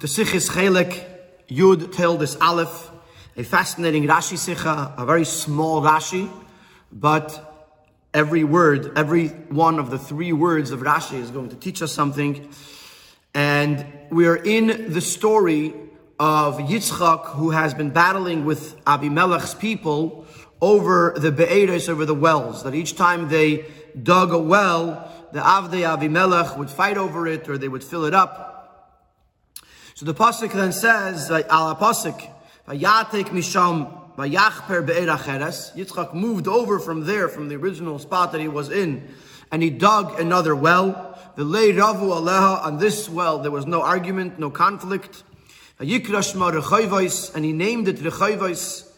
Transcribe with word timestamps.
the 0.00 0.06
Sichis 0.06 0.48
Chelek 0.48 1.04
Yud 1.50 1.92
Toldos 1.92 2.34
Aleph, 2.40 2.90
a 3.36 3.44
fascinating 3.44 4.04
Rashi 4.04 4.38
Sicha, 4.38 4.94
a 4.96 5.04
very 5.04 5.26
small 5.26 5.82
Rashi, 5.82 6.30
but 6.90 7.68
every 8.14 8.42
word, 8.42 8.96
every 8.96 9.28
one 9.28 9.78
of 9.78 9.90
the 9.90 9.98
three 9.98 10.32
words 10.32 10.70
of 10.70 10.80
Rashi 10.80 11.20
is 11.20 11.30
going 11.30 11.50
to 11.50 11.56
teach 11.56 11.82
us 11.82 11.92
something. 11.92 12.48
And 13.34 13.84
we 14.08 14.26
are 14.26 14.36
in 14.36 14.90
the 14.90 15.02
story 15.02 15.74
of 16.18 16.56
Yitzchak, 16.56 17.32
who 17.32 17.50
has 17.50 17.74
been 17.74 17.90
battling 17.90 18.46
with 18.46 18.82
Abimelech's 18.86 19.52
people 19.52 20.24
over 20.62 21.14
the 21.14 21.30
Be'eres, 21.30 21.90
over 21.90 22.06
the 22.06 22.14
wells, 22.14 22.62
that 22.62 22.74
each 22.74 22.96
time 22.96 23.28
they 23.28 23.66
dug 24.02 24.32
a 24.32 24.38
well, 24.38 25.12
the 25.34 25.40
Avdei 25.40 25.84
Avimelech 25.84 26.56
would 26.56 26.70
fight 26.70 26.96
over 26.96 27.26
it 27.26 27.50
or 27.50 27.58
they 27.58 27.68
would 27.68 27.84
fill 27.84 28.06
it 28.06 28.14
up. 28.14 28.49
So 30.00 30.06
the 30.06 30.14
pasuk 30.14 30.50
then 30.54 30.72
says, 30.72 31.30
"Al 31.30 31.76
pasuk, 31.76 32.26
vayatek 32.66 33.26
misham 33.32 33.86
vayachper 34.16 34.86
be'er 34.86 35.06
acheres." 35.06 35.76
Yitzchak 35.76 36.14
moved 36.14 36.48
over 36.48 36.78
from 36.78 37.04
there, 37.04 37.28
from 37.28 37.50
the 37.50 37.56
original 37.56 37.98
spot 37.98 38.32
that 38.32 38.40
he 38.40 38.48
was 38.48 38.70
in, 38.70 39.06
and 39.52 39.62
he 39.62 39.68
dug 39.68 40.18
another 40.18 40.56
well. 40.56 41.18
The 41.36 41.44
lay 41.44 41.74
ravu 41.74 42.08
aleha 42.18 42.64
on 42.64 42.78
this 42.78 43.10
well. 43.10 43.40
There 43.40 43.50
was 43.50 43.66
no 43.66 43.82
argument, 43.82 44.38
no 44.38 44.48
conflict. 44.48 45.22
Vayikrashma 45.78 46.62
rechayvais, 46.62 47.34
and 47.34 47.44
he 47.44 47.52
named 47.52 47.86
it 47.86 47.96
rechayvais. 47.96 48.90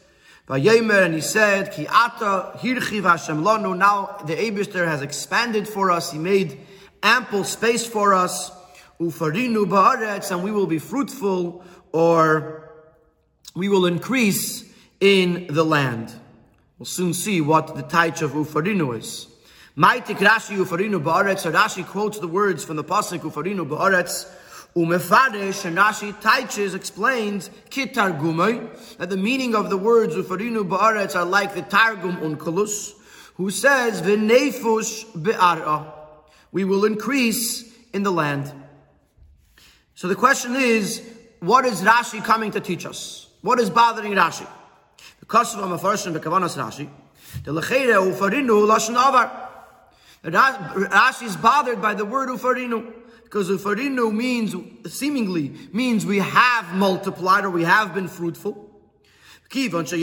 Vayemer, 0.48 1.04
and 1.04 1.14
he 1.14 1.20
said, 1.20 1.72
Ki 1.72 1.88
ata 1.88 2.56
hirchiv 2.58 3.10
Hashem 3.10 3.42
lanu. 3.42 3.76
Now 3.76 4.18
the 4.24 4.36
Abishter 4.36 4.86
has 4.86 5.02
expanded 5.02 5.66
for 5.66 5.90
us. 5.90 6.12
He 6.12 6.18
made 6.20 6.60
ample 7.02 7.42
space 7.42 7.84
for 7.84 8.14
us 8.14 8.52
ufarinu 9.00 9.66
ba'aretz, 9.66 10.30
and 10.30 10.42
we 10.42 10.50
will 10.50 10.66
be 10.66 10.78
fruitful, 10.78 11.64
or 11.92 12.70
we 13.54 13.68
will 13.68 13.86
increase 13.86 14.64
in 15.00 15.46
the 15.48 15.64
land. 15.64 16.12
We'll 16.78 16.86
soon 16.86 17.14
see 17.14 17.40
what 17.40 17.74
the 17.74 17.82
taich 17.82 18.22
of 18.22 18.32
ufarinu 18.32 18.98
is. 18.98 19.28
Maitik 19.76 20.18
Rashi 20.18 20.56
ufarinu 20.56 21.02
ba'aretz, 21.02 21.50
Rashi 21.50 21.86
quotes 21.86 22.18
the 22.18 22.28
words 22.28 22.64
from 22.64 22.76
the 22.76 22.84
pasuk 22.84 23.20
ufarinu 23.20 23.68
ba'aretz, 23.68 24.26
Umefadesh 24.74 25.66
and 25.66 25.76
Rashi 25.76 26.14
Taiches 26.14 26.74
explains 26.74 27.50
Kitar 27.68 28.18
Gumay 28.18 28.96
that 28.96 29.10
the 29.10 29.18
meaning 29.18 29.54
of 29.54 29.68
the 29.68 29.76
words 29.76 30.14
Ufarinu 30.14 30.66
Ba'aretz 30.66 31.14
are 31.14 31.26
like 31.26 31.54
the 31.54 31.60
Targum 31.60 32.16
Onkelos, 32.16 32.92
who 33.34 33.50
says 33.50 34.00
V'nefush. 34.00 35.04
We 36.52 36.64
will 36.64 36.86
increase 36.86 37.70
in 37.92 38.02
the 38.02 38.12
land. 38.12 38.50
So 40.02 40.08
the 40.08 40.16
question 40.16 40.56
is, 40.56 41.00
what 41.38 41.64
is 41.64 41.80
Rashi 41.82 42.24
coming 42.24 42.50
to 42.50 42.60
teach 42.60 42.84
us? 42.86 43.28
What 43.40 43.60
is 43.60 43.70
bothering 43.70 44.14
Rashi? 44.14 44.48
Because 45.20 45.54
of 45.54 45.60
Amafarshim 45.60 46.12
Bekavanas 46.12 46.56
Rashi, 46.56 46.88
the 47.44 47.52
Lechere 47.52 48.12
Ufarinu 48.12 48.66
Lashon 48.66 48.96
Avar. 48.96 49.48
Rashi 50.24 51.22
is 51.22 51.36
bothered 51.36 51.80
by 51.80 51.94
the 51.94 52.04
word 52.04 52.30
Ufarinu. 52.30 52.92
Because 53.22 53.48
Ufarinu 53.48 54.12
means, 54.12 54.56
seemingly, 54.92 55.52
means 55.72 56.04
we 56.04 56.18
have 56.18 56.74
multiplied 56.74 57.44
or 57.44 57.50
we 57.50 57.62
have 57.62 57.94
been 57.94 58.08
fruitful. 58.08 58.70
And 59.54 59.70
since 59.70 59.90
the 59.92 59.98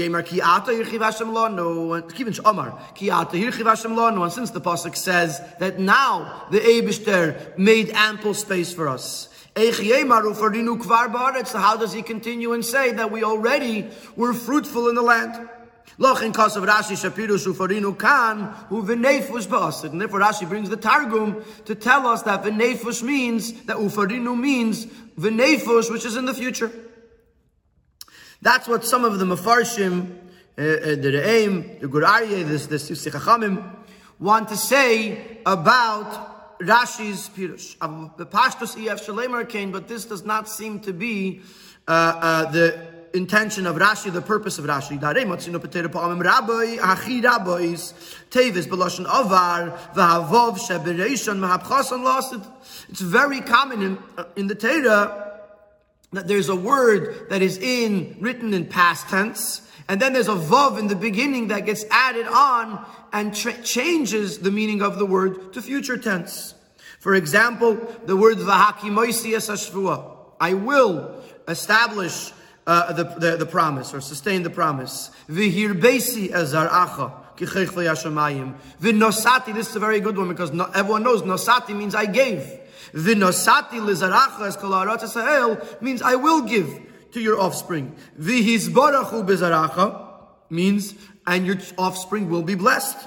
pasuk 4.61 4.95
says 4.95 5.41
that 5.59 5.78
now 5.78 6.45
the 6.52 6.59
Eibushter 6.59 7.58
made 7.58 7.89
ample 7.89 8.34
space 8.34 8.72
for 8.72 8.88
us, 8.88 9.28
so 11.47 11.57
how 11.59 11.77
does 11.77 11.93
he 11.93 12.02
continue 12.02 12.53
and 12.53 12.63
say 12.65 12.91
that 12.93 13.11
we 13.11 13.23
already 13.23 13.89
were 14.16 14.33
fruitful 14.33 14.89
in 14.89 14.95
the 14.95 15.01
land? 15.01 15.49
Lochin 15.99 16.31
kasav 16.31 16.66
Rashi 16.66 16.95
Shapirus 16.95 17.45
Ufarinu 17.45 17.97
Kan 17.97 18.53
who 18.69 18.84
v'nefus 18.84 19.47
ba'asid. 19.47 19.91
And 19.91 20.00
therefore 20.00 20.22
Rashi 20.22 20.47
brings 20.47 20.69
the 20.69 20.78
Targum 20.78 21.44
to 21.66 21.75
tell 21.75 22.07
us 22.07 22.22
that 22.23 22.44
v'nefus 22.44 23.03
means, 23.03 23.51
that 23.63 23.75
Ufarinu 23.75 24.39
means 24.39 24.85
v'nefus, 24.85 25.91
which 25.91 26.05
is 26.05 26.16
in 26.16 26.23
the 26.25 26.34
future. 26.34 26.72
That's 28.41 28.67
what 28.67 28.85
some 28.85 29.03
of 29.03 29.19
the 29.19 29.25
Mefarshim, 29.25 30.16
uh, 30.57 30.61
uh, 30.61 30.95
the 30.95 31.11
Re'im, 31.22 31.81
the 31.81 31.89
Gur 31.89 32.03
Aryeh, 32.03 32.47
this, 32.47 32.67
this 32.67 32.89
Chachamim, 32.89 33.75
want 34.19 34.47
to 34.50 34.55
say 34.55 35.39
about 35.45 36.28
Rashi's 36.62 37.30
Pirush. 37.30 37.78
The 38.18 38.25
Pashtus 38.25 38.75
EF 38.75 39.06
Shalemer 39.06 39.47
came, 39.47 39.72
but 39.72 39.88
this 39.88 40.06
does 40.06 40.25
not 40.25 40.50
seem 40.50 40.80
to 40.81 40.94
be 40.94 41.42
uh, 41.88 41.92
uh, 41.92 42.52
the 42.52 43.00
intention 43.14 43.66
of 43.66 43.78
Rashi, 43.78 44.12
the 44.12 44.22
purpose 44.22 44.59
of 44.59 44.66
Rashi. 44.66 45.00
It's 52.90 53.02
very 53.02 53.41
common 53.41 53.81
in, 53.81 53.97
uh, 54.18 54.24
in 54.36 54.47
the 54.47 54.56
Torah 54.56 55.26
that 56.12 56.28
there's 56.28 56.50
a 56.50 56.56
word 56.56 57.30
that 57.30 57.41
is 57.41 57.58
in 57.58 58.18
written 58.20 58.53
in 58.53 58.66
past 58.66 59.08
tense, 59.09 59.62
and 59.88 60.02
then 60.02 60.14
there's 60.14 60.28
a 60.28 60.36
vav 60.36 60.80
in 60.80 60.88
the 60.88 60.96
beginning 60.96 61.47
that 61.50 61.66
gets 61.66 61.86
added 61.91 62.28
on 62.28 62.86
and 63.12 63.36
tra- 63.36 63.62
changes 63.62 64.40
the 64.40 64.52
meaning 64.52 64.81
of 64.81 64.97
the 65.00 65.06
word 65.06 65.53
to 65.53 65.62
future 65.62 65.97
tense. 65.97 66.53
For 67.00 67.16
example, 67.16 67.75
the 68.06 68.18
word 68.18 68.40
I 70.42 70.53
will 70.53 71.24
establish 71.47 72.31
uh, 72.68 72.94
the, 72.94 73.03
the, 73.03 73.38
the, 73.38 73.46
promise 73.46 73.94
or 73.94 74.02
sustain 74.02 74.44
the 74.44 74.50
promise. 74.50 75.09
V'hirbesi 75.30 76.30
ezaracha. 76.30 77.14
V'nosati, 78.81 79.53
this 79.53 79.70
is 79.70 79.76
a 79.76 79.80
very 79.80 80.02
good 80.02 80.18
one 80.18 80.28
because 80.28 80.52
everyone 80.76 81.03
knows 81.03 81.22
nosati 81.22 81.76
means 81.76 81.96
I 81.96 82.06
gave. 82.06 82.59
V'nosati 82.94 83.80
lizaracha 83.80 84.58
kol 84.59 85.81
means 85.81 86.02
I 86.02 86.16
will 86.16 86.41
give 86.41 86.81
to 87.14 87.22
your 87.22 87.40
offspring. 87.40 87.96
V'hizbarachu 88.20 89.26
bezaracha 89.26 90.09
means 90.50 90.94
and 91.25 91.46
your 91.46 91.57
offspring 91.78 92.30
will 92.30 92.44
be 92.44 92.56
blessed. 92.56 92.97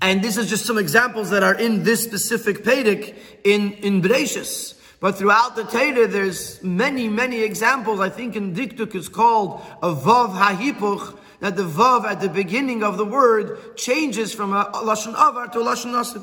And 0.00 0.20
this 0.20 0.36
is 0.36 0.50
just 0.50 0.66
some 0.66 0.78
examples 0.78 1.30
that 1.30 1.42
are 1.44 1.54
in 1.54 1.84
this 1.84 2.02
specific 2.02 2.64
Pedic 2.64 3.16
in, 3.44 3.72
in 3.74 4.02
Bereshis. 4.02 4.74
But 4.98 5.16
throughout 5.16 5.56
the 5.56 5.64
Torah, 5.64 6.06
there's 6.06 6.62
many, 6.62 7.08
many 7.08 7.42
examples. 7.42 8.00
I 8.00 8.08
think 8.08 8.36
in 8.36 8.54
Diktuk 8.54 8.94
is 8.94 9.08
called 9.08 9.60
a 9.82 9.94
Vav 9.94 10.34
Hahipuch, 10.34 11.18
that 11.40 11.56
the 11.56 11.64
Vav 11.64 12.04
at 12.04 12.20
the 12.20 12.28
beginning 12.28 12.84
of 12.84 12.96
the 12.96 13.04
word 13.04 13.76
changes 13.76 14.32
from 14.32 14.52
a 14.52 14.64
Lashon 14.74 15.14
Avar 15.14 15.48
to 15.48 15.58
a 15.58 15.64
Lashon 15.64 15.92
Asid. 15.98 16.22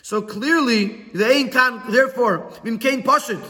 So 0.00 0.22
clearly, 0.22 1.04
the 1.12 1.26
Ein 1.26 1.50
Kan, 1.50 1.90
therefore, 1.90 2.50
Mimkein 2.64 3.02
Pashit, 3.02 3.42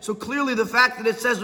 so 0.00 0.14
clearly 0.14 0.54
the 0.54 0.66
fact 0.66 0.98
that 0.98 1.06
it 1.06 1.18
says 1.18 1.40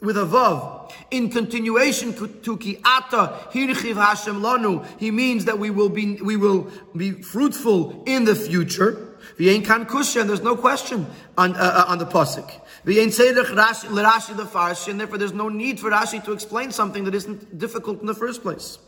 with 0.00 0.16
a 0.16 0.24
vav 0.24 0.92
in 1.10 1.30
continuation 1.30 2.12
to 2.42 2.56
ki 2.56 2.78
ata 2.84 3.38
hirchiv 3.52 3.96
Hashem 3.96 4.40
lanu. 4.40 4.86
He 4.98 5.10
means 5.10 5.44
that 5.46 5.58
we 5.58 5.70
will 5.70 5.88
be 5.88 6.16
we 6.16 6.36
will 6.36 6.70
be 6.96 7.12
fruitful 7.12 8.04
in 8.06 8.24
the 8.24 8.34
future. 8.34 9.02
V'yein 9.38 9.64
kan 9.64 9.86
kusha, 9.86 10.26
there's 10.26 10.42
no 10.42 10.56
question 10.56 11.06
on 11.36 11.56
uh, 11.56 11.58
uh 11.58 11.84
on 11.88 11.98
the 11.98 12.06
pasuk. 12.06 12.48
V'yein 12.84 13.08
seirach 13.08 13.46
Rashi 13.46 14.36
the 14.36 14.44
farshi, 14.44 14.88
and 14.88 15.00
therefore 15.00 15.18
there's 15.18 15.32
no 15.32 15.48
need 15.48 15.80
for 15.80 15.90
Rashi 15.90 16.24
to 16.24 16.32
explain 16.32 16.70
something 16.70 17.04
that 17.04 17.14
isn't 17.14 17.58
difficult 17.58 18.00
in 18.00 18.06
the 18.06 18.14
first 18.14 18.42
place. 18.42 18.78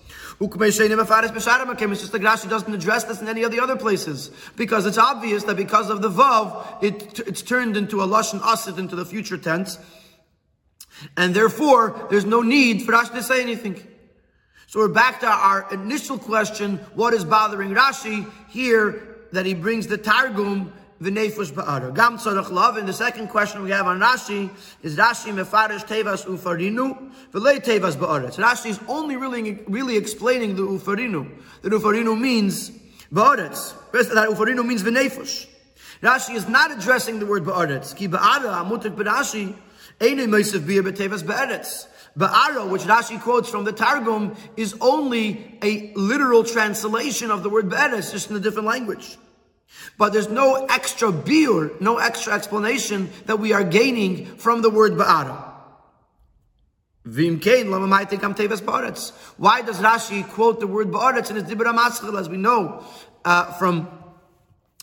It's 0.40 0.76
just 0.76 2.12
the 2.12 2.18
Rashi 2.20 2.48
doesn't 2.48 2.72
address 2.72 3.04
this 3.04 3.20
in 3.20 3.28
any 3.28 3.42
of 3.42 3.50
the 3.50 3.60
other 3.60 3.76
places. 3.76 4.30
Because 4.56 4.86
it's 4.86 4.98
obvious 4.98 5.44
that 5.44 5.56
because 5.56 5.90
of 5.90 6.00
the 6.00 6.10
Vav, 6.10 6.82
it, 6.82 7.18
it's 7.20 7.42
turned 7.42 7.76
into 7.76 8.02
a 8.02 8.06
Lashon 8.06 8.40
Asid, 8.40 8.78
into 8.78 8.94
the 8.94 9.04
future 9.04 9.36
tense. 9.36 9.78
And 11.16 11.34
therefore, 11.34 12.06
there's 12.10 12.24
no 12.24 12.42
need 12.42 12.82
for 12.82 12.92
Rashi 12.92 13.12
to 13.12 13.22
say 13.22 13.42
anything. 13.42 13.82
So 14.68 14.80
we're 14.80 14.88
back 14.88 15.20
to 15.20 15.26
our 15.26 15.66
initial 15.72 16.18
question, 16.18 16.76
what 16.94 17.14
is 17.14 17.24
bothering 17.24 17.74
Rashi 17.74 18.30
here 18.48 19.16
that 19.32 19.46
he 19.46 19.54
brings 19.54 19.86
the 19.86 19.98
Targum 19.98 20.72
v'nefesh 21.02 21.52
ba'ara. 21.52 21.94
Gam 21.94 22.18
tzarech 22.18 22.50
love. 22.50 22.76
And 22.76 22.88
the 22.88 22.92
second 22.92 23.28
question 23.28 23.62
we 23.62 23.70
have 23.70 23.86
on 23.86 24.00
Rashi 24.00 24.50
is 24.82 24.96
Rashi 24.96 25.32
mefarish 25.32 25.86
tevas 25.86 26.24
ufarinu 26.26 27.10
v'lei 27.32 27.64
tevas 27.64 27.96
ba'aretz. 27.96 28.36
Rashi 28.36 28.70
is 28.70 28.80
only 28.88 29.16
really, 29.16 29.60
really 29.66 29.96
explaining 29.96 30.56
the 30.56 30.62
ufarinu. 30.62 31.30
The 31.62 31.70
ufarinu 31.70 32.18
means 32.18 32.70
ba'aretz. 33.12 33.74
That 33.92 34.28
ufarinu 34.28 34.66
means 34.66 34.82
v'nefesh. 34.82 35.46
Rashi 36.02 36.34
is 36.34 36.48
not 36.48 36.70
addressing 36.70 37.18
the 37.18 37.26
word 37.26 37.44
ba'aretz. 37.44 37.96
Ki 37.96 38.08
ba'ara 38.08 38.64
amutik 38.64 38.94
b'Rashi 38.94 39.54
Eine 40.00 40.28
Mosef 40.28 40.64
Bia 40.64 40.82
Betevas 40.82 41.26
Be'eretz. 41.26 41.86
Ba'ara, 42.16 42.68
which 42.68 42.82
Rashi 42.82 43.20
quotes 43.20 43.48
from 43.48 43.64
the 43.64 43.72
Targum, 43.72 44.36
is 44.56 44.76
only 44.80 45.58
a 45.62 45.92
literal 45.94 46.44
translation 46.44 47.30
of 47.30 47.42
the 47.42 47.50
word 47.50 47.68
Be'eres, 47.68 48.12
just 48.12 48.30
in 48.30 48.36
a 48.36 48.40
different 48.40 48.66
language. 48.66 49.16
But 49.96 50.12
there's 50.12 50.28
no 50.28 50.66
extra 50.66 51.10
biur, 51.12 51.80
no 51.80 51.98
extra 51.98 52.34
explanation 52.34 53.10
that 53.26 53.38
we 53.38 53.52
are 53.52 53.64
gaining 53.64 54.26
from 54.36 54.62
the 54.62 54.70
word 54.70 54.92
Ba'ara. 54.92 55.44
Why 59.36 59.62
does 59.62 59.78
Rashi 59.78 60.28
quote 60.28 60.60
the 60.60 60.66
word 60.66 60.88
Ba'aretz 60.88 61.30
in 61.30 61.36
his 61.36 61.44
Dibra 61.44 61.74
Maschil, 61.74 62.18
as 62.18 62.28
we 62.28 62.36
know 62.36 62.84
uh, 63.24 63.52
from 63.54 63.88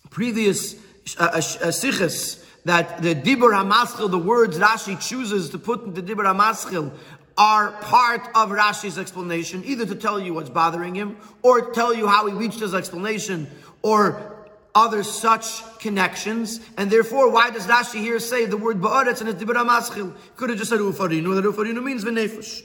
previous 0.10 0.76
uh, 1.18 1.30
uh, 1.34 1.38
uh 1.38 1.40
siches, 1.72 2.44
that 2.66 3.02
the 3.04 3.14
Dibra 3.14 3.64
HaMaschil, 3.64 4.10
the 4.10 4.18
words 4.18 4.58
Rashi 4.58 5.00
chooses 5.00 5.52
to 5.52 5.60
put 5.60 5.84
in 5.84 5.94
the 5.94 6.02
Dibra 6.02 6.36
HaMaschil, 6.36 6.92
are 7.38 7.72
part 7.74 8.22
of 8.34 8.50
Rashi's 8.50 8.98
explanation, 8.98 9.64
either 9.66 9.86
to 9.86 9.96
tell 9.96 10.20
you 10.20 10.34
what's 10.34 10.50
bothering 10.50 10.96
him, 10.96 11.18
or 11.42 11.72
tell 11.74 11.94
you 11.94 12.08
how 12.08 12.26
he 12.26 12.34
reached 12.34 12.60
his 12.60 12.74
explanation, 12.74 13.48
or 13.84 14.35
other 14.76 15.04
such 15.04 15.64
connections, 15.80 16.60
and 16.78 16.92
therefore, 16.92 17.32
why 17.32 17.50
does 17.50 17.66
Rashi 17.66 18.02
here 18.02 18.20
say 18.20 18.46
the 18.46 18.58
word 18.58 18.82
ba'aretz 18.82 19.22
and 19.22 19.30
it's 19.30 19.42
dibra 19.42 19.66
maschil? 19.66 20.14
Could 20.36 20.50
have 20.50 20.60
just 20.60 20.70
said 20.70 20.82
ufarinu, 20.82 21.34
that 21.36 21.46
ufarinu 21.46 21.82
means 21.82 22.04
v'nefesh. 22.04 22.64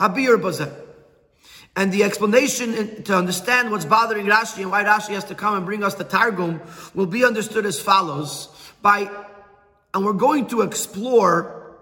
Habir 0.00 0.36
bazeh. 0.38 0.74
And 1.76 1.92
the 1.92 2.02
explanation 2.04 3.04
to 3.04 3.14
understand 3.14 3.70
what's 3.70 3.84
bothering 3.84 4.26
Rashi 4.26 4.62
and 4.62 4.70
why 4.70 4.82
Rashi 4.82 5.10
has 5.10 5.24
to 5.26 5.34
come 5.34 5.54
and 5.56 5.64
bring 5.64 5.84
us 5.84 5.94
the 5.94 6.04
Targum 6.04 6.60
will 6.94 7.06
be 7.06 7.24
understood 7.24 7.66
as 7.66 7.78
follows 7.78 8.48
by, 8.82 9.10
and 9.94 10.04
we're 10.04 10.14
going 10.14 10.46
to 10.48 10.62
explore 10.62 11.76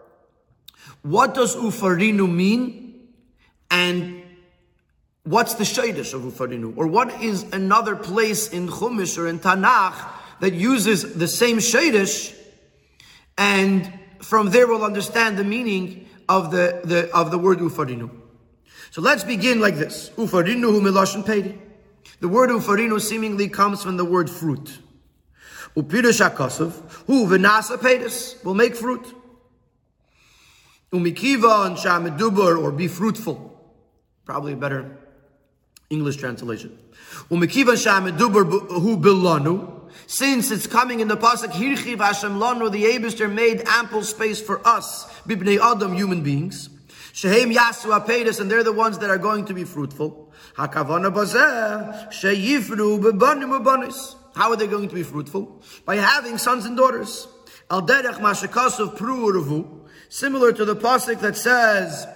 what 1.03 1.33
does 1.35 1.55
ufarinu 1.57 2.31
mean 2.31 3.09
and 3.71 4.24
What's 5.25 5.55
the 5.55 5.65
Shaidish 5.65 6.13
of 6.13 6.21
Ufarinu? 6.21 6.75
Or 6.77 6.87
what 6.87 7.23
is 7.23 7.45
another 7.45 7.97
place 7.97 8.49
in 8.49 8.69
Chumash 8.69 9.17
or 9.17 9.27
in 9.27 9.39
Tanakh 9.39 9.97
that 10.41 10.53
uses 10.53 11.15
the 11.15 11.27
same 11.27 11.59
Shaidish? 11.59 12.37
And 13.39 13.91
from 14.21 14.51
there 14.51 14.67
we'll 14.67 14.85
understand 14.85 15.39
the 15.39 15.45
meaning 15.45 16.09
of 16.29 16.51
the, 16.51 16.83
the, 16.85 17.11
of 17.15 17.31
the 17.31 17.39
word 17.39 17.59
Ufarinu. 17.61 18.11
So 18.91 19.01
let's 19.01 19.25
begin 19.25 19.61
like 19.61 19.77
this. 19.77 20.11
Ufarinu 20.11 20.65
hu 20.65 20.83
miloshin 20.83 21.25
pedi. 21.25 21.59
The 22.21 22.29
word 22.29 22.51
Ufarinu 22.51 23.01
seemingly 23.01 23.49
comes 23.49 23.83
from 23.83 23.97
the 23.97 24.05
word 24.05 24.29
fruit. 24.29 24.79
Upirush 25.75 26.29
akosov, 26.29 26.73
hu 27.07 27.27
v'nasa 27.27 27.79
pedis, 27.79 28.45
will 28.45 28.55
make 28.55 28.77
fruit. 28.77 29.07
Umikiva 30.93 31.67
and 31.67 31.77
shamedubar, 31.77 32.63
or 32.63 32.71
be 32.71 32.89
fruitful. 32.89 33.51
Probably 34.25 34.53
a 34.53 34.57
better 34.57 34.99
English 35.91 36.17
translation. 36.17 36.79
Since 40.07 40.51
it's 40.51 40.67
coming 40.67 41.01
in 41.01 41.09
the 41.09 41.17
pasuk, 41.17 41.53
Hirchiv 41.53 41.99
Hashem 41.99 42.39
Lanu, 42.39 42.71
the 42.71 42.85
Abister 42.85 43.33
made 43.33 43.63
ample 43.67 44.03
space 44.03 44.41
for 44.41 44.67
us, 44.67 45.07
Bibnei 45.23 45.59
Adam, 45.59 45.95
human 45.95 46.23
beings. 46.23 46.69
Shehem 47.13 47.53
Yasu 47.53 47.97
Apedus, 47.97 48.41
and 48.41 48.51
they're 48.51 48.65
the 48.65 48.73
ones 48.73 48.99
that 48.99 49.09
are 49.09 49.19
going 49.19 49.45
to 49.45 49.55
be 49.55 49.63
fruitful. 49.63 50.33
Hakavana 50.57 51.13
Sheyifru. 52.11 53.01
How 54.35 54.51
are 54.51 54.57
they 54.57 54.67
going 54.67 54.89
to 54.89 54.95
be 54.95 55.05
fruitful? 55.05 55.63
By 55.85 55.97
having 55.97 56.39
sons 56.39 56.65
and 56.65 56.77
daughters. 56.77 57.29
Al 57.71 57.83
Derech 57.87 58.21
Similar 60.09 60.53
to 60.53 60.65
the 60.65 60.77
pasuk 60.77 61.21
that 61.21 61.37
says, 61.37 62.07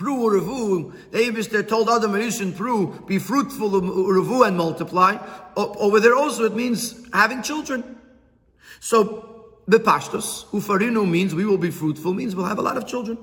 Pru 0.00 0.30
urevu, 0.30 0.94
the 1.10 1.18
Abister 1.18 1.68
told 1.68 1.90
Adam 1.90 2.14
and 2.14 2.24
Rishon, 2.24 2.52
Pru, 2.52 3.06
be 3.06 3.18
fruitful 3.18 3.76
um, 3.76 3.90
urevu 3.90 4.46
and 4.46 4.56
multiply. 4.56 5.18
Over 5.54 6.00
there 6.00 6.16
also 6.16 6.44
it 6.44 6.56
means 6.56 7.06
having 7.12 7.42
children. 7.42 7.98
So, 8.80 9.58
the 9.68 9.78
pashtos, 9.78 10.46
ufarinu 10.46 11.06
means 11.06 11.34
we 11.34 11.44
will 11.44 11.58
be 11.58 11.70
fruitful, 11.70 12.14
means 12.14 12.34
we'll 12.34 12.46
have 12.46 12.58
a 12.58 12.62
lot 12.62 12.78
of 12.78 12.86
children. 12.86 13.18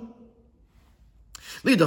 But 1.64 1.82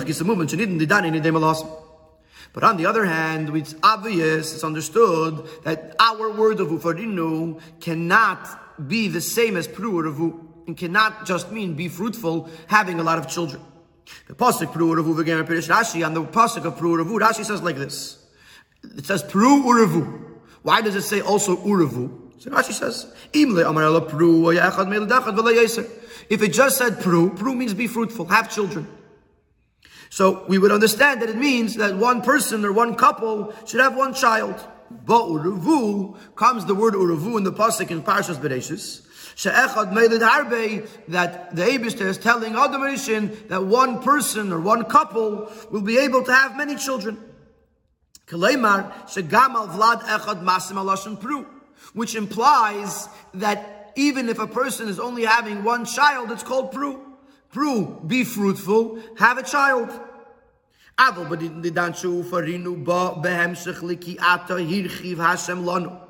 on 2.65 2.77
the 2.77 2.87
other 2.87 3.05
hand, 3.05 3.57
it's 3.57 3.77
obvious, 3.85 4.55
it's 4.55 4.65
understood 4.65 5.49
that 5.63 5.95
our 6.01 6.33
word 6.33 6.59
of 6.59 6.67
ufarinu 6.67 7.61
cannot 7.81 8.89
be 8.89 9.07
the 9.07 9.21
same 9.21 9.57
as 9.57 9.69
pru 9.69 9.93
urevu, 9.93 10.67
and 10.67 10.77
cannot 10.77 11.27
just 11.27 11.53
mean 11.53 11.75
be 11.75 11.89
fruitful, 11.89 12.51
having 12.67 12.99
a 12.99 13.05
lot 13.05 13.19
of 13.19 13.29
children. 13.29 13.63
The 14.27 14.35
pasuk 14.35 14.73
Pru 14.73 14.95
Uravu 14.95 15.15
V'Gemer 15.15 15.47
Pirish 15.47 15.69
Rashi 15.69 16.05
on 16.05 16.15
the 16.15 16.23
pasuk 16.23 16.65
of 16.65 16.77
Pru 16.77 16.97
Uravu, 16.97 17.19
Rashi 17.19 17.45
says 17.45 17.63
like 17.63 17.77
this. 17.77 18.25
It 18.83 19.07
says 19.07 19.23
Pru 19.23 19.65
Uravu. 19.65 20.25
Why 20.63 20.81
does 20.81 20.95
it 20.95 21.03
say 21.03 21.21
also 21.21 21.57
Uravu? 21.57 22.41
So 22.41 22.51
Rashi 22.51 22.73
says, 22.73 23.13
Imle 23.33 23.69
Amar 23.69 23.85
Ela 23.85 24.03
Pru 24.03 24.55
Yachad 24.57 24.87
Meladachad 24.87 25.37
V'La 25.37 25.91
If 26.31 26.43
it 26.43 26.53
just 26.53 26.79
said 26.79 26.95
Pru, 26.95 27.37
Pru 27.37 27.57
means 27.57 27.75
be 27.75 27.87
fruitful, 27.87 28.27
have 28.27 28.51
children. 28.51 28.87
So 30.11 30.45
we 30.49 30.59
would 30.59 30.73
understand 30.73 31.23
that 31.23 31.29
it 31.29 31.37
means 31.37 31.77
that 31.77 31.97
one 31.97 32.23
person 32.23 32.65
or 32.65 32.73
one 32.73 32.95
couple 32.97 33.55
should 33.67 33.81
have 33.81 33.97
one 33.97 34.15
child. 34.15 34.55
But 34.91 35.23
Uravu 35.25 36.17
comes 36.35 36.65
the 36.67 36.75
word 36.75 36.95
Uravu 36.95 37.37
in 37.37 37.45
the 37.45 37.53
pasuk 37.53 37.91
in 37.91 38.03
Parshas 38.03 38.37
Bereshis 38.37 39.07
She'echad 39.41 39.91
meilid 39.95 40.21
harbe, 40.21 40.87
that 41.09 41.57
the 41.57 41.63
Abishter 41.63 42.03
is 42.03 42.19
telling 42.19 42.57
Adam 42.57 42.83
Rishon 42.83 43.49
that 43.49 43.65
one 43.65 44.03
person 44.03 44.53
or 44.53 44.61
one 44.61 44.85
couple 44.85 45.51
will 45.71 45.81
be 45.81 45.97
able 45.97 46.23
to 46.25 46.35
have 46.35 46.59
many 46.59 46.77
children. 46.77 47.17
Kalemar, 48.27 48.93
shegamal 49.07 49.71
vlad 49.71 50.03
echad 50.03 50.43
masim 50.45 50.73
alashon 50.73 51.19
pru, 51.19 51.47
which 51.95 52.15
implies 52.17 53.09
that 53.33 53.93
even 53.97 54.29
if 54.29 54.39
a 54.39 54.47
person 54.47 54.89
is 54.89 55.01
only 55.01 55.25
having 55.25 55.65
one 55.65 55.87
child, 55.87 56.31
it's 56.31 56.43
called 56.43 56.73
pru. 56.73 57.01
Pru, 57.51 58.07
be 58.07 58.25
fruitful, 58.25 58.99
have 59.17 59.39
a 59.39 59.43
child. 59.43 59.89
Aval, 60.99 61.29
farinu 61.29 62.85
ba 62.85 63.19
behem 63.27 63.53
shechliki 63.57 64.21
ata 64.21 64.57
hirchiv 64.57 65.17
Hashem 65.17 65.65
lanu. 65.65 66.10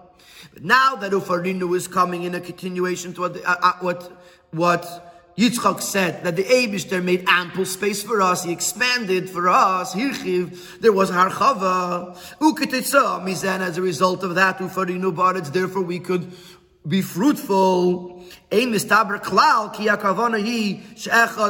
But 0.55 0.65
now 0.65 0.97
that 0.97 1.13
Ufarinu 1.13 1.77
is 1.77 1.89
coming 1.89 2.23
in 2.25 2.35
a 2.35 2.41
continuation 2.41 3.13
to 3.15 3.21
what, 3.23 3.37
uh, 3.45 3.57
uh, 3.63 3.73
what, 3.81 4.13
what 4.51 5.33
Yitzchak 5.37 5.81
said, 5.81 6.25
that 6.25 6.37
the 6.37 6.45
Abishter 6.45 7.03
made 7.03 7.25
ample 7.27 7.65
space 7.65 8.03
for 8.03 8.21
us, 8.21 8.45
he 8.45 8.53
expanded 8.53 9.31
for 9.31 9.49
us, 9.49 9.95
Hirchiv, 9.95 10.81
there 10.81 10.93
was 10.93 11.11
Harchava, 11.11 12.17
Uketitza, 12.39 13.23
Mizan, 13.23 13.61
as 13.61 13.79
a 13.79 13.83
result 13.83 14.23
of 14.23 14.35
that, 14.35 14.59
Ufarinu 14.59 15.15
Baritz, 15.15 15.53
therefore 15.53 15.83
we 15.83 15.99
could 15.99 16.33
be 16.87 17.03
fruitful. 17.03 18.25
Ein 18.51 18.73
mistaber 18.73 19.23
klal, 19.23 19.73
ki 19.75 19.87
hi, 19.87 19.97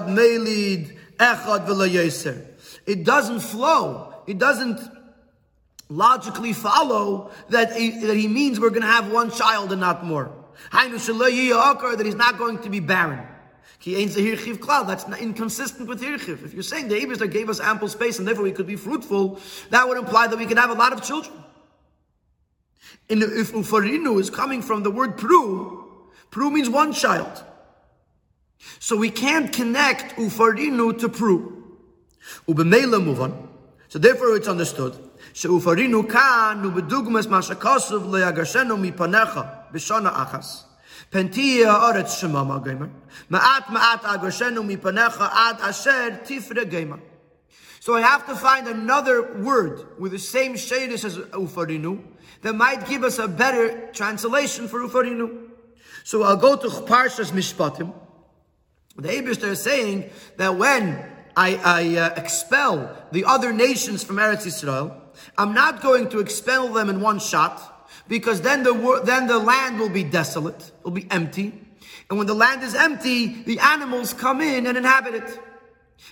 melid, 0.09 0.97
echad 1.19 2.47
It 2.87 3.05
doesn't 3.05 3.41
flow. 3.41 4.15
It 4.27 4.39
doesn't 4.39 5.00
logically 5.91 6.53
follow 6.53 7.31
that 7.51 7.77
he, 7.77 7.91
that 8.07 8.17
he 8.17 8.29
means 8.29 8.59
we're 8.59 8.71
going 8.71 8.83
to 8.83 8.89
have 8.89 9.11
one 9.13 9.31
child 9.31 9.73
and 9.73 9.81
not 9.81 10.05
more. 10.05 10.33
That 10.73 12.03
he's 12.05 12.15
not 12.15 12.39
going 12.39 12.59
to 12.61 12.71
be 12.71 12.81
barren. 12.81 13.27
That's 13.85 15.05
inconsistent 15.21 15.89
with 15.89 16.03
hirchiv. 16.03 16.45
If 16.45 16.55
you're 16.55 16.63
saying 16.63 16.89
the 16.89 16.95
Abishter 16.95 17.31
gave 17.31 17.49
us 17.49 17.61
ample 17.61 17.89
space 17.89 18.19
and 18.19 18.29
therefore 18.29 18.45
we 18.45 18.53
could 18.53 18.67
be 18.67 18.77
fruitful, 18.77 19.41
that 19.71 19.89
would 19.89 19.99
imply 19.99 20.29
that 20.29 20.39
we 20.39 20.47
can 20.47 20.59
have 20.59 20.71
a 20.71 20.75
lot 20.75 20.93
of 20.93 21.03
children. 21.03 21.37
And 23.09 23.23
if 23.23 23.53
ufarinu 23.53 24.21
is 24.21 24.31
coming 24.31 24.63
from 24.63 24.83
the 24.85 24.91
word 24.91 25.17
pru, 25.17 25.85
pru 26.31 26.53
means 26.53 26.71
one 26.71 26.93
child. 26.93 27.45
So 28.79 28.97
we 28.97 29.11
can't 29.11 29.53
connect 29.53 30.17
ufarinu 30.17 30.99
to 31.01 31.09
pru. 31.09 31.57
Move 32.47 33.21
on. 33.21 33.49
So 33.89 33.99
therefore 33.99 34.37
it's 34.37 34.47
understood 34.47 35.10
שאופרינו 35.40 36.08
כאן 36.08 36.62
ובדוגמס 36.66 37.26
מה 37.26 37.42
שכוסוב 37.42 38.16
ליגשנו 38.16 38.78
מפניך 38.78 39.40
בשונה 39.72 40.10
אחס. 40.14 40.66
פנתי 41.10 41.66
הארץ 41.66 42.12
שממה 42.12 42.58
גמר, 42.64 42.86
מעט 43.30 43.70
מעט 43.70 44.06
אגשנו 44.06 44.64
מפניך 44.64 45.22
עד 45.32 45.56
אשר 45.62 46.10
תפרה 46.24 46.64
גמר. 46.64 46.98
So 47.80 47.94
I 47.94 48.02
have 48.02 48.26
to 48.26 48.36
find 48.36 48.68
another 48.68 49.22
word 49.44 49.86
with 50.00 50.12
the 50.12 50.18
same 50.18 50.56
shadis 50.56 51.06
as 51.06 51.18
ufarinu 51.18 52.02
that 52.42 52.54
might 52.54 52.88
give 52.88 53.04
us 53.04 53.20
a 53.20 53.28
better 53.28 53.92
translation 53.94 54.68
for 54.68 54.80
ufarinu. 54.80 55.50
So 56.04 56.24
I'll 56.24 56.36
go 56.36 56.56
to 56.56 56.68
Parshas 56.68 57.32
Mishpatim. 57.32 57.94
The 58.98 59.10
Abishter 59.10 59.50
is 59.50 59.62
saying 59.62 60.10
that 60.38 60.56
when 60.56 61.06
I, 61.38 61.56
I 61.64 61.98
uh, 61.98 62.14
expel 62.18 62.96
the 63.12 63.26
other 63.26 63.54
nations 63.54 64.04
from 64.04 64.16
Eretz 64.16 64.48
Yisrael, 64.48 64.99
I'm 65.39 65.55
not 65.55 65.83
going 65.83 66.09
to 66.11 66.19
expel 66.19 66.73
them 66.73 66.89
in 66.89 67.01
one 67.01 67.19
shot 67.19 67.89
because 68.09 68.41
then 68.41 68.63
the, 68.63 69.03
then 69.05 69.27
the 69.27 69.39
land 69.39 69.79
will 69.79 69.89
be 69.89 70.05
desolate, 70.05 70.73
will 70.83 70.91
be 70.91 71.07
empty. 71.11 71.53
And 72.09 72.19
when 72.19 72.27
the 72.27 72.35
land 72.35 72.63
is 72.63 72.75
empty, 72.75 73.43
the 73.45 73.59
animals 73.61 74.13
come 74.13 74.41
in 74.41 74.67
and 74.67 74.77
inhabit 74.77 75.15
it. 75.15 75.39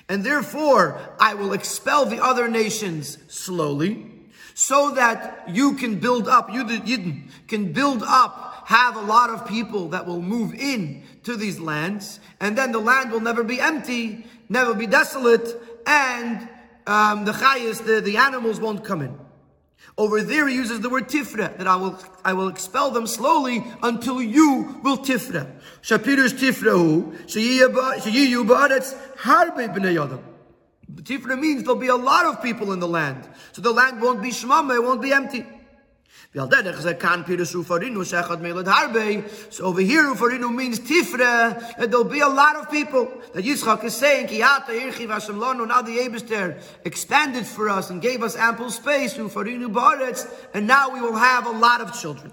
And 0.08 0.24
therefore, 0.24 1.00
I 1.18 1.34
will 1.34 1.52
expel 1.52 2.06
the 2.06 2.22
other 2.22 2.48
nations 2.48 3.18
slowly, 3.28 4.14
so 4.54 4.90
that 4.92 5.44
you 5.48 5.74
can 5.74 5.98
build 5.98 6.26
up, 6.26 6.52
you 6.52 6.64
the 6.64 6.78
Yidden 6.78 7.30
can 7.46 7.72
build 7.72 8.02
up, 8.04 8.64
have 8.66 8.96
a 8.96 9.00
lot 9.00 9.30
of 9.30 9.46
people 9.46 9.88
that 9.90 10.04
will 10.06 10.20
move 10.20 10.52
in 10.52 11.04
to 11.22 11.36
these 11.36 11.60
lands, 11.60 12.20
and 12.40 12.58
then 12.58 12.72
the 12.72 12.78
land 12.78 13.12
will 13.12 13.20
never 13.20 13.44
be 13.44 13.60
empty, 13.60 14.26
never 14.48 14.74
be 14.74 14.86
desolate, 14.86 15.56
and 15.86 16.48
um, 16.88 17.25
the 17.25 17.33
chayas, 17.33 17.85
the, 17.85 18.00
the 18.00 18.16
animals 18.16 18.59
won't 18.59 18.83
come 18.85 19.02
in. 19.02 19.16
Over 19.97 20.23
there 20.23 20.49
he 20.49 20.54
uses 20.54 20.80
the 20.80 20.88
word 20.88 21.09
tifra, 21.09 21.57
that 21.59 21.66
I 21.66 21.76
will, 21.76 21.99
I 22.25 22.33
will 22.33 22.49
expel 22.49 22.90
them 22.90 23.07
slowly 23.07 23.64
until 23.83 24.23
you 24.23 24.80
will 24.83 24.99
tifra. 24.99 25.50
Shapirus 25.83 26.33
tifrahu, 26.33 27.26
sheyiyu 27.26 28.47
ba'aretz 28.47 28.97
harbe 29.16 29.75
b'nei 29.75 30.02
adam. 30.02 30.25
Tifra 30.95 31.38
means 31.38 31.62
there'll 31.64 31.76
be 31.76 31.88
a 31.88 31.97
lot 31.97 32.26
of 32.26 32.42
people 32.42 32.73
in 32.73 32.80
the 32.80 32.88
land. 32.88 33.28
So 33.52 33.61
the 33.61 33.73
land 33.73 34.00
won't 34.00 34.23
be 34.23 34.30
shmama, 34.30 34.76
it 34.76 34.83
won't 34.83 35.02
be 35.02 35.12
empty. 35.12 35.45
So 36.35 36.42
over 36.42 36.50
here, 39.80 40.02
Ufarinu 40.04 40.54
means 40.54 40.78
Tifre, 40.78 41.76
that 41.78 41.90
there'll 41.90 42.04
be 42.04 42.20
a 42.20 42.28
lot 42.28 42.56
of 42.56 42.70
people. 42.70 43.11
That 43.32 43.47
Yitzchak 43.47 43.82
is 43.85 43.97
saying, 43.97 44.26
now 44.38 44.58
the 44.58 45.97
Eberster 45.97 46.62
expanded 46.85 47.47
for 47.47 47.70
us 47.70 47.88
and 47.88 48.02
gave 48.02 48.23
us 48.23 48.37
ample 48.37 48.70
space, 48.70 49.14
Ufarinu 49.14 49.73
Baretz, 49.73 50.30
and 50.52 50.66
now 50.66 50.92
we 50.92 51.00
will 51.00 51.16
have 51.16 51.47
a 51.47 51.50
lot 51.50 51.80
of 51.80 51.99
children. 51.99 52.30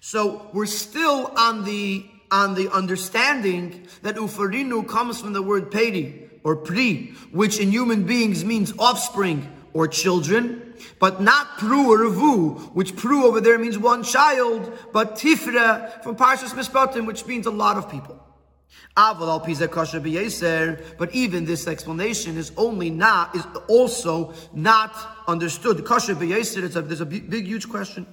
So 0.00 0.50
we're 0.52 0.66
still 0.66 1.32
on 1.36 1.64
the 1.64 2.06
on 2.30 2.54
the 2.54 2.68
understanding 2.70 3.88
that 4.02 4.14
Ufarinu 4.14 4.86
comes 4.86 5.20
from 5.20 5.32
the 5.32 5.42
word 5.42 5.72
peri 5.72 6.30
or 6.44 6.54
pri, 6.54 7.12
which 7.32 7.58
in 7.58 7.70
human 7.72 8.04
beings 8.04 8.44
means 8.44 8.72
offspring 8.78 9.50
or 9.72 9.88
children 9.88 10.69
but 10.98 11.20
not 11.20 11.58
pru 11.58 11.88
or 11.88 11.98
revu, 11.98 12.74
which 12.74 12.94
pru 12.94 13.24
over 13.24 13.40
there 13.40 13.58
means 13.58 13.78
one 13.78 14.02
child, 14.02 14.72
but 14.92 15.16
tifra 15.16 16.02
from 16.02 16.16
Parshas 16.16 16.54
Mishpatim, 16.54 17.06
which 17.06 17.26
means 17.26 17.46
a 17.46 17.50
lot 17.50 17.76
of 17.76 17.90
people. 17.90 18.18
But 18.96 19.44
even 21.14 21.44
this 21.44 21.66
explanation 21.66 22.36
is 22.36 22.52
only 22.56 22.90
not, 22.90 23.36
is 23.36 23.46
also 23.68 24.34
not 24.52 24.96
understood. 25.28 25.78
Kasher 25.78 26.64
it's 26.64 26.76
a, 26.76 26.82
there's 26.82 27.00
a 27.00 27.06
big, 27.06 27.30
big, 27.30 27.46
huge 27.46 27.68
question. 27.68 28.06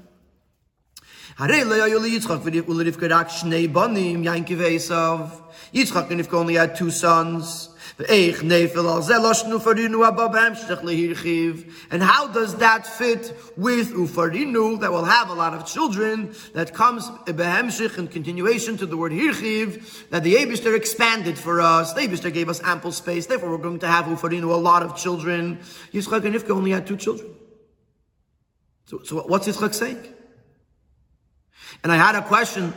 Yitzchak 5.73 6.09
and 6.09 6.21
Rivka 6.21 6.33
only 6.33 6.55
had 6.55 6.75
two 6.75 6.89
sons. 6.89 7.69
And 7.99 8.51
how 12.03 12.27
does 12.27 12.55
that 12.57 12.85
fit 12.85 13.33
with 13.57 13.91
Ufarinu 13.91 14.79
that 14.81 14.91
will 14.91 15.05
have 15.05 15.29
a 15.29 15.33
lot 15.33 15.55
of 15.55 15.65
children 15.65 16.35
that 16.53 16.75
comes 16.75 17.09
behemshich 17.25 17.97
in 17.97 18.07
continuation 18.07 18.77
to 18.77 18.85
the 18.85 18.95
word 18.95 19.13
hirchiv 19.13 20.09
that 20.11 20.23
the 20.23 20.35
Abishter 20.35 20.75
expanded 20.75 21.39
for 21.39 21.59
us. 21.59 21.93
The 21.93 22.01
Abishter 22.01 22.31
gave 22.31 22.49
us 22.49 22.61
ample 22.63 22.91
space. 22.91 23.25
Therefore, 23.25 23.49
we're 23.49 23.57
going 23.57 23.79
to 23.79 23.87
have 23.87 24.05
Ufarinu 24.05 24.43
a 24.43 24.55
lot 24.57 24.83
of 24.83 24.95
children. 24.95 25.57
Yitzchak 25.91 26.23
and 26.23 26.35
Rivka 26.35 26.51
only 26.51 26.69
had 26.69 26.85
two 26.85 26.97
children. 26.97 27.33
So, 28.85 29.01
so 29.03 29.23
what's 29.23 29.47
Yitzchak 29.47 29.73
saying? 29.73 30.03
And 31.83 31.91
I 31.91 31.95
had 31.95 32.13
a 32.13 32.21
question 32.21 32.75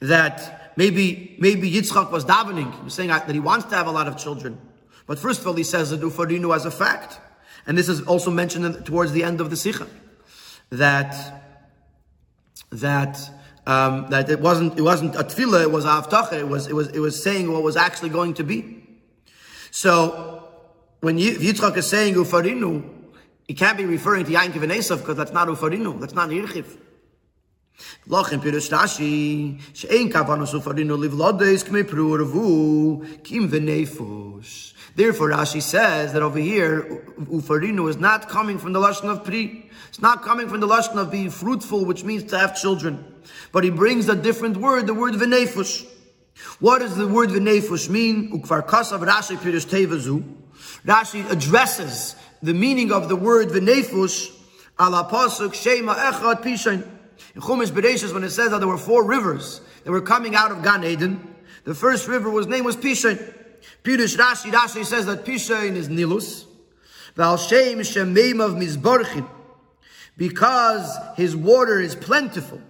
that 0.00 0.59
Maybe, 0.80 1.36
maybe 1.38 1.70
Yitzchak 1.70 2.10
was 2.10 2.24
davening. 2.24 2.74
He 2.74 2.84
was 2.84 2.94
saying 2.94 3.10
that 3.10 3.28
he 3.28 3.38
wants 3.38 3.66
to 3.66 3.74
have 3.74 3.86
a 3.86 3.90
lot 3.90 4.08
of 4.08 4.16
children. 4.16 4.58
But 5.06 5.18
first 5.18 5.42
of 5.42 5.46
all, 5.46 5.52
he 5.52 5.62
says 5.62 5.90
that 5.90 6.00
Ufarinu 6.00 6.56
as 6.56 6.64
a 6.64 6.70
fact. 6.70 7.20
And 7.66 7.76
this 7.76 7.86
is 7.86 8.00
also 8.00 8.30
mentioned 8.30 8.86
towards 8.86 9.12
the 9.12 9.22
end 9.22 9.42
of 9.42 9.50
the 9.50 9.56
Sikha. 9.56 9.86
That, 10.70 11.14
that, 12.70 13.20
um, 13.66 14.06
that 14.08 14.30
it 14.30 14.40
wasn't, 14.40 14.78
it 14.78 14.80
wasn't 14.80 15.16
a 15.16 15.18
tefillah, 15.18 15.64
it 15.64 15.70
was 15.70 15.84
a 15.84 16.38
it 16.38 16.48
was, 16.48 16.66
it 16.66 16.74
was, 16.74 16.88
it 16.88 17.00
was 17.00 17.22
saying 17.22 17.52
what 17.52 17.62
was 17.62 17.76
actually 17.76 18.08
going 18.08 18.32
to 18.32 18.42
be. 18.42 18.82
So, 19.70 20.48
when 21.00 21.18
Yitzchak 21.18 21.76
is 21.76 21.90
saying 21.90 22.14
Ufarinu, 22.14 22.88
he 23.46 23.52
can't 23.52 23.76
be 23.76 23.84
referring 23.84 24.24
to 24.24 24.32
Yankov 24.32 24.62
and 24.62 24.72
Esav 24.72 25.00
because 25.00 25.18
that's 25.18 25.32
not 25.32 25.46
Ufarinu, 25.48 26.00
that's 26.00 26.14
not 26.14 26.30
Yirchiv. 26.30 26.78
Lochem 28.08 28.40
Pirush 28.40 28.70
Rashi, 28.70 29.60
she'ein 29.72 30.10
kavanos 30.10 30.52
ufarinu 30.54 30.98
livlodes 30.98 31.64
k'mei 31.64 31.84
pru'uravu 31.84 33.22
kim 33.22 33.48
v'nefos. 33.48 34.74
Therefore, 34.96 35.30
Rashi 35.30 35.62
says 35.62 36.12
that 36.12 36.22
over 36.22 36.38
here, 36.38 37.04
ufarinu 37.20 37.88
is 37.88 37.96
not 37.96 38.28
coming 38.28 38.58
from 38.58 38.72
the 38.72 38.80
lashon 38.80 39.10
of 39.10 39.24
pri. 39.24 39.70
It's 39.88 40.00
not 40.00 40.22
coming 40.22 40.48
from 40.48 40.60
the 40.60 40.66
lashon 40.66 40.96
of 40.96 41.10
being 41.10 41.30
fruitful, 41.30 41.84
which 41.84 42.04
means 42.04 42.24
to 42.30 42.38
have 42.38 42.56
children. 42.56 43.04
But 43.52 43.64
he 43.64 43.70
brings 43.70 44.08
a 44.08 44.16
different 44.16 44.56
word, 44.56 44.86
the 44.86 44.94
word 44.94 45.14
v'nefos. 45.14 45.86
What 46.58 46.80
does 46.80 46.96
the 46.96 47.06
word 47.06 47.30
v'nefos 47.30 47.88
mean? 47.88 48.32
Ukvar 48.32 48.66
kasav 48.66 49.06
Rashi 49.06 49.36
Pirush 49.36 49.66
Tevazu. 49.66 50.24
Rashi 50.84 51.30
addresses 51.30 52.16
the 52.42 52.54
meaning 52.54 52.90
of 52.90 53.08
the 53.08 53.16
word 53.16 53.48
v'nefos 53.48 54.36
ala 54.80 55.08
pasuk 55.10 55.54
shema 55.54 55.94
echad 55.94 56.42
pishain. 56.42 56.86
In 57.34 57.40
Chumash 57.40 57.70
Bereshis, 57.70 58.12
when 58.12 58.24
it 58.24 58.30
says 58.30 58.50
that 58.50 58.58
there 58.58 58.68
were 58.68 58.78
four 58.78 59.04
rivers 59.04 59.60
that 59.84 59.92
were 59.92 60.00
coming 60.00 60.34
out 60.34 60.50
of 60.50 60.62
Gan 60.62 60.84
Eden, 60.84 61.34
the 61.64 61.74
first 61.74 62.08
river 62.08 62.30
was 62.30 62.46
name 62.46 62.64
was 62.64 62.76
Pishain. 62.76 63.18
Pirush 63.84 64.16
Rashi, 64.16 64.50
Rashi 64.50 64.84
says 64.84 65.06
that 65.06 65.24
Pishain 65.24 65.76
is 65.76 65.88
Nilus. 65.88 66.46
Val 67.14 67.36
Shem 67.36 67.78
Shemeim 67.80 68.40
of 68.40 68.52
Mizbarchim. 68.52 69.28
Because 70.16 70.96
his 71.16 71.34
water 71.36 71.80
is 71.80 71.94
plentiful. 71.94 72.60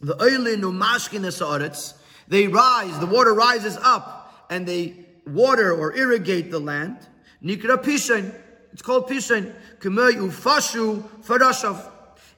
The 0.00 0.16
Oilin 0.16 0.62
Umashkin 0.62 1.20
Esaretz, 1.20 1.94
they 2.28 2.48
rise, 2.48 2.98
the 2.98 3.06
water 3.06 3.32
rises 3.34 3.78
up, 3.82 4.46
and 4.50 4.66
they 4.66 4.96
water 5.26 5.72
or 5.72 5.94
irrigate 5.94 6.50
the 6.50 6.58
land. 6.58 6.98
Nikra 7.42 7.82
Pishain. 7.82 8.34
It's 8.72 8.82
called 8.82 9.08
Pishain. 9.08 9.54
Kemei 9.80 10.14
Ufashu 10.14 11.02
Farashav. 11.24 11.91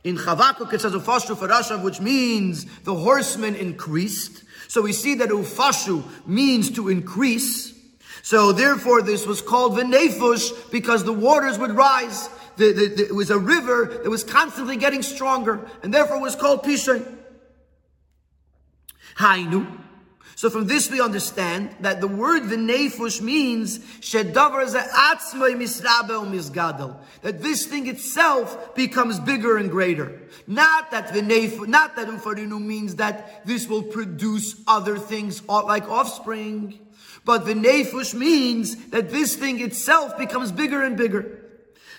In 0.05 0.19
Chavakuk 0.19 0.73
it 0.73 0.83
says 0.83 0.93
ufashu 0.93 1.35
farashav, 1.35 1.83
which 1.83 2.01
means 2.01 2.67
the 2.83 2.95
horsemen 2.95 3.55
increased. 3.55 4.45
So 4.69 4.83
we 4.83 4.93
see 4.93 5.15
that 5.17 5.31
ufashu 5.31 6.05
means 6.27 6.71
to 6.73 6.91
increase. 6.91 7.73
So 8.23 8.53
therefore 8.53 9.03
this 9.03 9.27
was 9.27 9.41
called 9.41 9.73
v'nefush 9.73 10.71
because 10.71 11.05
the 11.05 11.13
waters 11.13 11.59
would 11.59 11.73
rise. 11.73 12.29
The, 12.57 12.73
the, 12.73 12.89
the, 12.89 13.07
it 13.07 13.15
was 13.15 13.31
a 13.31 13.39
river 13.39 14.01
that 14.03 14.11
was 14.11 14.23
constantly 14.23 14.77
getting 14.77 15.03
stronger 15.03 15.69
and 15.83 15.93
therefore 15.93 16.21
was 16.21 16.37
called 16.37 16.63
Pishain. 16.63 17.05
Hainu. 19.17 19.84
So 20.45 20.51
from 20.51 20.67
this 20.67 20.91
we 20.91 21.01
understand 21.01 21.75
that 21.81 22.03
the 22.03 22.07
word 22.07 22.43
v'nefush 22.43 23.23
means 23.23 23.79
shedavar 23.79 24.67
atzmai 24.67 25.57
misrabe 25.57 26.11
misgadol. 26.31 26.99
That 27.23 27.41
this 27.41 27.65
thing 27.65 27.87
itself 27.87 28.75
becomes 28.75 29.19
bigger 29.19 29.57
and 29.57 29.71
greater. 29.71 30.21
Not 30.47 30.91
that 30.91 31.15
v'nefush, 31.15 31.67
not 31.67 31.97
that 31.97 32.09
ufarinu 32.09 32.63
means 32.63 32.97
that 32.97 33.47
this 33.47 33.67
will 33.67 33.85
produce 33.85 34.57
other 34.67 34.99
things 34.99 35.43
like 35.49 35.89
offspring. 35.89 36.79
But 37.25 37.47
v'nefush 37.47 38.13
means 38.13 38.89
that 38.89 39.09
this 39.09 39.37
thing 39.37 39.63
itself 39.63 40.19
becomes 40.19 40.53
bigger 40.53 40.83
and 40.83 40.95
bigger. 40.95 41.41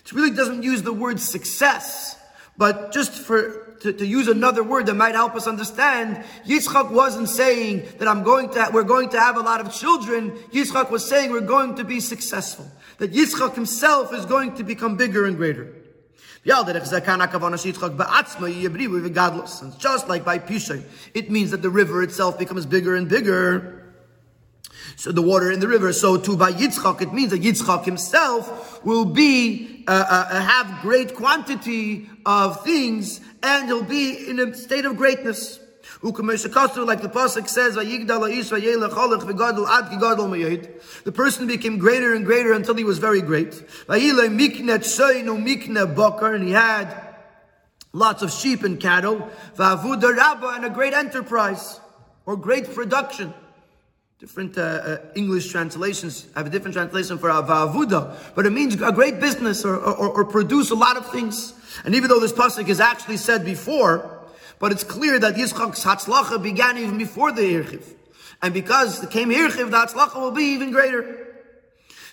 It 0.06 0.14
really 0.14 0.36
doesn't 0.36 0.62
use 0.62 0.84
the 0.84 0.94
word 0.94 1.20
success, 1.20 2.16
but 2.60 2.92
just 2.92 3.12
for 3.14 3.64
to, 3.82 3.94
to, 3.94 4.05
use 4.05 4.27
another 4.27 4.63
word 4.63 4.86
that 4.88 4.96
might 4.96 5.15
help 5.15 5.36
us 5.36 5.48
understand, 5.48 6.24
Yitzchak 6.46 6.91
wasn't 6.91 7.29
saying 7.29 7.86
that 8.00 8.08
I'm 8.08 8.24
going 8.24 8.50
to, 8.51 8.70
we're 8.74 8.84
going 8.84 9.10
to 9.10 9.20
have 9.20 9.38
a 9.38 9.41
lot 9.41 9.62
of 9.62 9.74
children. 9.74 10.32
Yitzchak 10.51 10.89
was 10.89 11.08
saying 11.08 11.32
we're 11.32 11.41
going 11.41 11.75
to 11.75 11.84
be 11.84 12.00
successful. 12.00 12.70
That 12.98 13.12
Yitzchak 13.12 13.55
himself 13.55 14.13
is 14.13 14.25
going 14.25 14.55
to 14.55 14.63
become 14.63 14.98
bigger 14.98 15.25
and 15.25 15.38
greater. 15.38 15.74
And 16.48 16.63
just 19.79 20.08
like 20.08 20.25
by 20.25 20.39
Pishay, 20.39 20.84
it 21.13 21.32
means 21.32 21.51
that 21.51 21.62
the 21.62 21.70
river 21.70 22.03
itself 22.03 22.38
becomes 22.38 22.65
bigger 22.67 22.96
and 22.96 23.10
bigger. 23.10 23.82
So 24.96 25.12
the 25.12 25.22
water 25.22 25.51
in 25.51 25.60
the 25.60 25.67
river. 25.67 25.91
So 25.91 26.17
too 26.17 26.38
by 26.38 26.51
Yitzchak, 26.51 27.01
it 27.01 27.13
means 27.13 27.32
that 27.32 27.41
Yitzchak 27.41 27.86
himself 27.86 28.86
will 28.86 29.05
be 29.05 29.84
uh, 29.88 30.05
uh, 30.08 30.39
have 30.41 30.82
great 30.82 31.15
quantity 31.15 32.08
of 32.25 32.63
things 32.63 33.22
and 33.46 33.68
he'll 33.68 33.84
be 33.84 34.28
in 34.30 34.40
a 34.40 34.56
state 34.56 34.86
of 34.86 34.98
greatness. 34.98 35.60
Like 36.02 36.16
the 36.16 37.12
pasuk 37.14 37.48
says, 37.48 37.75
the 41.04 41.12
person 41.12 41.48
became 41.48 41.78
greater 41.78 42.16
and 42.16 42.25
greater 42.25 42.54
until 42.54 42.74
he 42.75 42.84
was 42.84 42.98
very 42.98 43.22
great. 43.22 43.64
And 43.88 44.02
he 46.44 46.52
had 46.52 47.16
lots 47.94 48.22
of 48.24 48.32
sheep 48.32 48.64
and 48.64 48.80
cattle, 48.80 49.30
and 49.58 50.66
a 50.66 50.72
great 50.74 50.94
enterprise 50.94 51.80
or 52.25 52.36
great 52.36 52.74
production. 52.74 53.34
Different 54.17 54.57
uh, 54.57 54.62
uh, 54.62 54.98
English 55.15 55.50
translations 55.51 56.27
have 56.36 56.48
a 56.48 56.50
different 56.50 56.74
translation 56.74 57.17
for 57.17 57.29
avavuda, 57.29 58.15
but 58.34 58.45
it 58.45 58.51
means 58.51 58.81
a 58.81 58.91
great 58.93 59.19
business 59.19 59.65
or, 59.65 59.75
or, 59.75 60.07
or 60.07 60.24
produce 60.24 60.72
a 60.72 60.75
lot 60.75 60.95
of 60.95 61.12
things. 61.12 61.53
And 61.84 61.93
even 61.95 62.10
though 62.10 62.22
this 62.22 62.31
pasuk 62.31 62.69
is 62.69 62.79
actually 62.79 63.17
said 63.17 63.43
before, 63.43 64.22
but 64.60 64.72
it's 64.72 64.86
clear 64.86 65.19
that 65.19 65.36
Yitzchak's 65.36 65.84
hatzlacha 65.84 66.41
began 66.41 66.77
even 66.77 66.98
before 66.98 67.34
the 67.34 67.41
Hirchiv. 67.41 67.84
And 68.41 68.53
because 68.53 69.03
it 69.03 69.12
came 69.12 69.29
Hirchiv, 69.29 69.72
the 69.72 69.77
hatzlacha 69.77 70.15
will 70.15 70.31
be 70.31 70.45
even 70.53 70.72
greater. 70.72 71.27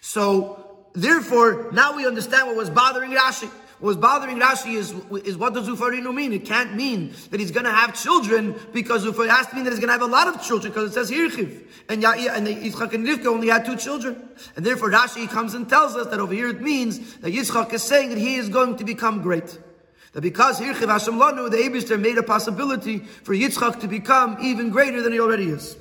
So, 0.01 0.85
therefore, 0.95 1.71
now 1.73 1.97
we 1.97 2.05
understand 2.05 2.49
what 2.49 2.57
was 2.57 2.69
bothering 2.69 3.13
Rashi. 3.13 3.49
What 3.83 3.89
was 3.89 3.97
bothering 3.97 4.39
Rashi 4.39 4.75
is, 4.75 4.95
is 5.27 5.37
what 5.37 5.55
does 5.55 5.69
Ufarinu 5.69 6.15
mean? 6.15 6.33
It 6.33 6.45
can't 6.45 6.77
mean 6.77 7.13
that 7.31 7.41
he's 7.41 7.51
going 7.51 7.65
to 7.65 7.73
have 7.73 8.01
children 8.01 8.55
because 8.73 9.05
Ufar 9.05 9.29
has 9.29 9.49
to 9.49 9.57
mean 9.57 9.65
that 9.65 9.71
he's 9.71 9.81
going 9.81 9.89
to 9.89 9.93
have 9.93 10.03
a 10.03 10.07
lot 10.07 10.29
of 10.29 10.41
children 10.41 10.73
because 10.73 10.93
it 10.93 10.95
says 10.95 11.11
Hirchiv. 11.11 11.67
And, 11.89 12.01
Ya, 12.01 12.13
and 12.13 12.47
Yitzchak 12.47 12.93
and 12.93 13.05
Rivka 13.05 13.27
only 13.27 13.49
had 13.49 13.65
two 13.65 13.77
children. 13.77 14.23
And 14.55 14.65
therefore 14.65 14.93
Rashi 14.93 15.29
comes 15.29 15.55
and 15.55 15.69
tells 15.69 15.97
us 15.97 16.07
that 16.07 16.21
over 16.21 16.33
here 16.33 16.47
it 16.47 16.61
means 16.61 17.17
that 17.17 17.33
Yitzchak 17.33 17.73
is 17.73 17.83
saying 17.83 18.11
that 18.11 18.19
he 18.19 18.37
is 18.37 18.49
going 18.49 18.77
to 18.77 18.85
become 18.85 19.21
great. 19.21 19.59
That 20.13 20.21
because 20.21 20.61
Hirchiv 20.61 20.87
Hashem 20.87 21.15
Lanu, 21.15 21.51
the 21.51 21.57
Abishter 21.57 22.01
made 22.01 22.19
a 22.19 22.23
possibility 22.23 23.01
for 23.01 23.35
Yitzchak 23.35 23.81
to 23.81 23.89
become 23.89 24.39
even 24.41 24.71
greater 24.71 25.03
than 25.03 25.13
he 25.13 25.19
already 25.19 25.47
is. 25.47 25.77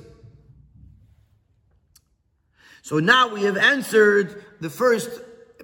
So 2.82 2.98
now 2.98 3.32
we 3.32 3.44
have 3.44 3.56
answered 3.56 4.44
the 4.60 4.70
first 4.70 5.08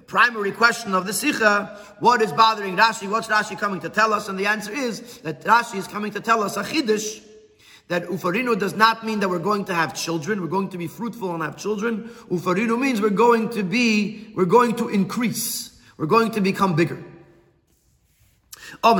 primary 0.09 0.51
question 0.51 0.93
of 0.95 1.05
the 1.05 1.13
Sikha, 1.13 1.77
what 1.99 2.21
is 2.21 2.33
bothering 2.33 2.75
Rashi? 2.75 3.07
What's 3.09 3.27
Rashi 3.27 3.57
coming 3.57 3.79
to 3.81 3.89
tell 3.89 4.11
us? 4.11 4.27
And 4.27 4.37
the 4.37 4.47
answer 4.47 4.73
is 4.73 5.19
that 5.19 5.43
Rashi 5.43 5.75
is 5.75 5.87
coming 5.87 6.11
to 6.13 6.19
tell 6.19 6.43
us 6.43 6.57
a 6.57 6.63
Chiddush, 6.63 7.23
that 7.87 8.03
Ufarinu 8.05 8.57
does 8.59 8.73
not 8.75 9.05
mean 9.05 9.19
that 9.19 9.29
we're 9.29 9.39
going 9.39 9.65
to 9.65 9.73
have 9.73 9.93
children, 9.93 10.41
we're 10.41 10.47
going 10.47 10.69
to 10.69 10.77
be 10.77 10.87
fruitful 10.87 11.33
and 11.33 11.43
have 11.43 11.57
children. 11.57 12.09
Ufarinu 12.29 12.79
means 12.79 12.99
we're 12.99 13.09
going 13.11 13.49
to 13.49 13.63
be, 13.63 14.31
we're 14.35 14.45
going 14.45 14.75
to 14.77 14.89
increase, 14.89 15.79
we're 15.97 16.07
going 16.07 16.31
to 16.31 16.41
become 16.41 16.75
bigger. 16.75 17.03
So 18.83 18.95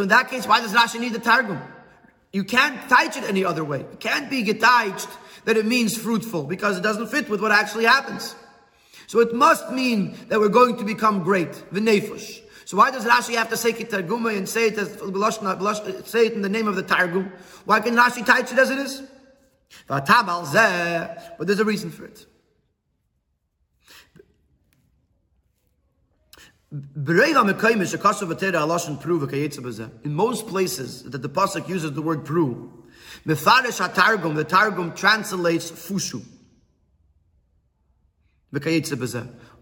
in 0.00 0.08
that 0.08 0.28
case, 0.28 0.46
why 0.46 0.60
does 0.60 0.72
Rashi 0.72 1.00
need 1.00 1.12
the 1.14 1.18
Targum? 1.18 1.60
You 2.34 2.42
can't 2.42 2.80
teach 2.88 3.16
it 3.16 3.22
any 3.28 3.44
other 3.44 3.62
way. 3.62 3.82
It 3.82 4.00
can't 4.00 4.28
be 4.28 4.42
getaicht 4.42 5.08
that 5.44 5.56
it 5.56 5.64
means 5.64 5.96
fruitful 5.96 6.42
because 6.42 6.76
it 6.76 6.82
doesn't 6.82 7.06
fit 7.06 7.28
with 7.30 7.40
what 7.40 7.52
actually 7.52 7.84
happens. 7.84 8.34
So 9.06 9.20
it 9.20 9.32
must 9.32 9.70
mean 9.70 10.16
that 10.30 10.40
we're 10.40 10.48
going 10.48 10.76
to 10.78 10.84
become 10.84 11.22
great. 11.22 11.52
V'nefush. 11.72 12.40
So 12.64 12.76
why 12.76 12.90
does 12.90 13.04
Rashi 13.04 13.36
have 13.36 13.50
to 13.50 13.56
say 13.56 13.72
Targuma 13.72 14.36
and 14.36 14.48
say 14.48 14.66
it 14.66 14.78
as 14.78 14.88
say 16.10 16.26
it 16.26 16.32
in 16.32 16.42
the 16.42 16.48
name 16.48 16.66
of 16.66 16.74
the 16.74 16.82
Targum? 16.82 17.30
Why 17.66 17.78
can 17.78 17.94
Rashi 17.94 18.26
teach 18.26 18.50
it 18.50 18.58
as 18.58 18.70
it 18.70 18.78
is? 18.78 19.02
But 19.86 20.06
there's 21.46 21.60
a 21.60 21.64
reason 21.64 21.90
for 21.90 22.04
it. 22.04 22.26
In 26.74 26.88
most 30.12 30.48
places 30.48 31.04
that 31.04 31.22
the 31.22 31.28
pasuk 31.28 31.68
uses 31.68 31.92
the 31.92 32.02
word 32.02 32.24
pru, 32.24 32.68
the 33.24 33.36
targum 34.44 34.92
translates 34.94 35.70
fushu, 35.70 36.24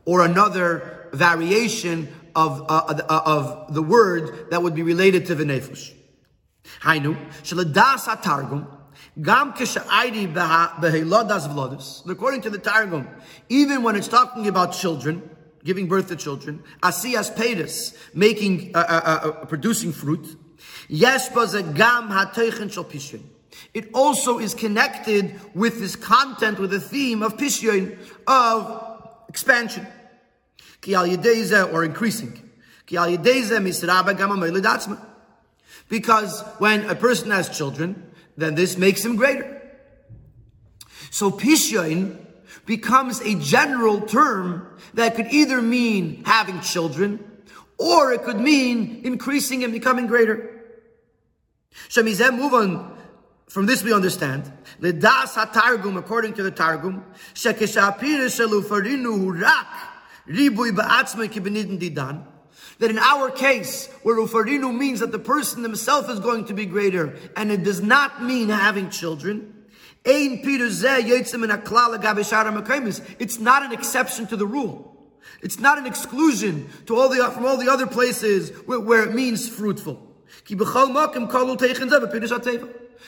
or 0.07 0.25
another 0.25 1.11
variation 1.13 2.09
of 2.35 2.63
uh, 2.71 2.85
uh, 2.87 3.23
of 3.27 3.75
the 3.75 3.83
word 3.83 4.51
that 4.51 4.63
would 4.63 4.75
be 4.75 4.83
related 4.83 5.27
to 5.27 5.37
v'nefush. 5.37 5.93
Hainu 6.81 7.15
sheladas 7.43 8.23
targum. 8.23 8.67
Gam 9.21 9.51
According 9.51 10.33
to 12.41 12.51
the 12.51 12.59
Targum, 12.59 13.09
even 13.51 13.83
when 13.83 13.97
it's 13.97 14.09
talking 14.09 14.49
about 14.49 14.73
children, 14.73 15.29
giving 15.65 15.89
birth 15.89 16.09
to 16.09 16.17
children, 16.17 16.63
asiyas 16.83 17.35
pedis, 17.35 17.97
making, 18.15 18.75
uh, 18.75 18.79
uh, 18.79 18.83
uh, 18.83 19.29
uh 19.29 19.45
producing 19.47 19.93
fruit. 19.93 20.37
Gam 20.89 22.11
shal 22.11 22.85
It 23.75 23.91
also 23.95 24.39
is 24.39 24.55
connected 24.55 25.41
with 25.55 25.79
this 25.81 25.97
content, 25.97 26.59
with 26.59 26.71
the 26.71 26.81
theme 26.81 27.23
of 27.23 27.37
pishyon, 27.37 27.99
of 28.27 29.09
expansion. 29.29 29.87
Ki 30.81 30.97
or 30.97 31.85
increasing. 31.85 32.51
Because 35.89 36.43
when 36.59 36.91
a 36.91 36.95
person 36.95 37.31
has 37.31 37.57
children, 37.57 38.13
then 38.37 38.55
this 38.55 38.77
makes 38.77 39.05
him 39.05 39.17
greater. 39.17 39.63
So 41.11 41.31
pishyon 41.31 42.22
becomes 42.67 43.21
a 43.23 43.35
general 43.37 44.01
term 44.03 44.69
that 44.95 45.15
could 45.17 45.27
either 45.29 45.61
mean 45.61 46.25
having 46.25 46.61
children 46.61 47.23
or 47.79 48.13
it 48.13 48.23
could 48.23 48.39
mean 48.39 49.01
increasing 49.05 49.65
and 49.65 49.73
becoming 49.73 50.07
greater. 50.07 50.63
Shemizem, 51.89 52.39
move 52.39 52.55
on. 52.55 52.99
From 53.49 53.67
this 53.67 53.83
we 53.83 53.93
understand. 53.93 54.51
Ledas 54.81 55.35
targum 55.53 55.97
according 55.97 56.35
to 56.35 56.43
the 56.43 56.51
Targum, 56.51 57.05
that 62.79 62.91
in 62.91 62.99
our 62.99 63.31
case, 63.31 63.89
where 64.03 64.17
ufarinu 64.17 64.77
means 64.77 65.01
that 65.01 65.13
the 65.13 65.19
person 65.19 65.63
himself 65.63 66.09
is 66.09 66.19
going 66.19 66.47
to 66.47 66.55
be 66.55 66.67
greater, 66.67 67.17
and 67.37 67.53
it 67.53 67.63
does 67.63 67.81
not 67.83 68.23
mean 68.23 68.49
having 68.49 68.91
children, 68.91 69.55
it's 70.05 70.53
not 73.39 73.63
an 73.63 73.73
exception 73.73 74.27
to 74.27 74.37
the 74.37 74.47
rule. 74.47 74.89
It's 75.43 75.59
not 75.59 75.79
an 75.79 75.87
exclusion 75.87 76.69
to 76.87 76.97
all 76.97 77.09
the, 77.09 77.31
from 77.31 77.47
all 77.47 77.57
the 77.57 77.71
other 77.71 77.87
places 77.87 78.51
where, 78.67 78.81
where 78.81 79.05
it 79.05 79.15
means 79.15 79.49
fruitful. 79.49 80.09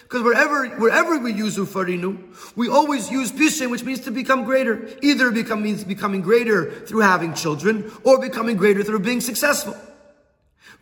Because 0.03 0.23
wherever, 0.23 0.69
wherever 0.69 1.19
we 1.19 1.33
use 1.33 1.57
ufarinu, 1.57 2.57
we 2.57 2.69
always 2.69 3.11
use 3.11 3.33
pishin, 3.33 3.71
which 3.71 3.85
means 3.85 4.01
to 4.01 4.11
become 4.11 4.45
greater. 4.45 4.89
Either 5.03 5.31
become 5.31 5.63
means 5.63 5.85
becoming 5.85 6.21
greater 6.21 6.71
through 6.71 7.01
having 7.01 7.35
children, 7.35 7.91
or 8.05 8.21
becoming 8.21 8.57
greater 8.57 8.83
through 8.85 9.01
being 9.01 9.21
successful. 9.21 9.77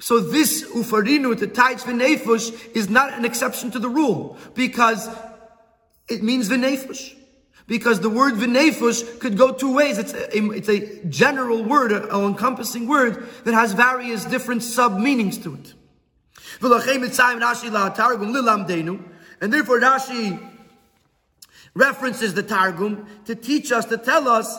So 0.00 0.20
this 0.20 0.64
ufarinu, 0.64 1.38
the 1.38 1.46
taich 1.46 1.82
v'nefush, 1.82 2.74
is 2.74 2.90
not 2.90 3.12
an 3.12 3.24
exception 3.24 3.70
to 3.70 3.78
the 3.78 3.88
rule, 3.88 4.36
because 4.54 5.08
it 6.12 6.22
means 6.22 6.48
v'nefush. 6.48 7.14
Because 7.66 8.00
the 8.00 8.10
word 8.10 8.34
v'nefush 8.34 9.20
could 9.20 9.36
go 9.38 9.52
two 9.52 9.72
ways. 9.74 9.98
It's 9.98 10.12
a, 10.12 10.36
it's 10.36 10.68
a 10.68 11.04
general 11.06 11.62
word, 11.62 11.92
an 11.92 12.10
all-encompassing 12.10 12.86
word 12.86 13.28
that 13.44 13.54
has 13.54 13.72
various 13.72 14.24
different 14.24 14.62
sub-meanings 14.62 15.38
to 15.38 15.54
it. 15.54 15.74
And 16.60 16.70
therefore 19.52 19.80
Rashi 19.80 20.51
references 21.74 22.34
the 22.34 22.42
Targum 22.42 23.06
to 23.24 23.34
teach 23.34 23.72
us, 23.72 23.86
to 23.86 23.96
tell 23.96 24.28
us, 24.28 24.58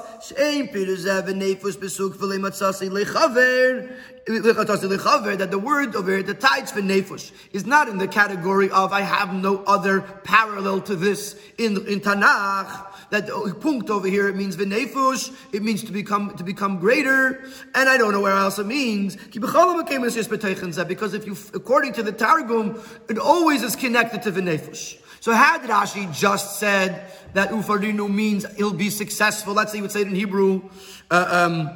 that 5.35 5.47
the 5.51 5.59
word 5.59 5.95
over 5.95 6.11
here, 6.11 6.23
the 6.23 6.33
tides 6.33 6.71
for 6.71 6.81
nefush, 6.81 7.31
is 7.51 7.65
not 7.65 7.87
in 7.87 7.97
the 7.97 8.07
category 8.07 8.69
of 8.69 8.93
I 8.93 9.01
have 9.01 9.33
no 9.33 9.63
other 9.65 10.01
parallel 10.01 10.81
to 10.81 10.95
this 10.95 11.39
in, 11.57 11.85
in 11.87 11.99
Tanakh. 11.99 12.87
That 13.09 13.27
punkt 13.61 13.91
over 13.91 14.07
here, 14.07 14.27
it 14.27 14.35
means 14.35 14.55
v'nefush, 14.57 15.31
it 15.53 15.61
means 15.61 15.83
to 15.83 15.91
become 15.91 16.35
to 16.37 16.43
become 16.43 16.79
greater, 16.79 17.43
and 17.75 17.87
I 17.87 17.97
don't 17.97 18.11
know 18.11 18.21
where 18.21 18.31
else 18.31 18.57
it 18.57 18.65
means. 18.65 19.17
Because 19.17 21.13
if 21.13 21.27
you, 21.27 21.37
according 21.53 21.93
to 21.93 22.01
the 22.01 22.11
Targum, 22.11 22.81
it 23.07 23.19
always 23.19 23.61
is 23.61 23.75
connected 23.75 24.23
to 24.23 24.31
v'nefush. 24.31 25.02
So 25.23 25.31
had 25.31 25.61
Rashi 25.61 26.13
just 26.13 26.59
said 26.59 27.09
that 27.31 27.51
ufarinu 27.51 28.13
means 28.13 28.45
he'll 28.57 28.73
be 28.73 28.89
successful, 28.89 29.53
let's 29.53 29.71
say 29.71 29.77
he 29.77 29.81
would 29.81 29.93
say 29.93 30.01
it 30.01 30.07
in 30.09 30.15
Hebrew, 30.15 30.69
uh, 31.09 31.25
um, 31.29 31.69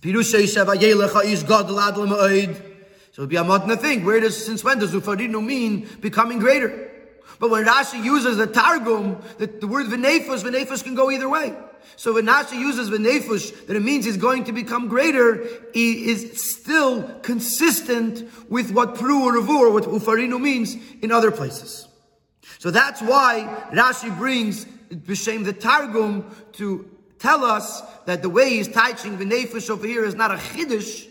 so 0.00 0.08
it'd 3.18 3.28
be 3.28 3.36
a 3.36 3.42
modern 3.42 3.76
thing. 3.78 4.04
Where 4.04 4.20
does, 4.20 4.46
since 4.46 4.62
when 4.62 4.78
does 4.78 4.94
ufarinu 4.94 5.44
mean 5.44 5.88
becoming 6.00 6.38
greater? 6.38 6.92
But 7.40 7.50
when 7.50 7.64
Rashi 7.66 8.00
uses 8.04 8.36
the 8.36 8.46
Targum, 8.46 9.20
the, 9.38 9.48
the 9.48 9.66
word 9.66 9.86
v'nefus, 9.86 10.44
v'nefus 10.44 10.84
can 10.84 10.94
go 10.94 11.10
either 11.10 11.28
way. 11.28 11.52
So 11.96 12.14
when 12.14 12.26
Rashi 12.26 12.60
uses 12.60 12.90
v'nefus, 12.90 13.66
that 13.66 13.74
it 13.74 13.82
means 13.82 14.04
he's 14.04 14.16
going 14.16 14.44
to 14.44 14.52
become 14.52 14.86
greater, 14.86 15.44
he 15.74 16.08
is 16.12 16.40
still 16.40 17.02
consistent 17.22 18.30
with 18.48 18.70
what 18.70 18.94
pru 18.94 19.20
or 19.24 19.32
revu, 19.32 19.48
or 19.48 19.72
what 19.72 19.82
ufarinu 19.82 20.40
means 20.40 20.76
in 21.02 21.10
other 21.10 21.32
places. 21.32 21.88
So 22.60 22.70
that's 22.70 23.00
why 23.00 23.68
Rashi 23.72 24.14
brings 24.18 24.66
b'shem 24.66 25.46
the 25.46 25.52
Targum 25.54 26.30
to 26.52 26.90
tell 27.18 27.42
us 27.42 27.80
that 28.04 28.20
the 28.20 28.28
way 28.28 28.50
he's 28.50 28.68
teaching 28.68 29.16
the 29.16 29.24
Nefesh 29.24 29.70
over 29.70 29.86
here 29.86 30.04
is 30.04 30.14
not 30.14 30.30
a 30.30 30.34
Chiddush, 30.34 31.08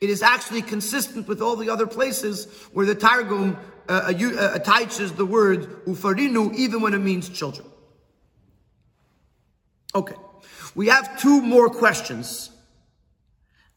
it 0.00 0.08
is 0.08 0.22
actually 0.22 0.62
consistent 0.62 1.26
with 1.26 1.42
all 1.42 1.56
the 1.56 1.70
other 1.70 1.88
places 1.88 2.46
where 2.72 2.86
the 2.86 2.94
Targum 2.94 3.56
uh, 3.88 4.12
uh, 4.12 4.12
uh 4.12 4.50
attaches 4.54 5.10
the 5.14 5.26
word 5.26 5.84
ufarinu 5.86 6.54
even 6.54 6.80
when 6.80 6.94
it 6.94 7.00
means 7.00 7.28
children. 7.28 7.66
Okay. 9.96 10.14
We 10.76 10.86
have 10.86 11.20
two 11.20 11.42
more 11.42 11.68
questions 11.68 12.48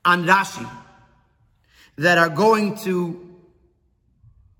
on 0.05 0.25
Rashi 0.25 0.69
that 1.97 2.19
are 2.19 2.29
going 2.29 2.77
to 2.83 3.35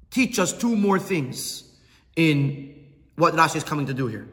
teach 0.10 0.39
us 0.39 0.51
two 0.51 0.75
more 0.75 0.97
things 0.97 1.64
in 2.15 2.73
what 3.15 3.34
Rashi 3.34 3.58
is 3.58 3.63
coming 3.63 3.86
to 3.88 3.93
do 3.93 4.08
here. 4.08 4.28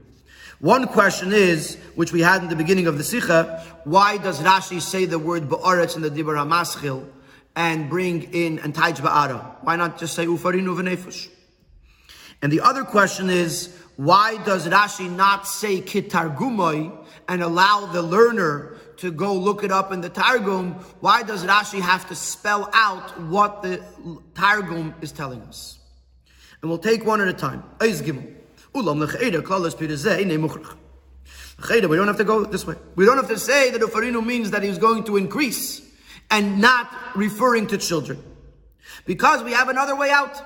One 0.61 0.87
question 0.87 1.33
is, 1.33 1.77
which 1.97 2.13
we 2.13 2.21
had 2.21 2.43
in 2.43 2.49
the 2.49 2.57
beginning 2.57 2.87
of 2.87 2.97
the 2.97 3.05
Sikha, 3.05 3.65
why 3.85 4.17
does 4.17 4.41
Rashi 4.41 4.81
say 4.81 5.07
the 5.07 5.19
word 5.19 5.49
Ba'aretz 5.49 5.97
in 5.97 6.03
the 6.03 6.11
Dibur 6.11 6.37
HaMaschil 6.37 7.05
and 7.57 7.91
bring 7.91 8.33
in 8.33 8.61
and 8.61 8.73
Taij 8.73 8.99
Ba'ara? 8.99 9.57
Why 9.63 9.77
not 9.77 9.99
just 9.99 10.15
say 10.15 10.27
Ufarinu 10.27 10.81
V'nefush? 10.81 11.29
And 12.41 12.53
the 12.53 12.61
other 12.61 12.85
question 12.85 13.29
is, 13.29 13.77
why 13.97 14.43
does 14.45 14.69
Rashi 14.69 15.11
not 15.11 15.47
say 15.47 15.81
Kitargumoi 15.81 16.97
and 17.29 17.43
allow 17.43 17.87
the 17.87 18.03
learner 18.03 18.77
to 18.99 19.11
go 19.11 19.35
look 19.35 19.65
it 19.65 19.73
up 19.73 19.91
in 19.91 20.01
the 20.01 20.09
Targum? 20.09 20.75
Why 21.01 21.25
does 21.25 21.45
Rashi 21.45 21.81
have 21.81 22.09
to 22.09 22.15
spell 22.15 22.71
out 22.73 23.21
what 23.23 23.63
the 23.63 23.83
Targum 24.35 24.95
is 25.01 25.11
telling 25.11 25.43
us? 25.43 25.79
And 26.63 26.71
we'll 26.71 26.79
take 26.79 27.05
one 27.05 27.21
at 27.21 27.29
a 27.29 27.33
time. 27.33 27.65
Ulam. 27.81 28.29
We 31.89 31.97
don't 31.97 32.07
have 32.07 32.17
to 32.17 32.25
go 32.25 32.45
this 32.45 32.67
way. 32.67 32.75
We 32.97 33.05
don't 33.05 33.17
have 33.17 33.29
to 33.29 33.39
say 33.39 33.71
that 33.71 33.81
ufarinu 33.81 34.25
means 34.25 34.51
that 34.53 34.63
he's 34.63 34.79
going 34.79 35.05
to 35.05 35.17
increase 35.17 35.83
and 36.31 36.61
not 36.61 36.91
referring 37.15 37.67
to 37.69 37.79
children. 37.79 38.23
Because 39.07 39.43
we 39.43 39.53
have 39.53 39.69
another 39.69 39.95
way 39.97 40.11
out. 40.11 40.41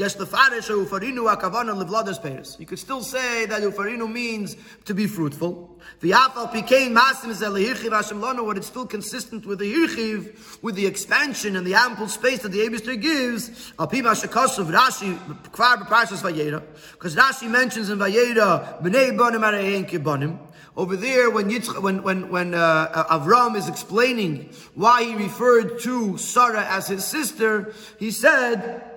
Yes, 0.00 0.14
the 0.14 0.24
farish 0.24 0.70
ufarinu 0.70 1.30
akavana 1.30 1.76
livladas 1.76 2.22
peiris. 2.22 2.58
You 2.58 2.64
could 2.64 2.78
still 2.78 3.02
say 3.02 3.44
that 3.44 3.60
ufarinu 3.60 4.10
means 4.10 4.56
to 4.86 4.94
be 4.94 5.06
fruitful. 5.06 5.78
The 6.00 6.12
afal 6.12 6.50
pikein 6.50 6.96
masim 6.96 7.34
zelihirchiv 7.34 7.92
Hashem 7.92 8.18
lanu, 8.18 8.46
what 8.46 8.56
it's 8.56 8.68
still 8.68 8.86
consistent 8.86 9.44
with 9.44 9.58
the 9.58 9.70
hirchiv, 9.70 10.62
with 10.62 10.76
the 10.76 10.86
expansion 10.86 11.54
and 11.54 11.66
the 11.66 11.74
ample 11.74 12.08
space 12.08 12.38
that 12.38 12.48
the 12.48 12.60
Abishter 12.60 12.98
gives. 12.98 13.72
Alpima 13.72 14.14
shekosov 14.18 14.72
Rashi 14.72 15.18
kvar 15.50 15.76
b'parshas 15.76 16.22
vayera, 16.22 16.62
because 16.92 17.14
Rashi 17.14 17.50
mentions 17.50 17.90
in 17.90 17.98
vayera 17.98 18.82
b'nei 18.82 19.14
bonim 19.14 19.42
arein 19.42 19.86
kibonim. 19.86 20.38
Over 20.78 20.96
there, 20.96 21.28
when 21.28 21.50
Yitzch, 21.50 21.78
when 21.82 22.02
when 22.02 22.30
when 22.30 22.54
uh, 22.54 23.04
Avram 23.10 23.54
is 23.54 23.68
explaining 23.68 24.48
why 24.74 25.04
he 25.04 25.14
referred 25.14 25.80
to 25.80 26.16
Sarah 26.16 26.64
as 26.64 26.88
his 26.88 27.04
sister, 27.04 27.74
he 27.98 28.10
said 28.10 28.89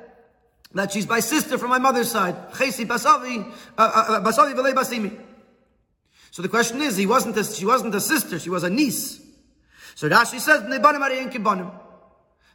that 0.74 0.92
she's 0.92 1.08
my 1.08 1.20
sister 1.20 1.58
from 1.58 1.70
my 1.70 1.80
mother's 1.80 2.12
side. 2.12 2.52
Basavi, 2.52 3.52
uh, 3.78 3.82
uh, 3.82 4.22
basavi 4.22 4.56
v'lei 4.56 4.74
basimi. 4.74 5.20
So 6.32 6.42
the 6.42 6.50
question 6.50 6.82
is, 6.82 6.98
he 6.98 7.06
wasn't 7.06 7.38
a, 7.38 7.44
she 7.44 7.66
wasn't 7.66 7.94
a 7.94 8.02
sister, 8.02 8.40
she 8.40 8.50
was 8.50 8.64
a 8.64 8.70
niece. 8.70 9.22
So 9.94 10.10
Rashi 10.10 10.40
says, 10.40 10.64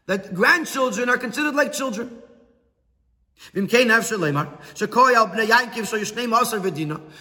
that 0.06 0.34
grandchildren 0.34 1.08
are 1.08 1.18
considered 1.18 1.54
like 1.54 1.72
children. 1.72 2.22
That 3.52 3.68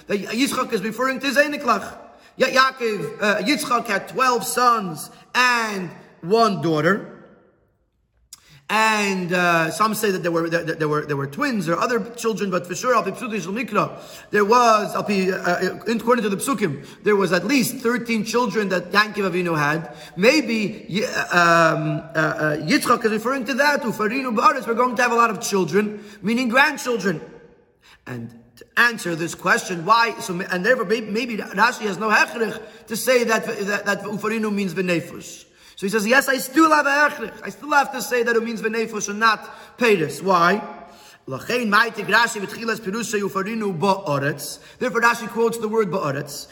Yitzchak 0.09 0.73
is 0.73 0.81
referring 0.81 1.19
to 1.19 1.27
Zainiklach. 1.27 1.97
Yaakov, 2.39 3.21
uh, 3.21 3.41
Yitzchak 3.41 3.87
had 3.87 4.07
12 4.07 4.43
sons 4.43 5.11
and 5.35 5.91
one 6.21 6.61
daughter. 6.61 7.16
And 8.69 9.31
uh, 9.31 9.71
some 9.71 9.95
say 9.95 10.11
that 10.11 10.23
there 10.23 10.31
were 10.31 10.49
that 10.49 10.77
there 10.77 10.89
were 10.89 11.05
there 11.05 11.15
were 11.15 11.27
twins 11.27 11.69
or 11.69 11.79
other 11.79 12.01
children, 12.15 12.51
but 12.51 12.67
for 12.67 12.75
sure, 12.75 13.01
there 13.01 14.43
was 14.43 14.93
al 14.93 15.05
uh, 15.05 15.79
according 15.87 16.23
to 16.23 16.29
the 16.29 16.35
psukim, 16.35 16.85
there 17.03 17.15
was 17.15 17.31
at 17.31 17.45
least 17.45 17.77
thirteen 17.77 18.25
children 18.25 18.67
that 18.67 18.91
Yankov 18.91 19.31
Avinu 19.31 19.57
had. 19.57 19.95
Maybe 20.17 20.85
um, 21.31 21.99
uh, 22.13 22.17
uh, 22.17 22.57
Yitzchak 22.57 23.05
is 23.05 23.11
referring 23.13 23.45
to 23.45 23.53
that. 23.53 23.83
Ufarinu 23.83 24.35
ba'aretz, 24.35 24.67
we're 24.67 24.73
going 24.73 24.97
to 24.97 25.01
have 25.01 25.13
a 25.13 25.15
lot 25.15 25.29
of 25.29 25.39
children, 25.39 26.03
meaning 26.21 26.49
grandchildren. 26.49 27.21
And 28.05 28.37
to 28.57 28.65
answer 28.75 29.15
this 29.15 29.33
question, 29.33 29.85
why? 29.85 30.19
So 30.19 30.41
and 30.41 30.65
therefore, 30.65 30.83
maybe, 30.83 31.09
maybe 31.09 31.37
Rashi 31.37 31.83
has 31.83 31.97
no 31.97 32.09
hechrich 32.09 32.61
to 32.87 32.97
say 32.97 33.23
that 33.23 33.45
that, 33.45 33.85
that 33.85 34.01
ufarinu 34.01 34.53
means 34.53 34.73
v'nefus. 34.73 35.45
So 35.77 35.85
he 35.85 35.91
says, 35.91 36.07
yes, 36.07 36.27
I 36.27 36.39
still 36.39 36.71
have 36.71 36.87
a 36.87 36.89
echrich. 36.89 37.39
I 37.43 37.49
still 37.49 37.69
have 37.69 37.91
to 37.91 38.01
say 38.01 38.23
that 38.23 38.35
it 38.35 38.43
means 38.43 38.63
v'nefesh 38.63 39.09
and 39.09 39.19
not 39.19 39.77
peiris. 39.77 40.23
Why? 40.23 40.59
Lachein 41.27 41.69
maitik 41.69 42.07
Rashi 42.07 42.41
v'tchilas 42.41 42.79
pirusha 42.79 43.21
yufarinu 43.21 43.77
ba'aretz. 43.77 44.57
Therefore 44.79 45.01
Rashi 45.01 45.29
quotes 45.29 45.59
the 45.59 45.67
word 45.67 45.89
ba'aretz. 45.89 46.47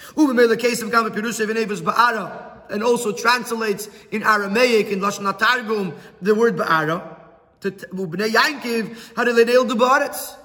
Case 0.60 0.84
of 0.84 0.92
gam 0.92 1.10
ba'ara. 1.10 2.70
And 2.70 2.84
also 2.84 3.14
translates 3.14 3.90
in 4.12 4.22
Aramaic, 4.22 4.90
in 4.90 5.00
Lashon 5.00 5.36
Targum, 5.40 5.96
the 6.22 6.36
word 6.36 6.56
ba'ara. 6.56 7.18
B'nei 7.62 8.30
Yankiv, 8.30 9.16
had 9.18 9.28
le'neil 9.28 9.68
the 9.68 9.74
ba'aretz. 9.74 10.36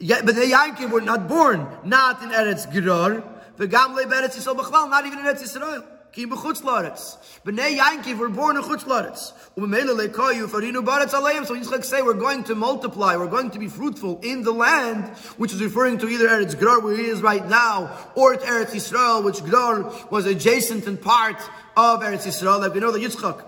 Yet, 0.00 0.24
Yankiv 0.24 0.90
were 0.90 1.00
not 1.00 1.28
born, 1.28 1.68
not 1.84 2.20
in 2.20 2.30
Eretz 2.30 2.66
Gerar, 2.72 3.22
v'gam 3.56 3.94
le'beretz 3.96 4.34
Yisrael 4.36 4.90
not 4.90 5.06
even 5.06 5.20
in 5.20 5.24
Eretz 5.24 5.44
Yisrael. 5.44 5.84
Ki 6.14 6.26
b'chutz 6.26 6.62
laretz. 6.62 7.16
B'nei 7.44 7.76
Yankiv 7.76 8.18
were 8.18 8.28
born 8.28 8.56
in 8.56 8.62
chutz 8.62 8.84
laretz. 8.84 9.32
U'memele 9.56 9.98
lekoyu 9.98 10.46
farinu 10.46 10.84
baretz 10.84 11.10
aleim. 11.10 11.44
So 11.44 11.56
Yitzchak 11.56 11.84
say, 11.84 12.02
we're 12.02 12.14
going 12.14 12.44
to 12.44 12.54
multiply, 12.54 13.16
we're 13.16 13.26
going 13.26 13.50
to 13.50 13.58
be 13.58 13.66
fruitful 13.66 14.20
in 14.22 14.42
the 14.42 14.52
land, 14.52 15.04
which 15.38 15.52
is 15.52 15.60
referring 15.60 15.98
to 15.98 16.08
either 16.08 16.28
Eretz 16.28 16.56
Grar, 16.56 16.80
where 16.80 16.96
he 16.96 17.06
is 17.06 17.20
right 17.20 17.44
now, 17.48 17.90
or 18.14 18.36
Eretz 18.36 18.70
Yisrael, 18.70 19.24
which 19.24 19.42
Grar 19.42 19.92
was 20.10 20.24
adjacent 20.26 20.86
and 20.86 21.02
part 21.02 21.40
of 21.76 22.00
Eretz 22.00 22.26
Yisrael. 22.26 22.60
Like 22.60 22.74
we 22.74 22.78
know 22.78 22.92
that 22.92 23.02
Yitzchak 23.02 23.44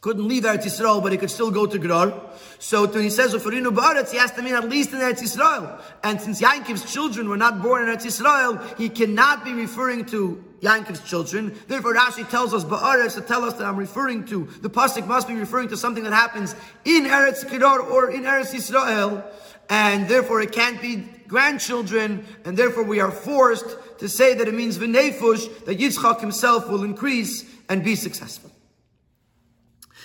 couldn't 0.00 0.26
leave 0.26 0.42
Eretz 0.42 0.64
Yisrael, 0.64 1.00
but 1.00 1.12
he 1.12 1.18
could 1.18 1.30
still 1.30 1.52
go 1.52 1.66
to 1.66 1.78
Grar. 1.78 2.20
So 2.58 2.88
when 2.88 3.04
he 3.04 3.10
says 3.10 3.32
Ufarinu 3.32 3.72
Baretz, 3.72 4.10
he 4.10 4.18
has 4.18 4.32
to 4.32 4.42
mean 4.42 4.54
at 4.54 4.68
least 4.68 4.92
in 4.92 4.98
Eretz 4.98 5.20
Yisrael. 5.20 5.80
And 6.02 6.20
since 6.20 6.40
Yankov's 6.40 6.92
children 6.92 7.28
were 7.28 7.36
not 7.36 7.62
born 7.62 7.88
in 7.88 7.96
Eretz 7.96 8.06
Yisrael, 8.06 8.76
he 8.76 8.88
cannot 8.88 9.44
be 9.44 9.52
referring 9.52 10.06
to 10.06 10.44
Yankov's 10.60 11.00
children. 11.08 11.54
Therefore, 11.68 11.94
Rashi 11.94 12.28
tells 12.28 12.52
us 12.52 12.64
Ba'aretz 12.64 13.14
to 13.14 13.20
tell 13.22 13.44
us 13.44 13.54
that 13.54 13.64
I'm 13.64 13.76
referring 13.76 14.26
to, 14.26 14.46
the 14.60 14.70
Pasuk 14.70 15.06
must 15.06 15.26
be 15.28 15.34
referring 15.34 15.68
to 15.68 15.76
something 15.76 16.04
that 16.04 16.12
happens 16.12 16.54
in 16.84 17.04
Eretz 17.04 17.48
Grar 17.48 17.80
or 17.80 18.10
in 18.10 18.24
Eretz 18.24 18.52
Yisrael. 18.54 19.24
And 19.68 20.08
therefore 20.08 20.40
it 20.40 20.52
can't 20.52 20.80
be 20.82 21.04
grandchildren, 21.28 22.26
and 22.44 22.56
therefore 22.56 22.82
we 22.82 22.98
are 22.98 23.12
forced 23.12 23.76
to 23.98 24.08
say 24.08 24.34
that 24.34 24.48
it 24.48 24.54
means 24.54 24.78
V'nefush, 24.78 25.64
that 25.64 25.78
Yitzchak 25.78 26.20
himself 26.20 26.68
will 26.68 26.82
increase 26.82 27.44
and 27.68 27.84
be 27.84 27.94
successful. 27.94 28.50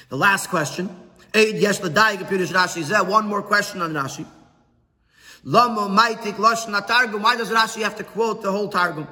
The 0.09 0.17
last 0.17 0.49
question. 0.49 0.89
One 1.33 1.57
more 3.27 3.41
question 3.41 3.81
on 3.81 3.93
Rashi. 3.93 4.25
Why 5.43 7.35
does 7.35 7.49
Rashi 7.49 7.81
have 7.81 7.95
to 7.97 8.03
quote 8.03 8.41
the 8.41 8.51
whole 8.51 8.69
targum? 8.69 9.07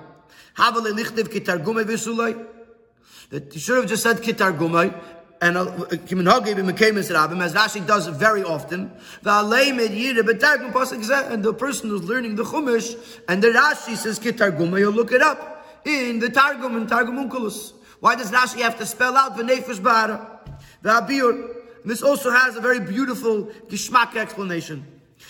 Havale 0.56 0.94
lichtiv 0.94 1.30
kitargume. 1.30 1.86
That 3.30 3.54
he 3.54 3.60
should 3.60 3.78
have 3.78 3.88
just 3.88 4.04
said 4.04 4.18
kitargume. 4.18 4.94
And 5.42 5.58
Kiminhagi 5.58 6.54
b'mekemis 6.56 7.10
rabbim, 7.12 7.42
as 7.44 7.54
Rashi 7.54 7.86
does 7.86 8.08
very 8.08 8.44
often. 8.44 8.92
And 9.26 9.52
the 11.44 11.54
person 11.54 11.89
who's 11.89 12.04
learning 12.04 12.36
the 12.36 12.44
Chumash, 12.44 12.96
and 13.28 13.44
the 13.44 13.50
Rashi 13.50 13.98
says 13.98 14.20
kitargume, 14.20 14.80
you'll 14.80 14.94
look 14.94 15.12
it 15.12 15.22
up 15.22 15.66
in 15.84 16.20
the 16.20 16.30
Targum, 16.30 16.78
in 16.78 16.88
Targum 16.88 17.18
Onkelos. 17.18 17.74
Why 18.00 18.16
does 18.16 18.32
Rashi 18.32 18.62
have 18.62 18.78
to 18.80 18.86
spell 18.86 19.18
out 19.18 19.36
v'nefesh 19.36 19.82
ba'ara? 19.82 20.26
V'abiyur. 20.82 21.50
This 21.84 22.02
also 22.02 22.32
has 22.32 22.56
a 22.56 22.62
very 22.62 22.80
beautiful 22.80 23.50
gishmak 23.68 24.16
explanation. 24.16 24.86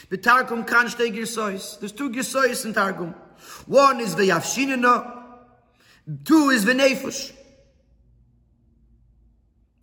The 0.09 0.17
Targum 0.17 0.63
kan 0.63 0.85
shtei 0.85 1.11
girsois. 1.11 1.79
There's 1.79 1.91
two 1.91 2.11
girsois 2.11 2.63
in 2.65 2.73
Targum. 2.75 3.15
One 3.65 3.99
is 3.99 4.15
the 4.15 4.29
yafshinina. 4.29 5.23
Two 6.25 6.49
is 6.49 6.65
the 6.65 6.73
nefesh. 6.73 7.31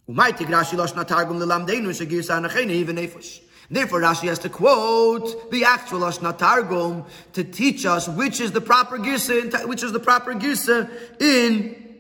Umaytik 0.09 0.49
Rashi 0.49 0.77
loshna 0.77 1.07
Targum 1.07 1.39
lelamdeinu 1.39 1.89
shegirsa 1.89 2.41
anachene 2.41 2.71
even 2.71 2.97
nefesh. 2.97 3.41
Therefore, 3.71 4.01
Rashi 4.01 4.29
has 4.29 4.41
to 4.41 4.49
quote 4.49 5.51
the 5.53 5.65
actual 5.65 6.01
Ashna 6.01 6.37
Targum 6.37 7.05
to 7.35 7.45
teach 7.45 7.87
us 7.87 8.09
which 8.09 8.41
is 8.41 8.51
the 8.51 8.61
proper 8.61 8.99
girsa, 8.99 9.65
which 9.67 9.85
is 9.85 9.93
the 9.93 10.01
proper 10.01 10.35
girsa 10.35 10.91
in 11.21 11.91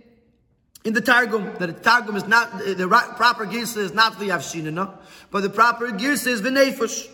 in 0.85 0.95
the 0.95 1.01
Targum, 1.01 1.45
that 1.59 1.67
the 1.67 1.73
Targum 1.73 2.17
is 2.17 2.27
not, 2.27 2.59
the 2.59 2.89
proper 3.17 3.47
Girsa 3.47 3.79
is 3.79 3.93
not 3.93 4.19
the 4.19 4.29
Yavshinana, 4.29 4.97
but 5.31 5.43
the 5.43 5.51
proper 5.51 5.89
Girsa 5.89 6.29
is 6.29 6.43
the 6.43 6.51
Nefush. 6.51 7.07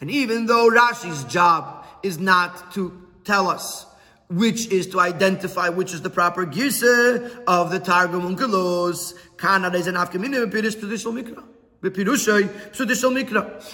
And 0.00 0.10
even 0.10 0.46
though 0.46 0.70
Rashi's 0.70 1.24
job 1.24 1.86
is 2.02 2.18
not 2.18 2.72
to 2.74 3.02
tell 3.24 3.48
us 3.48 3.86
which 4.28 4.68
is 4.68 4.86
to 4.88 5.00
identify 5.00 5.68
which 5.68 5.92
is 5.92 6.02
the 6.02 6.10
proper 6.10 6.46
girsa 6.46 7.44
of 7.46 7.70
the 7.70 7.78
Targum 7.78 8.36
Unkelos. 8.36 9.14
Kana 9.36 9.70
is 9.70 9.86
an 9.86 9.94
Afkamina 9.94 10.50
Pidish 10.50 10.78
traditional 10.78 11.12
Mikra. 11.12 11.44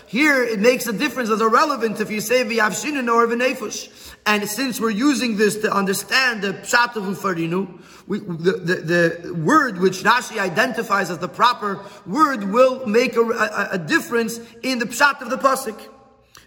Here 0.07 0.42
it 0.42 0.59
makes 0.59 0.87
a 0.88 0.92
difference 0.92 1.31
as 1.31 1.40
irrelevant 1.40 2.01
if 2.01 2.11
you 2.11 2.20
say 2.20 2.42
v'yavshinin 2.42 3.09
or 3.12 3.29
v'nefush. 3.29 4.16
And 4.27 4.49
since 4.49 4.81
we're 4.81 4.90
using 4.90 5.37
this 5.37 5.57
to 5.59 5.73
understand 5.73 6.42
the 6.42 6.55
pshat 6.55 6.96
of 6.96 7.05
ufarinu, 7.05 7.81
the, 8.09 9.20
the, 9.23 9.33
word 9.35 9.79
which 9.79 10.03
Rashi 10.03 10.40
identifies 10.40 11.09
as 11.11 11.18
the 11.18 11.29
proper 11.29 11.85
word 12.05 12.51
will 12.51 12.85
make 12.85 13.14
a, 13.14 13.23
a, 13.23 13.68
a 13.73 13.79
difference 13.79 14.40
in 14.62 14.81
the 14.81 14.87
pshat 14.87 15.23
of 15.23 15.31
the 15.31 15.38
pasuk. 15.38 15.81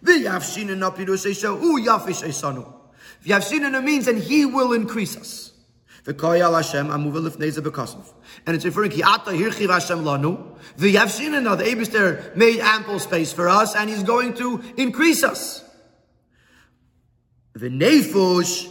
V'yavshinin 0.03 0.79
esanu. 2.23 2.73
V'yavshinin 3.25 3.83
means 3.83 4.07
and 4.09 4.19
he 4.19 4.45
will 4.45 4.73
increase 4.73 5.15
us. 5.15 5.52
And 6.05 6.15
it's 8.55 8.65
referring 8.65 8.91
to 8.91 8.97
Hirchiv 8.97 9.69
Hashem 9.69 9.99
Lanu. 10.03 10.57
The 10.77 10.95
Yavshinana, 10.95 11.57
the 11.57 11.63
Abister 11.63 12.35
made 12.35 12.59
ample 12.59 12.99
space 12.99 13.31
for 13.31 13.47
us, 13.47 13.75
and 13.75 13.89
He's 13.89 14.03
going 14.03 14.33
to 14.35 14.61
increase 14.75 15.23
us. 15.23 15.63
The 17.53 17.69
Nefush. 17.69 18.69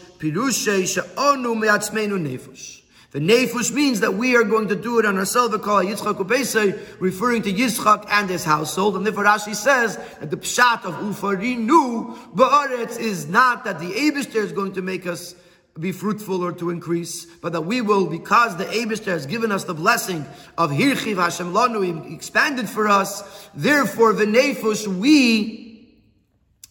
The 3.13 3.19
nefush 3.19 3.73
means 3.73 4.01
that 4.01 4.15
we 4.15 4.37
are 4.37 4.45
going 4.45 4.69
to 4.69 4.77
do 4.77 5.01
it 5.01 5.05
on 5.05 5.19
ourselves, 5.19 5.53
referring 5.53 7.43
to 7.43 7.53
Yitzchak 7.53 8.07
and 8.09 8.31
his 8.31 8.45
household. 8.45 8.97
And 8.97 9.05
therefore 9.05 9.25
Rashi 9.25 9.57
says 9.57 9.97
that 10.21 10.31
the 10.31 10.37
pshat 10.37 10.85
of 10.85 10.95
Ufarinu 10.95 12.17
Ba'aretz 12.35 13.01
is 13.01 13.27
not 13.27 13.65
that 13.65 13.81
the 13.81 13.91
Abishter 13.91 14.37
is 14.37 14.53
going 14.53 14.75
to 14.75 14.83
make 14.83 15.09
us 15.09 15.35
be 15.79 15.93
fruitful 15.93 16.45
or 16.45 16.53
to 16.53 16.71
increase, 16.71 17.25
but 17.25 17.53
that 17.53 17.63
we 17.63 17.81
will, 17.81 18.07
because 18.07 18.57
the 18.57 18.65
Abishter 18.65 19.07
has 19.07 19.25
given 19.27 19.51
us 19.51 19.65
the 19.65 19.75
blessing 19.75 20.27
of 20.59 20.71
Hirchiv 20.71 21.17
Hashem 21.17 21.53
Lanu, 21.53 22.13
expanded 22.13 22.69
for 22.69 22.89
us, 22.89 23.49
therefore 23.55 24.13
the 24.13 24.27
Nefush, 24.27 24.87
we 24.87 25.89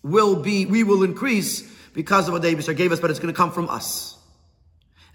will 0.04 0.36
be, 0.36 0.66
we 0.66 0.84
will 0.84 1.04
increase 1.04 1.62
because 1.94 2.28
of 2.28 2.34
what 2.34 2.44
the 2.44 2.54
Abishter 2.54 2.76
gave 2.76 2.92
us, 2.92 3.00
but 3.00 3.10
it's 3.10 3.20
going 3.20 3.34
to 3.34 3.38
come 3.38 3.52
from 3.52 3.70
us. 3.70 4.18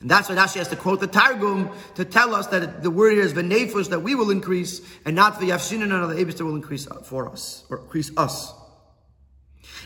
And 0.01 0.11
that's 0.11 0.29
why 0.29 0.35
Rashi 0.35 0.57
has 0.57 0.68
to 0.68 0.77
quote 0.77 1.01
the 1.01 1.07
Targum 1.07 1.70
to 1.94 2.05
tell 2.05 2.35
us 2.35 2.49
that 2.49 2.83
the 2.83 2.90
word 2.90 3.12
here 3.12 3.22
is 3.22 3.33
V'nefush, 3.33 3.88
that 3.90 4.01
we 4.01 4.14
will 4.14 4.31
increase, 4.31 4.81
and 5.05 5.14
not 5.14 5.40
the 5.40 5.51
Yafshinan, 5.51 5.88
the 6.09 6.25
Abishter 6.25 6.44
will 6.44 6.57
increase 6.57 6.87
for 7.05 7.29
us, 7.29 7.64
or 7.70 7.79
increase 7.79 8.11
us. 8.16 8.53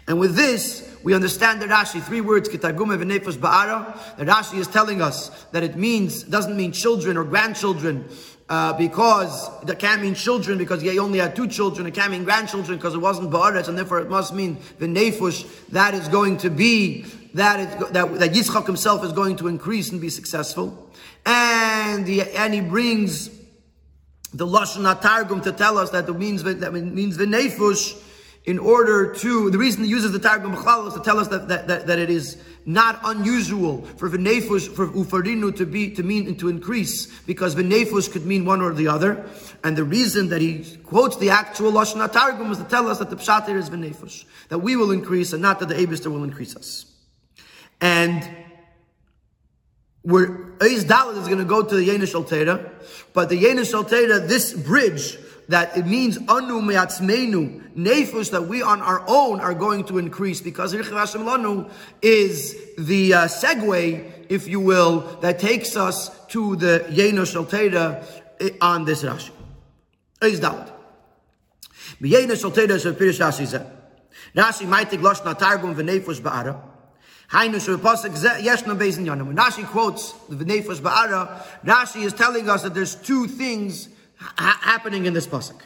And 0.07 0.19
with 0.19 0.35
this, 0.35 0.89
we 1.03 1.15
understand 1.15 1.63
the 1.63 1.67
Rashi, 1.67 2.03
three 2.03 2.21
words, 2.21 2.49
Kitargum 2.49 2.97
v'nefesh 2.97 3.39
ba'ara. 3.39 4.17
The 4.17 4.25
Rashi 4.25 4.59
is 4.59 4.67
telling 4.67 5.01
us 5.01 5.31
that 5.53 5.63
it 5.63 5.77
means, 5.77 6.23
doesn't 6.25 6.57
mean 6.57 6.73
children 6.73 7.17
or 7.17 7.25
grandchildren, 7.25 8.09
uh, 8.51 8.73
because 8.73 9.49
it 9.69 9.79
can't 9.79 10.03
mean 10.03 10.15
children 10.15 10.59
because 10.59 10.83
he 10.83 10.99
only 10.99 11.21
had 11.21 11.37
two 11.37 11.47
children. 11.47 11.87
It 11.87 11.95
can't 11.95 12.11
mean 12.11 12.25
grandchildren 12.25 12.77
because 12.77 12.95
it 12.95 12.99
wasn't 12.99 13.31
ba'aretz, 13.31 13.69
and 13.69 13.79
therefore 13.79 14.01
it 14.01 14.11
must 14.11 14.35
mean 14.35 14.59
the 14.79 14.87
nefush 14.87 15.47
that 15.69 15.95
is 15.95 16.09
going 16.09 16.37
to 16.39 16.51
be 16.51 17.03
that 17.35 17.61
is 17.61 17.93
that, 17.93 18.19
that 18.19 18.33
Yitzchak 18.33 18.67
himself 18.67 19.05
is 19.05 19.13
going 19.13 19.37
to 19.37 19.47
increase 19.47 19.93
and 19.93 20.01
be 20.01 20.09
successful, 20.09 20.91
and 21.25 22.05
the, 22.05 22.23
and 22.23 22.53
he 22.53 22.61
brings 22.61 23.29
the 24.35 24.47
lashon 24.47 25.01
targum 25.01 25.41
to 25.43 25.53
tell 25.53 25.79
us 25.79 25.91
that 25.91 26.09
it 26.09 26.19
means 26.19 26.43
that 26.43 26.61
it 26.61 26.73
means 26.73 27.17
the 27.17 27.27
nefush 27.27 27.97
in 28.45 28.59
order 28.59 29.15
to, 29.15 29.51
the 29.51 29.59
reason 29.59 29.85
he 29.85 29.91
uses 29.91 30.13
the 30.13 30.19
Targum 30.19 30.55
B'chlal 30.55 30.89
is 30.89 30.95
to 30.95 31.01
tell 31.01 31.19
us 31.19 31.29
that, 31.29 31.49
that, 31.49 31.69
that, 31.69 31.87
that, 31.87 31.99
it 31.99 32.09
is 32.09 32.43
not 32.65 32.99
unusual 33.05 33.83
for 33.97 34.09
v'nefush, 34.09 34.75
for 34.75 34.89
ufarinu 34.89 35.55
to 35.57 35.67
be, 35.67 35.91
to 35.91 36.03
mean 36.03 36.27
and 36.27 36.39
to 36.39 36.49
increase, 36.49 37.07
because 37.23 37.55
v'nefush 37.55 38.11
could 38.11 38.25
mean 38.25 38.47
one 38.47 38.63
or 38.63 38.73
the 38.73 38.89
other. 38.89 39.27
And 39.63 39.77
the 39.77 39.85
reason 39.85 40.31
that 40.31 40.41
he 40.41 40.65
quotes 40.85 41.19
the 41.19 41.31
actual 41.31 41.73
Lashon 41.73 42.11
Targum 42.11 42.51
is 42.51 42.59
to 42.59 42.65
tell 42.65 42.89
us 42.89 42.99
that 42.99 43.11
the 43.11 43.17
pshat 43.17 43.49
is 43.51 43.69
v'nefush, 43.69 44.25
that 44.49 44.59
we 44.59 44.75
will 44.75 44.91
increase 44.91 45.35
and 45.35 45.43
not 45.43 45.61
that 45.61 45.69
the 45.69 45.75
Abister 45.75 46.11
will 46.11 46.25
increase 46.25 46.57
us. 46.57 46.87
And 47.81 48.29
where 50.03 50.29
Eiz 50.61 50.85
Dalit 50.85 51.19
is 51.19 51.27
going 51.27 51.39
to 51.39 51.45
go 51.45 51.63
to 51.63 51.75
the 51.75 51.87
Yenish 51.87 52.15
Altera, 52.15 52.71
but 53.13 53.29
the 53.29 53.43
Yenish 53.43 53.75
Altera, 53.75 54.19
this 54.19 54.55
bridge, 54.55 55.19
that 55.51 55.77
it 55.77 55.85
means 55.87 56.17
anu 56.29 56.63
me'atzmeinu, 56.63 57.75
nefus, 57.75 58.31
that 58.31 58.47
we 58.47 58.63
on 58.63 58.81
our 58.81 59.05
own 59.09 59.41
are 59.41 59.53
going 59.55 59.85
to 59.85 59.99
increase, 59.99 60.41
because 60.41 60.73
Hashem 60.73 61.23
Lanu 61.23 61.69
is 62.01 62.57
the 62.79 63.15
uh, 63.15 63.25
segue, 63.27 64.11
if 64.29 64.47
you 64.47 64.61
will, 64.61 65.01
that 65.21 65.41
takes 65.41 65.77
us 65.77 66.11
to 66.27 66.55
the 66.57 66.87
Yeno 66.89 67.27
Shalteda 67.27 68.05
eh, 68.41 68.51
on 68.61 68.85
this 68.85 69.03
Rashi. 69.03 69.31
Is 70.23 70.41
that? 70.41 70.73
B'Yeno 72.01 72.37
Shalteda 72.37 72.71
is 72.71 72.87
a 72.87 72.93
Pirish 72.93 73.19
Rashi 73.19 73.47
zeh. 73.47 73.69
Rashi 74.37 74.69
might 74.69 74.89
take 74.89 75.01
Losh 75.01 75.21
Natargum 75.23 75.75
v'nefus 75.75 76.21
ba'ara. 76.21 76.61
Hainu 77.31 77.77
Pasuk 77.79 78.11
Yeshna 78.41 78.79
Bezin. 78.79 79.07
When 79.27 79.37
Rashi 79.37 79.65
quotes 79.67 80.13
the 80.29 80.37
V'nefus 80.37 80.79
Ba'ara, 80.79 81.43
Rashi 81.65 82.03
is 82.05 82.13
telling 82.13 82.49
us 82.49 82.63
that 82.63 82.75
there's 82.75 82.97
two 82.97 83.27
things 83.29 83.89
ha- 84.21 84.59
happening 84.63 85.07
in 85.07 85.13
this 85.13 85.27
pasuk. 85.27 85.61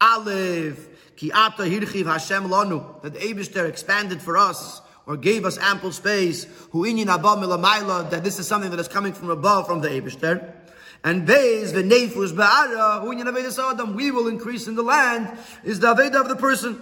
Aleph, 0.00 1.16
ki 1.16 1.30
ata 1.32 1.62
hirchiv 1.62 2.06
Hashem 2.06 2.44
lanu, 2.44 3.02
that 3.02 3.14
the 3.14 3.18
Abishter 3.18 3.68
expanded 3.68 4.22
for 4.22 4.36
us 4.36 4.80
or 5.06 5.16
gave 5.16 5.44
us 5.44 5.58
ample 5.58 5.92
space. 5.92 6.44
Hu 6.70 6.84
inyin 6.84 7.06
milamayla, 7.06 8.10
that 8.10 8.24
this 8.24 8.38
is 8.38 8.46
something 8.46 8.70
that 8.70 8.80
is 8.80 8.88
coming 8.88 9.12
from 9.12 9.30
above 9.30 9.66
from 9.66 9.80
the 9.80 9.88
Abishter. 9.88 10.54
And 11.02 11.26
Beis 11.26 11.72
v'nefus 11.72 12.32
ba'ara, 12.32 13.00
hu 13.02 13.14
inyin 13.14 13.24
avedas 13.24 13.58
adam, 13.58 13.94
we 13.94 14.10
will 14.10 14.28
increase 14.28 14.66
in 14.66 14.74
the 14.74 14.82
land, 14.82 15.36
is 15.64 15.80
the 15.80 15.94
aveda 15.94 16.20
of 16.20 16.28
the 16.28 16.36
person, 16.36 16.80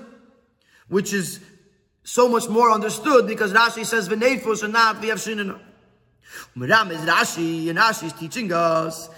which 0.88 1.12
is 1.12 1.40
so 2.02 2.28
much 2.28 2.48
more 2.48 2.70
understood 2.70 3.26
because 3.26 3.52
Rashi 3.52 3.84
says 3.84 4.08
v'nefus 4.08 4.62
and 4.62 4.72
not 4.72 4.96
v'yavshinina. 4.96 5.60
Miram 6.56 6.90
is 6.90 7.00
Rashi, 7.00 7.68
and 7.68 7.78
Rashi 7.78 8.04
is 8.04 8.12
teaching 8.14 8.52
us 8.52 9.08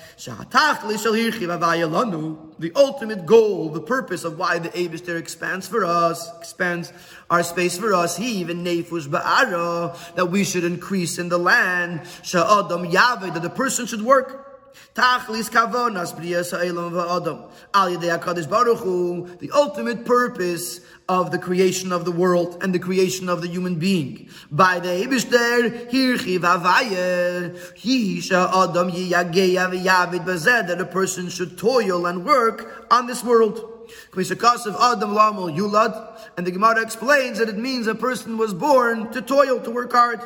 the 2.58 2.72
ultimate 2.76 3.24
goal, 3.26 3.68
the 3.70 3.80
purpose 3.80 4.24
of 4.24 4.38
why 4.38 4.58
the 4.58 4.68
Abishter 4.70 5.18
expands 5.18 5.66
for 5.66 5.84
us, 5.84 6.30
expands 6.38 6.92
our 7.30 7.42
space 7.42 7.78
for 7.78 7.94
us, 7.94 8.16
he 8.18 8.32
even 8.40 8.62
nefush 8.62 9.08
ba'ara, 9.08 9.96
that 10.14 10.26
we 10.26 10.44
should 10.44 10.64
increase 10.64 11.18
in 11.18 11.30
the 11.30 11.38
land, 11.38 12.02
sha'adam 12.22 12.90
yave, 12.90 13.32
that 13.32 13.42
the 13.42 13.48
person 13.48 13.86
should 13.86 14.02
work. 14.02 14.49
Tachlis 14.94 15.50
kavonas 15.50 16.14
briyas 16.14 16.50
ha'elam 16.50 16.92
va'adam. 16.92 17.50
Al 17.72 17.90
yedei 17.90 18.18
HaKadosh 18.18 18.48
Baruch 18.48 18.78
Hu, 18.78 19.36
the 19.40 19.50
ultimate 19.52 20.04
purpose 20.04 20.80
of 21.08 21.30
the 21.30 21.38
creation 21.38 21.92
of 21.92 22.04
the 22.04 22.12
world 22.12 22.62
and 22.62 22.74
the 22.74 22.78
creation 22.78 23.28
of 23.28 23.42
the 23.42 23.48
human 23.48 23.76
being. 23.76 24.28
By 24.50 24.78
the 24.78 24.88
Ebishter, 24.88 25.90
Hirchi 25.90 26.38
Vavaye, 26.38 27.56
Hisha 27.74 28.48
Adam 28.48 28.90
Yiyageya 28.90 29.70
V'Yavid 29.72 30.24
Bazeh, 30.24 30.66
that 30.68 30.80
a 30.80 30.86
person 30.86 31.28
should 31.28 31.58
toil 31.58 32.06
and 32.06 32.24
work 32.24 32.86
on 32.90 33.06
this 33.06 33.24
world. 33.24 33.88
Kmishakas 34.12 34.66
of 34.66 34.76
Adam 34.76 35.14
Lamel 35.14 35.56
Yulad, 35.56 36.30
and 36.36 36.46
the 36.46 36.50
Gemara 36.50 36.80
explains 36.80 37.38
that 37.38 37.48
it 37.48 37.58
means 37.58 37.86
a 37.86 37.94
person 37.94 38.38
was 38.38 38.54
born 38.54 39.10
to 39.12 39.20
toil, 39.20 39.60
to 39.60 39.70
work 39.70 39.92
hard. 39.92 40.20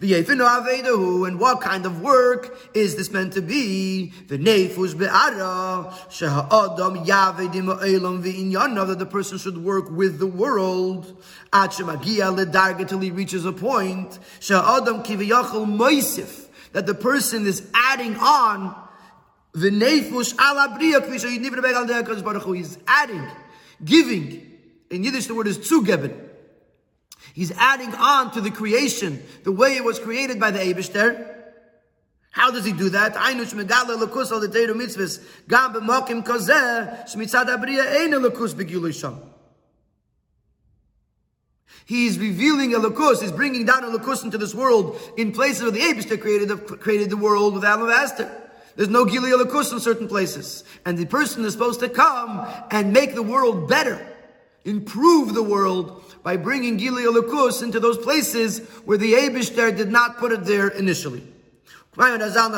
And 0.00 1.40
what 1.40 1.60
kind 1.60 1.86
of 1.86 2.00
work 2.00 2.58
is 2.74 2.96
this 2.96 3.10
meant 3.10 3.32
to 3.34 3.42
be? 3.42 4.12
That 4.28 4.44
the 8.98 9.06
person 9.10 9.38
should 9.38 9.58
work 9.58 9.90
with 9.90 10.18
the 10.18 10.26
world. 10.26 11.22
Till 12.88 13.00
he 13.00 13.10
reaches 13.10 13.44
a 13.44 13.52
point, 13.52 14.18
that 16.72 16.86
the 16.86 16.94
person 16.94 17.46
is 17.46 17.70
adding 17.72 18.16
on 18.16 18.74
the 19.52 19.70
nefus 19.70 20.34
ala 20.34 20.74
bria 20.76 21.00
kvisha 21.00 21.28
yidnivra 21.30 21.62
begal 21.62 21.86
de'akadosh 21.86 22.24
baruch 22.24 22.42
hu. 22.42 22.52
He's 22.52 22.76
adding, 22.88 23.24
giving. 23.84 24.50
In 24.90 25.04
Yiddish, 25.04 25.26
the 25.26 25.34
word 25.34 25.46
is 25.46 25.58
zugeben. 25.58 26.12
He's 27.32 27.52
adding 27.52 27.94
on 27.94 28.32
to 28.32 28.40
the 28.40 28.50
creation, 28.50 29.22
the 29.44 29.52
way 29.52 29.76
it 29.76 29.84
was 29.84 29.98
created 29.98 30.38
by 30.38 30.50
the 30.50 30.58
Abishter. 30.58 31.32
How 32.30 32.50
does 32.50 32.64
he 32.64 32.72
do 32.72 32.90
that? 32.90 33.16
He's 41.86 42.18
revealing 42.18 42.74
a 42.74 42.78
lakus, 42.78 43.20
he's 43.20 43.32
bringing 43.32 43.66
down 43.66 43.84
a 43.84 43.88
lakus 43.88 44.24
into 44.24 44.38
this 44.38 44.54
world 44.54 44.98
in 45.16 45.32
places 45.32 45.62
where 45.62 45.70
the 45.70 45.80
Abishter 45.80 46.20
created 46.20 46.48
the, 46.48 46.56
created 46.56 47.10
the 47.10 47.16
world 47.16 47.54
with 47.54 47.64
Aster. 47.64 48.30
There's 48.76 48.88
no 48.88 49.04
Gili 49.04 49.30
lakus 49.30 49.72
in 49.72 49.80
certain 49.80 50.08
places. 50.08 50.64
And 50.84 50.98
the 50.98 51.06
person 51.06 51.44
is 51.44 51.52
supposed 51.52 51.80
to 51.80 51.88
come 51.88 52.46
and 52.70 52.92
make 52.92 53.14
the 53.14 53.22
world 53.22 53.68
better 53.68 54.04
improve 54.64 55.34
the 55.34 55.42
world 55.42 56.13
by 56.24 56.36
bringing 56.36 56.78
Gili 56.78 57.04
Alakus 57.04 57.62
into 57.62 57.78
those 57.78 57.98
places 57.98 58.66
where 58.86 58.98
the 58.98 59.12
Abishter 59.12 59.76
did 59.76 59.92
not 59.92 60.18
put 60.18 60.32
it 60.32 60.44
there 60.44 60.68
initially. 60.68 61.22
Like 61.96 62.20
Chazal 62.20 62.50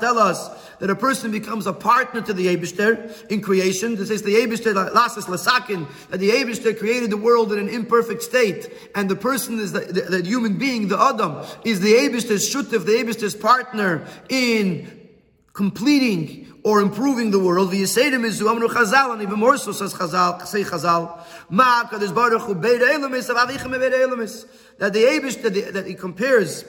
tell 0.00 0.18
us 0.18 0.48
that 0.80 0.90
a 0.90 0.96
person 0.96 1.30
becomes 1.30 1.68
a 1.68 1.72
partner 1.72 2.20
to 2.22 2.32
the 2.32 2.46
Abishter 2.46 3.30
in 3.30 3.40
creation. 3.40 3.94
This 3.94 4.10
is 4.10 4.22
the 4.22 4.34
Abishter, 4.34 4.74
Lasas 4.90 5.26
Lasakin, 5.26 5.86
that 6.08 6.18
the 6.18 6.30
Abishter 6.30 6.76
created 6.76 7.10
the 7.10 7.16
world 7.16 7.52
in 7.52 7.60
an 7.60 7.68
imperfect 7.68 8.22
state, 8.22 8.72
and 8.96 9.08
the 9.08 9.14
person 9.14 9.60
is 9.60 9.70
the, 9.70 9.80
the, 9.80 10.00
the 10.00 10.22
human 10.26 10.58
being, 10.58 10.88
the 10.88 10.98
Adam, 10.98 11.44
is 11.64 11.78
the 11.80 11.92
Abishter's 11.92 12.52
Shutif, 12.52 12.84
the 12.84 12.92
Abishter's 12.92 13.36
partner 13.36 14.04
in 14.28 14.90
completing 15.52 16.52
or 16.64 16.80
improving 16.80 17.30
the 17.30 17.38
world. 17.38 17.70
V'yisedim 17.70 18.24
is 18.24 18.40
Chazal, 18.40 19.12
and 19.12 19.22
even 19.22 19.38
more 19.38 19.56
so 19.56 19.70
says 19.70 19.94
Chazal, 19.94 20.44
say 20.46 20.64
Chazal, 20.64 21.20
Beid 21.50 22.82
Elomis, 22.82 23.28
Avavichem 23.30 24.48
that 24.78 24.92
the 24.92 25.70
that 25.72 25.86
he 25.86 25.94
compares 25.94 26.64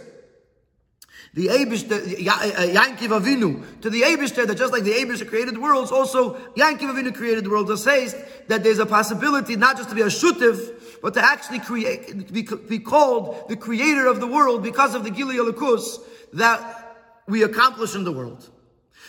the 1.35 1.47
Abish, 1.47 1.87
the 1.89 1.97
Yankiv 2.23 3.11
uh, 3.11 3.15
uh, 3.15 3.19
Avinu, 3.19 3.81
to 3.81 3.89
the 3.89 4.03
Abishter, 4.03 4.47
that 4.47 4.55
just 4.57 4.71
like 4.71 4.83
the 4.83 4.93
Abishter 4.93 5.27
created 5.27 5.57
worlds, 5.57 5.91
also 5.91 6.35
Yankiv 6.53 6.93
Avinu 6.93 7.13
created 7.13 7.43
the 7.43 7.49
world. 7.49 7.69
It 7.69 7.77
says 7.77 8.15
that 8.47 8.63
there's 8.63 8.79
a 8.79 8.85
possibility 8.85 9.57
not 9.57 9.75
just 9.75 9.89
to 9.89 9.95
be 9.95 10.01
a 10.01 10.05
shutiv, 10.05 11.01
but 11.01 11.13
to 11.15 11.23
actually 11.23 11.59
create, 11.59 12.31
be, 12.31 12.43
be 12.43 12.79
called 12.79 13.49
the 13.49 13.57
creator 13.57 14.07
of 14.07 14.21
the 14.21 14.27
world 14.27 14.63
because 14.63 14.95
of 14.95 15.03
the 15.03 15.11
Alakus 15.11 15.99
that 16.31 16.95
we 17.27 17.43
accomplish 17.43 17.95
in 17.95 18.05
the 18.05 18.13
world. 18.13 18.49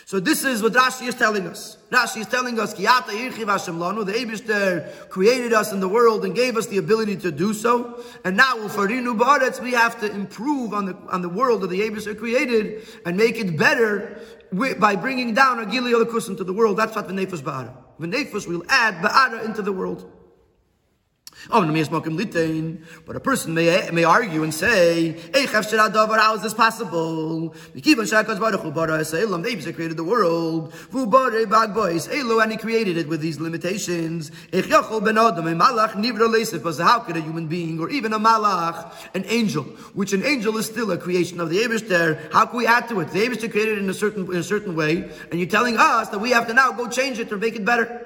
So 0.07 0.21
this 0.21 0.45
is 0.45 0.63
what 0.63 0.71
Rashi 0.71 1.09
is 1.09 1.15
telling 1.15 1.45
us. 1.47 1.75
Rashi 1.91 2.21
is 2.21 2.27
telling 2.27 2.57
us, 2.61 2.73
Kiyata 2.73 3.07
Lanu, 3.07 4.05
the 4.05 4.13
Abishter 4.13 5.09
created 5.09 5.51
us 5.51 5.73
in 5.73 5.81
the 5.81 5.89
world 5.89 6.23
and 6.23 6.33
gave 6.33 6.55
us 6.55 6.65
the 6.67 6.77
ability 6.77 7.17
to 7.17 7.29
do 7.29 7.53
so. 7.53 8.01
And 8.23 8.37
now, 8.37 8.55
Ufarinu 8.55 9.19
Ba'aretz, 9.19 9.61
we 9.61 9.73
have 9.73 9.99
to 9.99 10.09
improve 10.09 10.73
on 10.73 10.85
the, 10.85 10.95
on 11.09 11.21
the 11.21 11.27
world 11.27 11.59
that 11.59 11.71
the 11.71 11.81
Abishter 11.81 12.17
created 12.17 12.87
and 13.05 13.17
make 13.17 13.35
it 13.35 13.57
better 13.57 14.21
by 14.79 14.95
bringing 14.95 15.33
down 15.33 15.59
a 15.59 15.65
Gili 15.65 15.91
Olakus 15.91 16.29
into 16.29 16.45
the 16.45 16.53
world. 16.53 16.77
That's 16.77 16.95
what 16.95 17.09
the 17.09 17.13
Nefesh 17.13 17.41
Ba'ara. 17.41 17.75
The 17.99 18.07
Nefesh 18.07 18.47
will 18.47 18.63
add 18.69 19.03
Ba'ara 19.03 19.43
into 19.43 19.61
the 19.61 19.73
world. 19.73 20.09
But 21.49 23.15
a 23.15 23.19
person 23.19 23.53
may, 23.53 23.89
may 23.91 24.03
argue 24.03 24.43
and 24.43 24.53
say, 24.53 25.17
how 25.33 26.35
is 26.35 26.41
this 26.41 26.53
possible? 26.53 27.55
The 27.73 27.81
Abisa 27.81 29.73
created 29.73 29.97
the 29.97 30.03
world, 30.03 30.73
and 32.41 32.51
he 32.51 32.57
created 32.57 32.97
it 32.97 33.07
with 33.07 33.21
these 33.21 33.39
limitations. 33.39 34.31
How 34.53 34.81
could 36.99 37.17
a 37.17 37.21
human 37.21 37.47
being, 37.47 37.79
or 37.79 37.89
even 37.89 38.13
a 38.13 38.19
malach, 38.19 38.93
an 39.13 39.23
angel, 39.27 39.63
which 39.93 40.13
an 40.13 40.23
angel 40.23 40.57
is 40.57 40.65
still 40.65 40.91
a 40.91 40.97
creation 40.97 41.39
of 41.39 41.49
the 41.49 41.59
Abishter, 41.59 42.31
how 42.33 42.45
can 42.45 42.57
we 42.57 42.67
add 42.67 42.89
to 42.89 42.99
it? 42.99 43.11
The 43.11 43.25
Abishter 43.25 43.51
created 43.51 43.77
it 43.77 43.83
in 43.83 43.89
a 43.89 43.93
certain 43.93 44.25
in 44.27 44.37
a 44.37 44.43
certain 44.43 44.75
way, 44.75 45.09
and 45.31 45.39
you're 45.39 45.49
telling 45.49 45.77
us 45.77 46.09
that 46.09 46.19
we 46.19 46.31
have 46.31 46.47
to 46.47 46.53
now 46.53 46.71
go 46.71 46.87
change 46.87 47.19
it 47.19 47.31
or 47.31 47.37
make 47.37 47.55
it 47.55 47.63
better. 47.63 48.05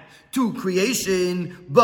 to 0.31 0.53
creation. 0.53 1.65
The 1.69 1.83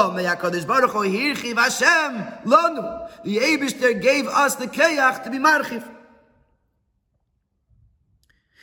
Abishter 3.23 4.01
gave 4.01 4.27
us 4.27 4.55
the 4.55 4.67
Kayach 4.67 5.23
to 5.23 5.29
be 5.29 5.37
Marchiv. 5.37 5.87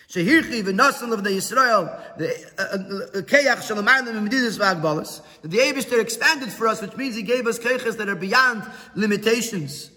Shehirchi 0.08 0.62
v'nasan 0.62 1.12
of 1.12 1.24
the 1.24 1.30
Yisrael, 1.30 2.18
the 2.18 2.28
uh, 2.56 2.62
uh, 2.62 3.22
Kayach 3.22 3.62
shalamayim 3.66 4.28
medidus 4.28 4.58
v'agbalas. 4.58 5.22
The 5.42 5.58
Abishter 5.58 6.00
expanded 6.00 6.52
for 6.52 6.68
us, 6.68 6.80
which 6.80 6.96
means 6.96 7.16
He 7.16 7.22
gave 7.22 7.46
us 7.46 7.58
Kayachas 7.58 7.96
that 7.96 8.08
are 8.08 8.14
beyond 8.14 8.62
limitations 8.94 9.90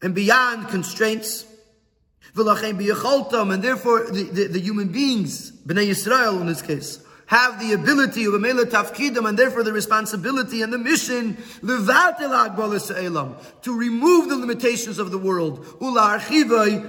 and 0.00 0.14
beyond 0.14 0.68
constraints. 0.68 1.46
And 2.32 2.46
therefore, 2.46 4.06
the, 4.06 4.28
the, 4.32 4.46
the 4.46 4.60
human 4.60 4.88
beings, 4.88 5.50
Bnei 5.50 5.88
Yisrael 5.88 6.40
in 6.40 6.46
this 6.46 6.62
case, 6.62 7.04
have 7.30 7.60
the 7.60 7.72
ability 7.74 8.24
tafkidim 8.64 9.28
and 9.28 9.38
therefore 9.38 9.62
the 9.62 9.72
responsibility 9.72 10.62
and 10.62 10.72
the 10.72 10.78
mission 10.78 11.36
to 13.62 13.78
remove 13.78 14.28
the 14.28 14.36
limitations 14.36 14.98
of 14.98 15.12
the 15.12 15.18
world 15.18 15.64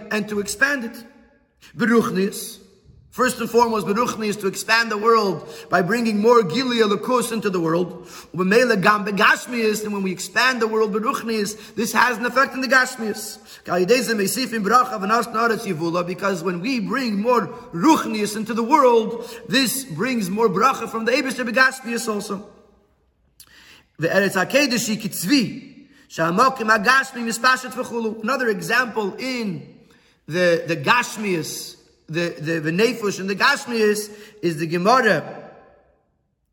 and 0.09 0.27
to 0.27 0.39
expand 0.39 0.83
it. 0.83 1.05
Beruchnis. 1.77 2.57
First 3.11 3.41
and 3.41 3.49
foremost, 3.49 3.85
Beruchni 3.85 4.27
is 4.27 4.37
to 4.37 4.47
expand 4.47 4.89
the 4.89 4.97
world 4.97 5.45
by 5.69 5.81
bringing 5.81 6.19
more 6.19 6.43
Gilia 6.43 6.85
Lakus 6.85 7.33
into 7.33 7.49
the 7.49 7.59
world. 7.59 8.07
And 8.31 9.93
when 9.93 10.03
we 10.03 10.13
expand 10.13 10.61
the 10.61 10.67
world, 10.67 10.93
Beruchni 10.93 11.75
this 11.75 11.91
has 11.91 12.17
an 12.17 12.25
effect 12.25 12.53
in 12.53 12.61
the 12.61 12.69
Gashmias. 12.69 13.37
Because 16.07 16.41
when 16.41 16.61
we 16.61 16.79
bring 16.79 17.21
more 17.21 17.47
Ruchnius 17.73 18.37
into 18.37 18.53
the 18.53 18.63
world, 18.63 19.29
this 19.49 19.83
brings 19.83 20.29
more 20.29 20.47
bracha 20.47 20.89
from 20.89 21.03
the 21.03 21.11
Ebesh 21.11 21.33
Begashmias 21.33 22.07
also. 22.07 22.49
Another 28.23 28.47
example 28.47 29.15
in 29.15 29.79
the, 30.27 30.63
the 30.65 30.77
Gashmias 30.77 31.80
the 32.11 32.29
the 32.39 32.59
the 32.59 32.71
nefush 32.71 33.19
and 33.19 33.29
the 33.29 33.35
gashmius 33.35 34.11
is 34.41 34.57
the 34.57 34.67
Gemara 34.67 35.41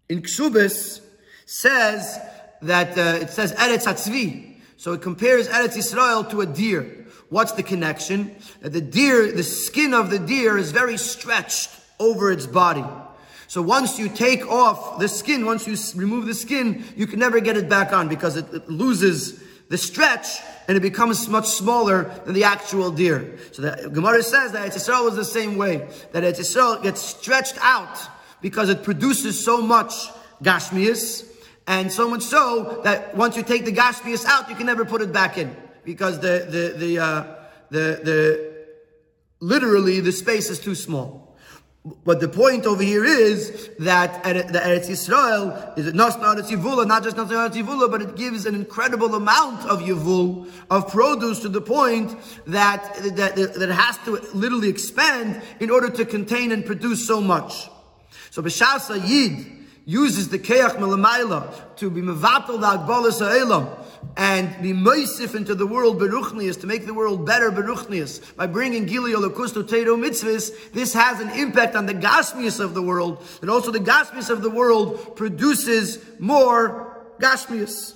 in 0.08 0.22
Ksubis 0.22 1.00
says 1.44 2.18
that 2.62 2.96
uh, 2.98 3.18
it 3.20 3.30
says 3.30 3.52
Eretz 3.54 3.84
Hatzvi. 3.84 4.56
So 4.76 4.92
it 4.92 5.02
compares 5.02 5.48
Eretz 5.48 5.76
Yisrael 5.76 6.28
to 6.30 6.40
a 6.40 6.46
deer. 6.46 7.06
What's 7.28 7.52
the 7.52 7.62
connection? 7.62 8.34
That 8.60 8.72
the 8.72 8.80
deer, 8.80 9.30
the 9.32 9.42
skin 9.42 9.92
of 9.92 10.10
the 10.10 10.18
deer 10.18 10.56
is 10.56 10.72
very 10.72 10.96
stretched 10.96 11.70
over 11.98 12.30
its 12.30 12.46
body. 12.46 12.84
So 13.48 13.60
once 13.62 13.98
you 13.98 14.08
take 14.08 14.46
off 14.46 14.98
the 14.98 15.08
skin, 15.08 15.44
once 15.46 15.66
you 15.66 15.76
remove 15.98 16.26
the 16.26 16.34
skin, 16.34 16.84
you 16.96 17.06
can 17.06 17.18
never 17.18 17.40
get 17.40 17.56
it 17.56 17.68
back 17.68 17.92
on 17.92 18.08
because 18.08 18.36
it, 18.36 18.46
it 18.52 18.68
loses 18.70 19.42
the 19.68 19.78
stretch 19.78 20.38
and 20.68 20.76
it 20.76 20.80
becomes 20.80 21.28
much 21.28 21.48
smaller 21.48 22.04
than 22.26 22.34
the 22.34 22.44
actual 22.44 22.90
deer. 22.90 23.38
So 23.52 23.62
the 23.62 23.88
Gemara 23.88 24.22
says 24.22 24.52
that 24.52 24.70
Eretz 24.70 25.04
was 25.04 25.16
the 25.16 25.24
same 25.24 25.56
way. 25.56 25.88
That 26.12 26.22
Eretz 26.22 26.82
gets 26.82 27.00
stretched 27.00 27.56
out 27.60 27.98
because 28.42 28.68
it 28.68 28.84
produces 28.84 29.42
so 29.42 29.62
much 29.62 29.94
Gashmias, 30.42 31.24
and 31.66 31.90
so 31.92 32.08
much 32.08 32.22
so 32.22 32.80
that 32.84 33.16
once 33.16 33.36
you 33.36 33.42
take 33.42 33.64
the 33.64 33.72
Gashmias 33.72 34.24
out, 34.24 34.48
you 34.48 34.56
can 34.56 34.66
never 34.66 34.84
put 34.84 35.02
it 35.02 35.12
back 35.12 35.36
in. 35.36 35.56
Because 35.84 36.20
the, 36.20 36.46
the, 36.48 36.78
the, 36.78 36.98
uh, 36.98 37.34
the, 37.70 38.00
the, 38.04 38.66
literally 39.40 40.00
the 40.00 40.12
space 40.12 40.50
is 40.50 40.58
too 40.60 40.74
small. 40.74 41.36
But 42.04 42.20
the 42.20 42.28
point 42.28 42.66
over 42.66 42.82
here 42.82 43.04
is 43.04 43.70
that 43.78 44.22
the 44.24 44.58
Eretz 44.58 44.88
Yisrael 44.88 45.78
is 45.78 45.92
not 45.94 46.12
Eretz 46.20 46.48
Yivula, 46.48 46.86
not 46.86 47.02
just 47.04 47.16
not 47.16 47.28
Eretz 47.28 47.54
Yivula, 47.54 47.90
but 47.90 48.02
it 48.02 48.16
gives 48.16 48.46
an 48.46 48.54
incredible 48.54 49.14
amount 49.14 49.64
of 49.66 49.80
Yivul, 49.80 50.50
of 50.70 50.90
produce 50.90 51.40
to 51.40 51.48
the 51.48 51.60
point 51.60 52.16
that, 52.46 52.94
that, 53.16 53.36
that 53.36 53.62
it 53.62 53.70
has 53.70 53.98
to 53.98 54.12
literally 54.34 54.68
expand 54.68 55.40
in 55.60 55.70
order 55.70 55.88
to 55.90 56.04
contain 56.04 56.52
and 56.52 56.64
produce 56.64 57.06
so 57.06 57.20
much. 57.20 57.68
So 58.30 58.42
B'Shasa 58.42 59.06
Yid 59.08 59.46
uses 59.84 60.28
the 60.28 60.38
Keach 60.38 60.76
Melamaila 60.76 61.76
to 61.76 61.90
be 61.90 62.02
Mevatel 62.02 62.60
the 62.60 62.66
Agbalas 62.66 63.20
Ha'elam, 63.20 63.77
and 64.16 64.62
be 64.62 64.72
moisif 64.72 65.34
into 65.34 65.54
the 65.54 65.66
world 65.66 66.00
beruchnius 66.00 66.60
to 66.60 66.66
make 66.66 66.86
the 66.86 66.94
world 66.94 67.24
better 67.24 67.50
beruchnius 67.50 68.36
by 68.36 68.46
bringing 68.46 68.86
gili 68.86 69.12
olakusto 69.12 69.62
teiro 69.62 69.96
mitzvahs. 69.96 70.72
This 70.72 70.92
has 70.94 71.20
an 71.20 71.30
impact 71.30 71.76
on 71.76 71.86
the 71.86 71.94
gasmius 71.94 72.60
of 72.60 72.74
the 72.74 72.82
world, 72.82 73.24
and 73.40 73.50
also 73.50 73.70
the 73.70 73.80
gasmius 73.80 74.30
of 74.30 74.42
the 74.42 74.50
world 74.50 75.16
produces 75.16 75.98
more 76.18 77.06
gasmius. 77.20 77.94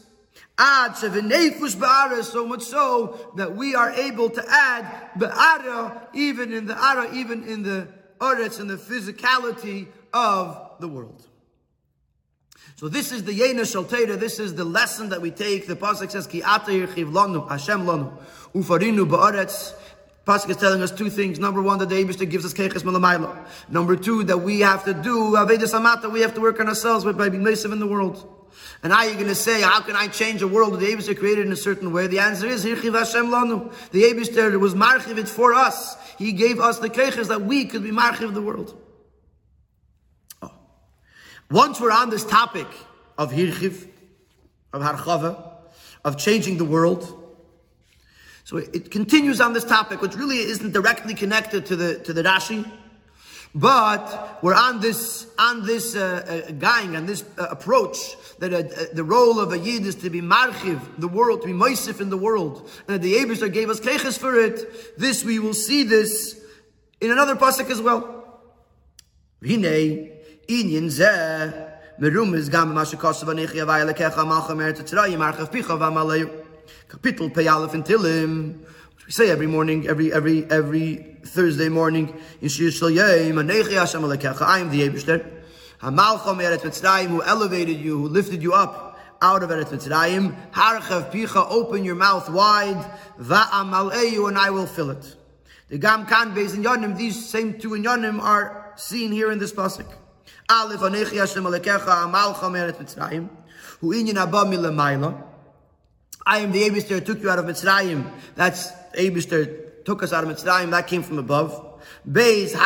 Ad 0.58 0.92
ba'ara, 0.92 2.22
so 2.22 2.46
much 2.46 2.62
so 2.62 3.32
that 3.36 3.56
we 3.56 3.74
are 3.74 3.90
able 3.90 4.30
to 4.30 4.44
add 4.48 5.10
ba'ara 5.18 6.06
even 6.14 6.52
in 6.52 6.66
the 6.66 6.76
ara, 6.80 7.12
even 7.14 7.48
in 7.48 7.62
the 7.62 7.88
oretz, 8.20 8.60
in 8.60 8.68
the 8.68 8.76
physicality 8.76 9.88
of 10.12 10.76
the 10.78 10.86
world. 10.86 11.26
So 12.82 12.88
this 12.88 13.12
is 13.12 13.22
the 13.22 13.30
Yena 13.30 13.64
Shal 13.64 13.84
this 13.84 14.40
is 14.40 14.56
the 14.56 14.64
lesson 14.64 15.10
that 15.10 15.22
we 15.22 15.30
take. 15.30 15.68
The 15.68 15.76
Pasuk 15.76 16.10
says, 16.10 16.26
Ki 16.26 16.42
ata 16.42 16.72
yirchiv 16.72 17.12
lanu, 17.12 17.48
Hashem 17.48 17.86
lanu, 17.86 18.12
ufarinu 18.56 19.08
ba'aretz. 19.08 19.72
Pasuk 20.26 20.50
is 20.50 20.56
telling 20.56 20.82
us 20.82 20.90
two 20.90 21.08
things. 21.08 21.38
Number 21.38 21.62
one, 21.62 21.78
that 21.78 21.90
the 21.90 22.04
Abishter 22.04 22.28
gives 22.28 22.44
us 22.44 22.52
keches 22.52 22.82
malamayla. 22.82 23.46
Number 23.68 23.94
two, 23.94 24.24
that 24.24 24.38
we 24.38 24.58
have 24.62 24.84
to 24.86 24.94
do 24.94 25.34
avedis 25.34 25.74
amata. 25.74 26.10
We 26.10 26.22
have 26.22 26.34
to 26.34 26.40
work 26.40 26.58
on 26.58 26.66
ourselves 26.66 27.04
by 27.04 27.28
being 27.28 27.46
in 27.46 27.78
the 27.78 27.86
world. 27.86 28.48
And 28.82 28.90
now 28.90 29.04
you're 29.04 29.14
going 29.14 29.28
to 29.28 29.36
say, 29.36 29.60
how 29.60 29.80
can 29.82 29.94
I 29.94 30.08
change 30.08 30.42
a 30.42 30.48
world 30.48 30.72
that 30.72 30.78
the 30.78 30.86
Abishter 30.86 31.16
created 31.16 31.46
in 31.46 31.52
a 31.52 31.56
certain 31.56 31.92
way? 31.92 32.08
The 32.08 32.18
answer 32.18 32.48
is, 32.48 32.64
Hirchiv 32.64 32.98
Hashem 32.98 33.26
lanu. 33.26 33.72
The 33.92 34.02
Abishter 34.02 34.58
was 34.58 34.74
marchiv 34.74 35.28
for 35.28 35.54
us. 35.54 35.94
He 36.18 36.32
gave 36.32 36.58
us 36.58 36.80
the 36.80 36.90
keches 36.90 37.28
that 37.28 37.42
we 37.42 37.64
could 37.64 37.84
be 37.84 37.92
marchiv 37.92 38.24
of 38.24 38.34
the 38.34 38.42
world. 38.42 38.76
Once 41.52 41.78
we're 41.78 41.92
on 41.92 42.08
this 42.08 42.24
topic 42.24 42.66
of 43.18 43.30
Hirchiv, 43.30 43.86
of 44.72 44.80
Harchava, 44.80 45.52
of 46.02 46.16
changing 46.16 46.56
the 46.56 46.64
world, 46.64 47.18
so 48.44 48.56
it 48.56 48.90
continues 48.90 49.38
on 49.38 49.52
this 49.52 49.62
topic, 49.62 50.00
which 50.00 50.14
really 50.14 50.38
isn't 50.38 50.72
directly 50.72 51.12
connected 51.12 51.66
to 51.66 51.76
the 51.76 51.98
to 52.00 52.14
the 52.14 52.22
Rashi, 52.22 52.68
but 53.54 54.38
we're 54.42 54.54
on 54.54 54.80
this 54.80 55.26
on 55.38 55.66
this 55.66 55.94
uh, 55.94 56.44
uh, 56.48 56.52
going 56.52 56.96
and 56.96 57.06
this 57.06 57.22
uh, 57.36 57.48
approach 57.50 57.98
that 58.38 58.54
uh, 58.54 58.56
uh, 58.56 58.86
the 58.94 59.04
role 59.04 59.38
of 59.38 59.52
a 59.52 59.58
yid 59.58 59.84
is 59.84 59.96
to 59.96 60.08
be 60.08 60.22
marchiv 60.22 60.80
the 60.96 61.06
world, 61.06 61.42
to 61.42 61.48
be 61.48 61.52
moisif 61.52 62.00
in 62.00 62.08
the 62.08 62.16
world, 62.16 62.66
and 62.88 62.94
that 62.96 63.02
the 63.02 63.12
Abishar 63.16 63.52
gave 63.52 63.68
us 63.68 63.78
keches 63.78 64.18
for 64.18 64.34
it. 64.40 64.98
This 64.98 65.22
we 65.22 65.38
will 65.38 65.52
see 65.52 65.82
this 65.82 66.40
in 66.98 67.10
another 67.10 67.36
pasuk 67.36 67.68
as 67.70 67.82
well. 67.82 68.40
V'hinei 69.42 70.11
inyan 70.48 70.86
zeh 70.86 71.70
merum 72.00 72.34
is 72.34 72.48
gam 72.48 72.74
mashikosav 72.74 73.28
anechi 73.28 73.62
avay 73.62 73.92
lekecha 73.92 74.24
malcha 74.24 74.56
mer 74.56 74.72
tetzrayim 74.72 75.18
archav 75.18 75.50
picha 75.50 75.78
v'amaleyu. 75.78 76.42
Kapitel 76.88 77.32
Pei 77.32 77.48
Aleph 77.48 77.74
in 77.74 77.82
Tilim, 77.82 78.58
we 79.06 79.12
say 79.12 79.30
every 79.30 79.46
morning, 79.46 79.86
every 79.88 80.12
every 80.12 80.44
every 80.50 81.16
Thursday 81.24 81.68
morning 81.68 82.14
in 82.40 82.48
Shir 82.48 82.70
Shal 82.70 82.90
Yom, 82.90 83.36
Anechi 83.36 83.72
Hashem 83.72 84.02
Alekecha, 84.02 84.42
I 84.42 84.58
am 84.58 84.70
the 84.70 84.86
Eibishter, 84.86 85.26
Hamalchom 85.80 86.38
Eretz 86.42 86.60
Mitzrayim, 86.60 87.06
who 87.06 87.22
elevated 87.22 87.78
you, 87.78 87.98
who 87.98 88.08
lifted 88.08 88.42
you 88.42 88.52
up 88.52 88.98
out 89.22 89.42
of 89.42 89.48
Eretz 89.48 89.68
Mitzrayim, 89.68 90.36
Harchav 90.50 91.10
Picha, 91.10 91.46
open 91.50 91.82
your 91.84 91.94
mouth 91.94 92.28
wide, 92.28 92.84
Va'amaleyu, 93.18 94.28
and 94.28 94.36
I 94.36 94.50
will 94.50 94.66
fill 94.66 94.90
it. 94.90 95.16
The 95.70 95.78
Gam 95.78 96.04
Kan 96.04 96.36
in 96.36 96.62
Yonim, 96.62 96.96
these 96.96 97.26
same 97.26 97.58
two 97.58 97.72
in 97.72 97.84
Yonim 97.84 98.20
are 98.20 98.72
seen 98.76 99.12
here 99.12 99.32
in 99.32 99.38
this 99.38 99.52
pasuk. 99.52 99.90
Aleph 100.48 100.80
Anechi 100.80 101.18
Hashem 101.18 101.44
Alekecha, 101.44 101.80
Hamalchom 101.80 102.52
Eretz 102.52 102.76
Mitzrayim, 102.76 103.28
inyan 103.82 104.16
abba 104.16 104.44
milamayla, 104.44 105.22
I 106.24 106.38
am 106.38 106.52
the 106.52 106.62
Abishter 106.62 106.90
who 106.90 107.00
took 107.00 107.20
you 107.20 107.30
out 107.30 107.38
of 107.38 107.46
Mitzrayim. 107.46 108.10
That's 108.36 108.70
Abishter 108.96 109.84
took 109.84 110.02
us 110.02 110.12
out 110.12 110.24
of 110.24 110.30
Mitzrayim. 110.30 110.70
That 110.70 110.86
came 110.86 111.02
from 111.02 111.18
above. 111.18 111.71
Open 112.04 112.56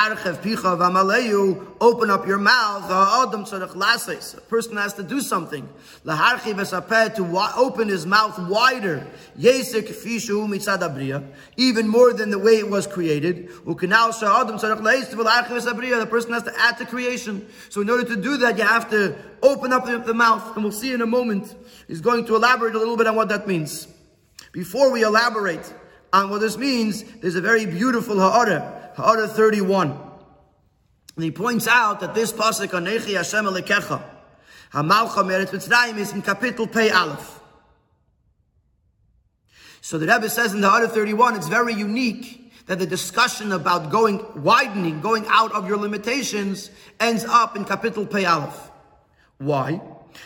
up 2.11 2.27
your 2.27 2.39
mouth. 2.39 2.91
A 2.91 4.41
person 4.49 4.79
has 4.79 4.95
to 4.95 5.03
do 5.03 5.21
something. 5.21 5.69
To 6.07 7.53
open 7.57 7.89
his 7.89 8.07
mouth 8.07 8.39
wider. 8.49 9.07
Even 11.57 11.89
more 11.89 12.15
than 12.15 12.31
the 12.31 12.39
way 12.39 12.53
it 12.53 12.71
was 12.71 12.87
created. 12.87 13.51
The 13.67 16.07
person 16.09 16.33
has 16.33 16.43
to 16.45 16.59
add 16.59 16.79
to 16.79 16.87
creation. 16.87 17.47
So 17.69 17.83
in 17.83 17.91
order 17.91 18.05
to 18.05 18.17
do 18.17 18.39
that, 18.39 18.57
you 18.57 18.65
have 18.65 18.89
to 18.89 19.19
open 19.43 19.71
up 19.71 19.85
the, 19.85 19.99
the 19.99 20.15
mouth. 20.15 20.55
And 20.55 20.65
we'll 20.65 20.73
see 20.73 20.95
in 20.95 21.03
a 21.03 21.07
moment. 21.07 21.55
He's 21.89 22.01
going 22.01 22.25
to 22.25 22.37
elaborate 22.37 22.75
a 22.75 22.79
little 22.79 22.97
bit 22.97 23.07
on 23.07 23.17
what 23.17 23.29
that 23.29 23.47
means. 23.47 23.87
Before 24.53 24.91
we 24.91 25.03
elaborate 25.03 25.75
on 26.11 26.31
what 26.31 26.41
this 26.41 26.57
means, 26.57 27.05
there's 27.21 27.37
a 27.37 27.43
very 27.43 27.67
beautiful 27.67 28.19
ha'ara. 28.19 28.85
Ha'ara 28.97 29.29
31. 29.29 29.91
And 31.17 31.25
he 31.25 31.31
points 31.31 31.69
out 31.69 32.01
that 32.01 32.15
this 32.15 32.33
pasuk, 32.33 32.69
Anechi 32.69 33.15
Hashem 33.15 33.45
Alekecha, 33.45 34.03
Hamalcha 34.73 35.23
Meretz 35.23 35.51
Mitzrayim, 35.51 35.99
is 35.99 36.13
in 36.13 36.23
Kapitel 36.23 36.71
Pei 36.71 36.91
Aleph. 36.91 37.41
So 39.83 39.99
the 39.99 40.07
Rebbe 40.07 40.29
says 40.31 40.55
in 40.55 40.63
the 40.63 40.69
Ha'ara 40.69 40.89
31, 40.89 41.37
it's 41.37 41.49
very 41.49 41.75
unique 41.75 42.53
that 42.67 42.79
the 42.79 42.87
discussion 42.87 43.53
about 43.53 43.91
going, 43.91 44.25
widening, 44.43 45.01
going 45.01 45.25
out 45.29 45.53
of 45.53 45.69
your 45.69 45.77
limitations 45.77 46.71
ends 46.99 47.25
up 47.25 47.55
in 47.55 47.65
Kapitel 47.65 48.11
Pei 48.11 48.25
Aleph. 48.25 48.71
Why? 49.39 49.81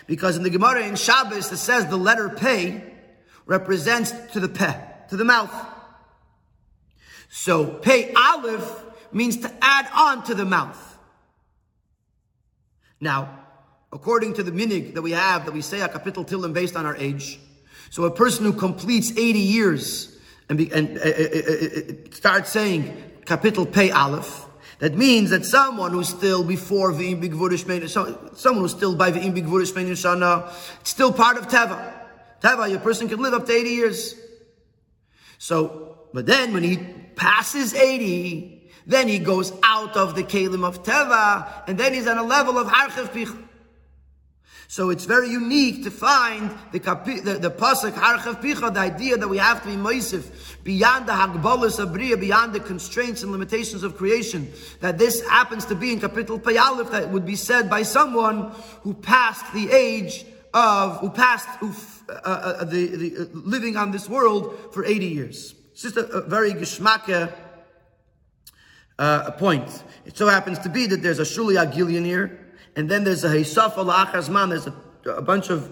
Because 0.06 0.36
in 0.36 0.44
the 0.44 0.50
Gemara 0.50 0.86
in 0.86 0.94
Shabbos, 0.94 1.50
it 1.50 1.56
says 1.56 1.86
the 1.86 1.96
letter 1.96 2.28
Pei 2.28 2.82
represents 3.46 4.12
to 4.32 4.40
the 4.40 4.48
Peh, 4.48 4.80
to 5.08 5.16
the 5.16 5.24
mouth. 5.24 5.52
So 7.30 7.64
pei 7.64 8.12
aleph 8.12 8.84
means 9.12 9.38
to 9.38 9.52
add 9.62 9.88
on 9.94 10.24
to 10.24 10.34
the 10.34 10.44
mouth. 10.44 10.98
Now, 13.00 13.38
according 13.92 14.34
to 14.34 14.42
the 14.42 14.50
minig 14.50 14.94
that 14.94 15.02
we 15.02 15.12
have, 15.12 15.46
that 15.46 15.52
we 15.52 15.62
say 15.62 15.80
a 15.80 15.88
kapitel 15.88 16.26
tilim 16.26 16.52
based 16.52 16.76
on 16.76 16.84
our 16.84 16.96
age, 16.96 17.38
so 17.88 18.04
a 18.04 18.10
person 18.10 18.44
who 18.44 18.52
completes 18.52 19.12
80 19.12 19.38
years 19.38 20.18
and, 20.48 20.58
be, 20.58 20.72
and 20.72 20.98
uh, 20.98 21.02
uh, 21.02 21.06
uh, 21.06 22.08
uh 22.10 22.14
starts 22.14 22.50
saying 22.50 23.00
kapitel 23.24 23.72
pei 23.72 23.92
aleph, 23.92 24.46
that 24.80 24.96
means 24.96 25.30
that 25.30 25.46
someone 25.46 25.92
who's 25.92 26.08
still 26.08 26.42
before 26.42 26.92
V'im 26.92 27.22
Bigvurish 27.22 28.36
someone 28.36 28.62
who's 28.62 28.72
still 28.72 28.96
by 28.96 29.12
V'im 29.12 29.36
Bigvurish 29.36 29.72
Shana, 29.72 30.52
it's 30.80 30.90
still 30.90 31.12
part 31.12 31.36
of 31.36 31.46
Teva. 31.46 31.92
Teva, 32.42 32.68
your 32.68 32.80
person 32.80 33.08
can 33.08 33.20
live 33.20 33.34
up 33.34 33.46
to 33.46 33.52
80 33.52 33.70
years. 33.70 34.14
So, 35.38 35.98
but 36.12 36.26
then 36.26 36.52
when 36.52 36.64
he 36.64 36.78
passes 37.20 37.74
80, 37.74 38.70
then 38.86 39.06
he 39.06 39.18
goes 39.18 39.52
out 39.62 39.94
of 39.94 40.14
the 40.14 40.24
Kalim 40.24 40.64
of 40.64 40.82
Teva, 40.82 41.68
and 41.68 41.76
then 41.76 41.92
he's 41.92 42.06
on 42.06 42.16
a 42.16 42.22
level 42.22 42.58
of 42.58 42.66
Harchev 42.66 43.12
Pich. 43.12 43.46
So 44.68 44.88
it's 44.88 45.04
very 45.04 45.28
unique 45.28 45.84
to 45.84 45.90
find 45.90 46.50
the, 46.72 46.80
kapi, 46.80 47.20
the, 47.20 47.34
the 47.34 47.50
pasuk 47.50 47.92
Harchev 47.92 48.40
Picha, 48.40 48.72
the 48.72 48.80
idea 48.80 49.18
that 49.18 49.28
we 49.28 49.36
have 49.36 49.62
to 49.62 49.68
be 49.68 49.74
Moisif, 49.74 50.64
beyond 50.64 51.06
the 51.06 51.12
Hagbalas 51.12 51.78
of 51.78 51.92
Bria, 51.92 52.16
beyond 52.16 52.54
the 52.54 52.60
constraints 52.60 53.22
and 53.22 53.32
limitations 53.32 53.82
of 53.82 53.98
creation, 53.98 54.50
that 54.80 54.96
this 54.96 55.20
happens 55.28 55.66
to 55.66 55.74
be 55.74 55.92
in 55.92 56.00
Kapitel 56.00 56.42
Pei 56.42 56.56
Aleph, 56.56 56.90
that 56.92 57.10
would 57.10 57.26
be 57.26 57.36
said 57.36 57.68
by 57.68 57.82
someone 57.82 58.50
who 58.80 58.94
passed 58.94 59.52
the 59.52 59.70
age 59.70 60.24
of, 60.54 60.98
who 61.00 61.10
passed, 61.10 61.48
who, 61.58 61.74
uh, 62.08 62.12
uh, 62.24 62.64
the, 62.64 62.86
the 62.86 63.16
uh, 63.18 63.24
living 63.34 63.76
on 63.76 63.90
this 63.90 64.08
world 64.08 64.56
for 64.72 64.86
80 64.86 65.06
years. 65.06 65.54
It's 65.82 65.94
just 65.94 65.96
a, 65.96 66.18
a 66.18 66.20
very 66.20 66.52
geschmacke 66.52 67.32
uh, 68.98 69.30
point. 69.30 69.82
It 70.04 70.14
so 70.14 70.26
happens 70.26 70.58
to 70.58 70.68
be 70.68 70.86
that 70.86 71.00
there's 71.02 71.20
a 71.20 71.22
Shuli 71.22 71.56
Agilian 71.56 72.04
here, 72.04 72.52
and 72.76 72.86
then 72.86 73.02
there's 73.02 73.24
a 73.24 73.30
Hesafa 73.30 73.76
La'achazman, 73.76 74.50
there's 74.50 74.66
a, 74.66 74.74
a, 75.10 75.22
bunch 75.22 75.48
of, 75.48 75.70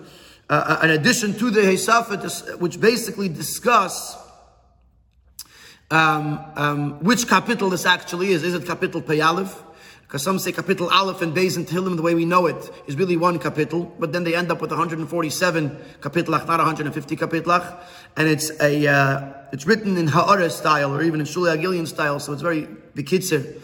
uh, 0.48 0.64
uh, 0.66 0.78
an 0.80 0.92
addition 0.92 1.34
to 1.34 1.50
the 1.50 1.60
Hesafa, 1.60 2.58
which 2.58 2.80
basically 2.80 3.28
discuss 3.28 4.16
um, 5.90 6.42
um, 6.56 7.04
which 7.04 7.28
capital 7.28 7.68
this 7.68 7.84
actually 7.84 8.32
is. 8.32 8.44
Is 8.44 8.54
it 8.54 8.62
kapitel 8.62 9.06
Pei 9.06 9.20
Aleph? 9.20 9.62
Because 10.04 10.22
some 10.22 10.38
say 10.38 10.52
capital 10.52 10.88
Aleph 10.88 11.20
and 11.20 11.36
Beis 11.36 11.58
and 11.58 11.66
Tehillim, 11.66 11.96
the 11.96 12.02
way 12.02 12.14
we 12.14 12.24
know 12.24 12.46
it, 12.46 12.70
is 12.86 12.96
really 12.96 13.18
one 13.18 13.38
capital, 13.38 13.94
but 13.98 14.14
then 14.14 14.24
they 14.24 14.34
end 14.34 14.50
up 14.50 14.62
with 14.62 14.70
147 14.70 15.68
kapitlach, 16.00 16.46
not 16.46 16.60
150 16.60 17.14
kapitlach, 17.14 17.84
and 18.16 18.26
it's 18.26 18.50
a 18.62 18.86
uh, 18.86 19.37
it's 19.52 19.66
written 19.66 19.96
in 19.96 20.08
Ha'ara 20.08 20.50
style 20.50 20.94
or 20.94 21.02
even 21.02 21.20
in 21.20 21.26
Shuli 21.26 21.56
Agilian 21.56 21.86
style, 21.86 22.20
so 22.20 22.32
it's 22.32 22.42
very 22.42 22.66
bekitzer. 22.94 23.60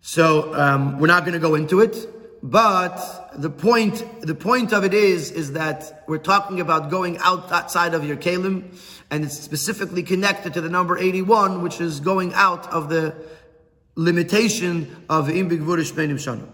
So 0.00 0.54
um, 0.54 0.98
we're 0.98 1.06
not 1.06 1.24
going 1.24 1.34
to 1.34 1.38
go 1.38 1.54
into 1.54 1.80
it, 1.80 1.96
but 2.42 3.30
the 3.36 3.50
point 3.50 4.04
the 4.20 4.34
point 4.34 4.72
of 4.72 4.84
it 4.84 4.94
is 4.94 5.30
is 5.30 5.52
that 5.52 6.02
we're 6.08 6.18
talking 6.18 6.60
about 6.60 6.90
going 6.90 7.18
out 7.18 7.52
outside 7.52 7.94
of 7.94 8.04
your 8.04 8.16
kalim, 8.16 8.76
and 9.10 9.24
it's 9.24 9.38
specifically 9.38 10.02
connected 10.02 10.54
to 10.54 10.60
the 10.60 10.68
number 10.68 10.98
81, 10.98 11.62
which 11.62 11.80
is 11.80 12.00
going 12.00 12.34
out 12.34 12.66
of 12.72 12.88
the 12.88 13.14
limitation 13.94 15.04
of 15.08 15.28
imbig 15.28 15.60
vurish 15.60 15.92
shana. 15.92 16.48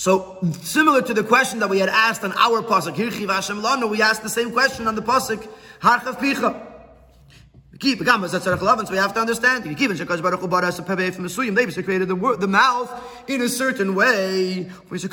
So 0.00 0.38
similar 0.62 1.02
to 1.02 1.12
the 1.12 1.22
question 1.22 1.58
that 1.58 1.68
we 1.68 1.78
had 1.78 1.90
asked 1.90 2.24
on 2.24 2.32
our 2.32 2.62
pasuk, 2.62 2.94
Hirchi 2.94 3.26
Vashem 3.26 3.60
Lanu, 3.60 3.90
we 3.90 4.00
asked 4.00 4.22
the 4.22 4.30
same 4.30 4.50
question 4.50 4.86
on 4.86 4.94
the 4.94 5.02
pasuk, 5.02 5.46
Harchav 5.82 6.16
Picha. 6.16 6.68
So 7.82 8.90
we 8.90 8.96
have 8.96 9.12
to 9.12 9.20
understand. 9.20 9.64
They 9.64 9.74
created 9.74 9.98
the, 12.08 12.36
the 12.40 12.48
mouth 12.48 13.28
in 13.28 13.42
a 13.42 13.48
certain 13.50 13.94
way. 13.94 14.70
Like 14.90 15.04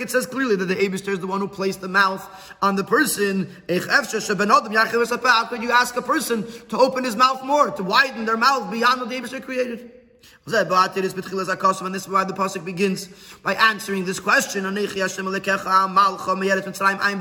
it 0.00 0.10
says 0.10 0.26
clearly 0.26 0.56
that 0.56 0.64
the 0.64 0.76
Abishter 0.76 1.08
is 1.08 1.18
the 1.18 1.26
one 1.26 1.40
who 1.40 1.48
placed 1.48 1.82
the 1.82 1.88
mouth 1.88 2.26
on 2.62 2.76
the 2.76 2.84
person. 2.84 3.54
How 3.68 5.44
could 5.44 5.62
you 5.62 5.70
ask 5.70 5.94
a 5.98 6.02
person 6.02 6.46
to 6.68 6.78
open 6.78 7.04
his 7.04 7.14
mouth 7.14 7.44
more, 7.44 7.70
to 7.72 7.82
widen 7.82 8.24
their 8.24 8.38
mouth 8.38 8.70
beyond 8.70 9.02
what 9.02 9.10
the 9.10 9.20
Abishter 9.20 9.42
created? 9.42 10.01
And 10.44 10.54
this 10.54 12.02
is 12.02 12.08
why 12.08 12.24
the 12.24 12.32
pasuk 12.32 12.64
begins 12.64 13.06
by 13.44 13.54
answering 13.54 14.04
this 14.04 14.18
question. 14.18 14.66
I 14.66 14.70
am 14.70 14.74
the 14.74 14.82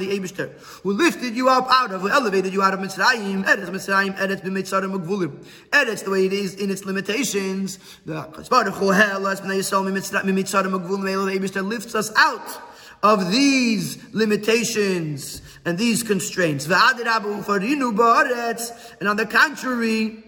Abishter, 0.08 0.50
who 0.82 0.94
lifted 0.94 1.36
you 1.36 1.48
up 1.48 1.68
out 1.70 1.92
of, 1.92 2.02
who 2.02 2.10
elevated 2.10 2.52
you 2.52 2.64
out 2.64 2.74
of 2.74 2.80
Mitzrayim. 2.80 3.44
Eretz 3.46 3.70
Mitzrayim, 3.70 4.18
Eretz 4.18 4.42
b'Mitzrayim 4.42 4.98
Magvulim. 4.98 5.46
Eretz 5.70 6.04
the 6.04 6.10
way 6.10 6.26
it 6.26 6.34
is 6.34 6.56
in 6.56 6.72
its 6.72 6.84
limitations. 6.84 7.78
The 8.08 8.24
Abishter 11.40 11.70
lifts 11.70 11.94
us 11.94 12.12
out 12.16 12.62
of 13.04 13.32
these 13.32 14.00
limitations 14.14 15.44
and 15.64 15.78
these 15.78 16.02
constraints. 16.02 16.66
And 16.66 16.74
on 16.74 16.96
the 19.16 19.28
contrary, 19.30 20.24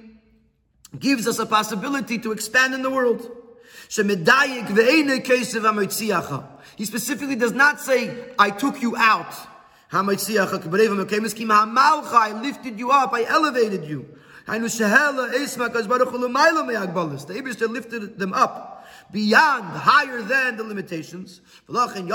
gives 1.00 1.28
us 1.28 1.40
a 1.40 1.46
possibility 1.46 2.18
to 2.20 2.32
expand 2.32 2.74
in 2.74 2.82
the 2.82 2.90
world. 2.90 3.30
He 6.76 6.86
specifically 6.86 7.36
does 7.36 7.52
not 7.52 7.80
say, 7.80 8.12
I 8.40 8.50
took 8.50 8.82
you 8.82 8.98
out. 8.98 9.36
I 9.92 10.02
lifted 12.42 12.80
you 12.80 12.90
up, 12.92 13.14
I 13.14 13.26
elevated 13.26 13.86
you. 13.86 14.08
The 14.46 14.54
Abishter 17.40 17.70
lifted 17.70 18.20
them 18.20 18.34
up 18.34 18.86
beyond, 19.12 19.66
higher 19.66 20.22
than 20.22 20.58
the 20.58 20.64
limitations. 20.64 21.42
And 21.70 22.06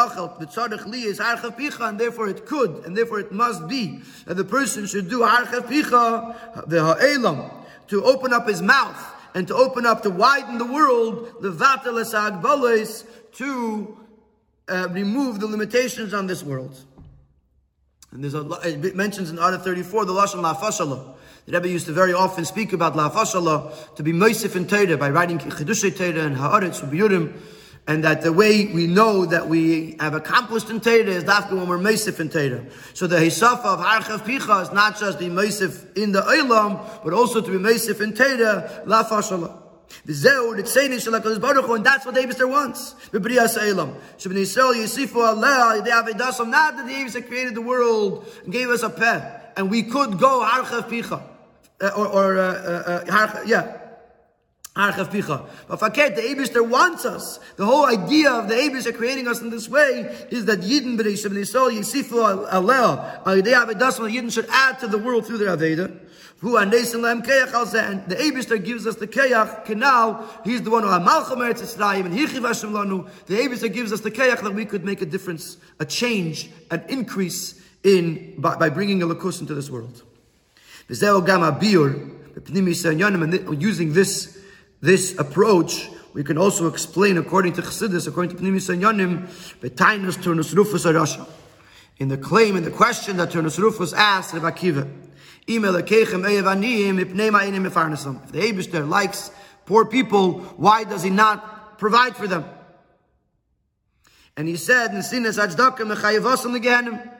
therefore 2.01 2.29
it 2.29 2.45
could, 2.45 2.85
and 2.85 2.95
therefore 2.97 3.21
it 3.21 3.33
must 3.33 3.69
be, 3.69 4.03
that 4.27 4.35
the 4.35 4.45
person 4.45 4.87
should 4.87 5.09
do 5.09 5.21
the 5.21 6.85
ha'elam, 6.85 7.51
to 7.89 8.05
open 8.05 8.33
up 8.33 8.47
his 8.47 8.63
mouth 8.63 9.15
and 9.35 9.47
to 9.49 9.55
open 9.55 9.87
up, 9.87 10.03
to 10.03 10.11
widen 10.11 10.59
the 10.59 10.65
world, 10.65 11.35
the 11.41 11.53
vateles 11.53 13.05
to 13.33 13.97
uh, 14.69 14.89
remove 14.91 15.41
the 15.41 15.47
limitations 15.47 16.15
on 16.15 16.27
this 16.27 16.43
world. 16.43 16.77
And 18.11 18.25
there's 18.25 18.35
a, 18.35 18.41
it 18.65 18.97
mentions 18.97 19.31
in 19.31 19.39
Ara 19.39 19.59
34 19.59 20.07
the 20.07 20.13
Lashon 20.13 20.41
La 20.41 20.55
The 20.55 21.53
Rebbe 21.53 21.69
used 21.69 21.87
to 21.87 21.93
very 21.93 22.15
often 22.15 22.45
speak 22.45 22.73
about 22.73 22.97
La 22.97 23.09
to 23.09 24.03
be 24.03 24.13
Moisif 24.13 24.57
in 24.57 24.67
Torah 24.67 24.97
by 24.97 25.11
writing 25.11 25.39
Chidushay 25.39 25.97
Torah 25.97 26.25
and 26.25 26.37
Haaretz 26.37 26.81
Ubiyurim 26.81 27.35
and 27.89 28.05
that 28.05 28.21
the 28.21 28.33
way 28.33 28.67
we 28.67 28.87
know 28.87 29.25
that 29.25 29.49
we 29.49 29.97
have 29.99 30.13
accomplished 30.13 30.69
in 30.69 30.79
Torah 30.79 31.07
is 31.07 31.25
after 31.25 31.57
when 31.57 31.67
we're 31.67 31.79
Meisif 31.79 32.21
in 32.21 32.29
Torah. 32.29 32.63
So 32.93 33.07
the 33.07 33.17
Hisafa 33.17 33.65
of 33.65 33.81
Harchav 33.81 34.27
Picha 34.27 34.63
is 34.63 34.73
not 34.73 34.99
just 34.99 35.19
be 35.19 35.29
Meisif 35.29 35.97
in 35.97 36.13
the 36.13 36.21
Olam, 36.21 37.03
but 37.03 37.15
also 37.15 37.41
to 37.41 37.51
be 37.51 37.57
Meisif 37.57 38.03
in 38.03 38.13
Torah, 38.13 38.83
La 38.85 39.05
Fashala. 39.05 39.63
V'zeu 40.07 40.55
ritzeini 40.55 41.03
shel 41.03 41.15
HaKadosh 41.15 41.41
Baruch 41.41 41.65
Hu, 41.65 41.75
and 41.77 41.87
that's 41.87 42.05
what 42.05 42.15
the 42.15 42.21
Eibster 42.21 42.47
wants. 42.49 42.93
B'briyas 43.11 43.57
Eilam. 43.57 43.95
Shebnei 44.19 44.43
Yisrael 44.43 44.75
yisifu 44.75 45.15
aleh, 45.15 45.89
have 45.89 46.05
Avedasam, 46.05 46.51
not 46.51 46.77
that 46.77 46.87
the 46.87 46.93
Eibster 46.93 47.27
created 47.27 47.55
the 47.55 47.63
world 47.63 48.31
and 48.45 48.53
gave 48.53 48.69
us 48.69 48.83
a 48.83 48.91
pet, 48.91 49.55
and 49.57 49.71
we 49.71 49.83
could 49.83 50.19
go 50.19 50.47
Harchav 50.47 50.91
Picha, 50.91 51.23
uh, 51.81 51.91
or, 51.97 52.07
or 52.07 52.39
uh, 52.39 52.43
uh, 52.43 53.05
uh, 53.09 53.43
yeah, 53.47 53.88
but 54.79 55.81
forget, 55.81 56.15
the 56.15 56.23
Abishter 56.23 56.65
wants 56.65 57.05
us. 57.05 57.41
The 57.57 57.67
whole 57.67 57.85
idea 57.87 58.31
of 58.31 58.49
the 58.49 58.55
Abishter 58.55 58.97
creating 58.97 59.27
us 59.27 59.41
in 59.41 59.51
this 59.51 59.69
way 59.69 60.27
is 60.31 60.45
that 60.45 60.61
Yidden 60.61 60.97
b'reishim 60.97 61.33
nisol 61.33 61.73
yisifu 61.73 62.49
alel. 62.49 63.25
Yidden 63.25 64.33
should 64.33 64.47
add 64.49 64.79
to 64.79 64.87
the 64.87 64.99
world 64.99 65.27
through 65.27 65.39
their 65.39 65.57
Aveda. 65.57 65.99
Who 66.39 66.57
and 66.57 66.71
the 66.71 66.79
Abishter 66.79 68.65
gives 68.65 68.87
us 68.87 68.95
the 68.95 69.09
Keach, 69.09 69.65
Canal, 69.65 70.25
he's 70.45 70.63
the 70.63 70.71
one 70.71 70.85
who 70.85 70.91
Amalcham 70.91 71.41
Eretz 71.41 71.61
Yisrael, 71.61 72.07
and 72.07 72.15
Hichiv 72.17 72.47
Hashem 72.47 72.71
Lanu. 72.71 73.11
The 73.27 73.35
Abishter 73.35 73.73
gives 73.73 73.93
us 73.93 74.03
the 74.03 74.13
Keach 74.13 74.41
that 74.43 74.55
we 74.55 74.65
could 74.65 74.85
make 74.85 75.03
a 75.03 75.07
difference, 75.07 75.57
a 75.81 75.85
change, 75.85 76.51
an 76.71 76.85
increase 76.89 77.61
in, 77.83 78.35
by, 78.39 78.55
by 78.55 78.69
bringing 78.69 79.03
a 79.03 79.07
Lakus 79.09 79.41
into 79.41 79.57
this 79.57 79.71
world. 79.71 80.05
Using 83.61 83.93
this 83.93 84.39
this 84.81 85.19
approach, 85.19 85.89
we 86.15 86.23
can 86.25 86.39
also 86.39 86.67
explain 86.67 87.19
according 87.19 87.53
to 87.55 87.63
Chassidus, 87.63 88.07
according 88.07 88.37
to 88.37 88.43
Pnimis 88.43 88.69
and 88.71 88.83
Yanim, 88.83 89.27
Betainus 89.61 90.17
Turnus 90.17 90.55
Rufus 90.55 90.85
Arasha. 90.85 91.29
In 91.99 92.09
the 92.09 92.17
claim, 92.17 92.57
in 92.57 92.63
the 92.65 92.71
question 92.71 93.17
that 93.17 93.31
Turnus 93.31 93.59
Rufus 93.59 93.93
asked 93.93 94.35
Rav 94.35 94.43
Akiva, 94.43 94.89
if 95.51 95.63
the 95.63 95.73
Abishter 98.41 98.89
likes 98.89 99.31
poor 99.65 99.85
people, 99.87 100.41
why 100.41 100.85
does 100.85 101.03
he 101.03 101.11
not 101.11 101.79
provide 101.79 102.15
for 102.15 102.27
them? 102.27 102.45
And 104.37 104.47
he 104.47 104.57
said, 104.57 104.91
in 104.93 104.99
Sinasaj 104.99 105.57
Dakam 105.57 105.89
the 105.89 105.95
Khayevasal 105.95 106.55
again 106.55 107.11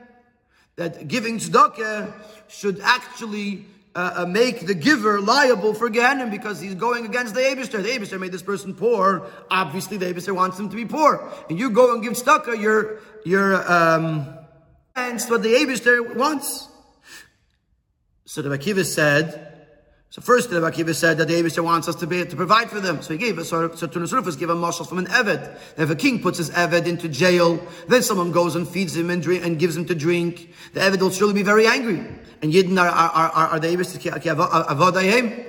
that 0.77 1.09
giving 1.09 1.39
tzedakah 1.39 2.13
should 2.49 2.81
actually 2.81 3.65
uh, 3.99 4.27
make 4.27 4.67
the 4.67 4.75
giver 4.75 5.21
liable 5.21 5.75
for 5.75 5.89
Gehenna 5.89 6.29
because 6.29 6.61
he's 6.61 6.75
going 6.75 7.05
against 7.05 7.35
the 7.35 7.41
Abishter. 7.41 7.83
The 7.83 7.89
Abishter 7.89 8.21
made 8.21 8.33
this 8.33 8.43
person 8.43 8.75
poor. 8.75 9.27
Obviously, 9.51 9.97
the 9.97 10.07
Abishter 10.07 10.35
wants 10.35 10.59
him 10.59 10.69
to 10.69 10.77
be 10.77 10.85
poor. 10.85 11.29
And 11.49 11.59
you 11.59 11.71
go 11.71 11.95
and 11.95 12.03
give 12.03 12.13
tzedakah, 12.13 12.61
you're, 12.61 13.01
you're, 13.25 13.71
um, 13.71 14.27
against 14.95 15.31
what 15.31 15.43
the 15.43 15.55
Abishter 15.55 16.15
wants. 16.15 16.69
So 18.25 18.43
the 18.43 18.51
Akiva 18.51 18.85
said, 18.85 19.48
so 20.11 20.23
first, 20.23 20.49
the 20.49 20.61
Akiva 20.61 20.95
said 20.95 21.19
that 21.19 21.29
the 21.29 21.35
Abishter 21.35 21.63
wants 21.63 21.87
us 21.87 21.95
to 21.97 22.07
be 22.07 22.25
to 22.25 22.35
provide 22.35 22.71
for 22.71 22.81
them. 22.81 23.03
So 23.03 23.13
he 23.13 23.19
gave 23.19 23.39
us, 23.39 23.51
so, 23.51 23.75
so 23.75 23.87
Turnus 23.87 24.39
gave 24.39 24.49
a 24.49 24.55
marshal 24.55 24.87
from 24.87 24.99
an 24.99 25.07
Eved. 25.07 25.59
If 25.77 25.91
a 25.91 25.95
king 25.95 26.23
puts 26.23 26.39
his 26.39 26.49
Eved 26.51 26.87
into 26.87 27.11
jail, 27.11 27.61
then 27.89 28.03
someone 28.03 28.33
goes 28.33 28.57
and 28.57 28.67
feeds 28.67 28.97
him 28.97 29.11
and, 29.11 29.23
drink, 29.23 29.45
and 29.45 29.59
gives 29.59 29.77
him 29.77 29.85
to 29.85 29.95
drink, 29.95 30.55
the 30.73 30.81
Eved 30.81 31.01
will 31.01 31.11
surely 31.11 31.35
be 31.35 31.43
very 31.43 31.67
angry. 31.67 31.99
And 32.41 32.53
Yidden 32.53 32.81
are, 32.81 32.89
are, 32.89 33.31
are, 33.31 33.49
are 33.49 33.61
the 33.61 33.69
Avodayim. 33.69 35.45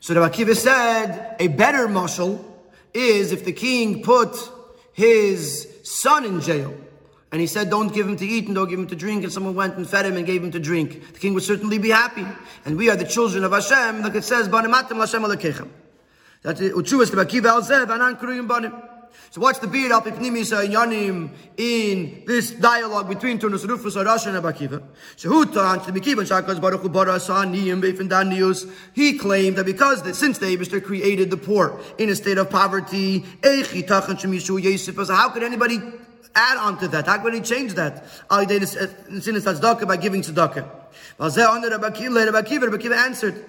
So 0.00 0.12
the 0.12 0.20
Akiva 0.20 0.54
said, 0.54 1.36
a 1.40 1.48
better 1.48 1.88
marshal 1.88 2.44
is 2.92 3.32
if 3.32 3.46
the 3.46 3.52
king 3.52 4.02
put 4.02 4.36
his 4.92 5.66
son 5.84 6.26
in 6.26 6.42
jail. 6.42 6.76
And 7.34 7.40
he 7.40 7.48
said, 7.48 7.68
don't 7.68 7.92
give 7.92 8.06
him 8.08 8.16
to 8.18 8.24
eat 8.24 8.46
and 8.46 8.54
don't 8.54 8.68
give 8.68 8.78
him 8.78 8.86
to 8.86 8.94
drink. 8.94 9.24
And 9.24 9.32
someone 9.32 9.56
went 9.56 9.76
and 9.76 9.90
fed 9.90 10.06
him 10.06 10.16
and 10.16 10.24
gave 10.24 10.44
him 10.44 10.52
to 10.52 10.60
drink. 10.60 11.14
The 11.14 11.18
king 11.18 11.34
would 11.34 11.42
certainly 11.42 11.78
be 11.78 11.90
happy. 11.90 12.24
And 12.64 12.76
we 12.76 12.88
are 12.90 12.94
the 12.94 13.04
children 13.04 13.42
of 13.42 13.50
Hashem, 13.50 14.02
like 14.02 14.14
it 14.14 14.22
says, 14.22 14.48
Banimatim 14.48 15.00
Hashem 15.00 15.20
alekechem. 15.20 15.68
That 16.42 16.58
Kuruyim 16.58 18.46
Banim. 18.46 18.72
So 19.30 19.40
what's 19.40 19.58
the 19.58 19.66
beard 19.66 19.90
up 19.90 20.04
Ipnimisa 20.04 20.64
Yanim 20.64 21.30
in 21.56 22.22
this 22.24 22.52
dialogue 22.52 23.08
between 23.08 23.40
Turnus 23.40 23.66
Rufus 23.66 23.96
Arash 23.96 24.28
and 24.28 24.36
Abakiva? 24.40 24.80
Shehutan 25.16 25.84
to 25.86 25.92
Mikiva 25.92 26.22
Shakas 26.22 26.60
Baruch 26.60 26.82
Barasaniim 26.82 27.82
Befindanius. 27.82 28.72
He 28.92 29.18
claimed 29.18 29.56
that 29.56 29.66
because 29.66 30.04
the, 30.04 30.14
since 30.14 30.38
the 30.38 30.56
Abishter 30.56 30.80
created 30.80 31.30
the 31.30 31.36
poor 31.36 31.80
in 31.98 32.10
a 32.10 32.14
state 32.14 32.38
of 32.38 32.48
poverty, 32.48 33.24
how 33.42 35.28
could 35.30 35.42
anybody 35.42 35.80
add 36.34 36.58
on 36.58 36.78
to 36.78 36.88
that? 36.88 37.06
How 37.06 37.18
can 37.18 37.34
he 37.34 37.40
change 37.40 37.74
that? 37.74 38.04
Uh, 38.30 38.44
by 38.44 39.96
giving 39.96 40.22
tzedakah. 40.22 40.68
Vazeh 41.18 41.48
on 41.48 41.60
the 41.60 41.70
Rabbi 41.70 42.94
answered, 42.94 43.44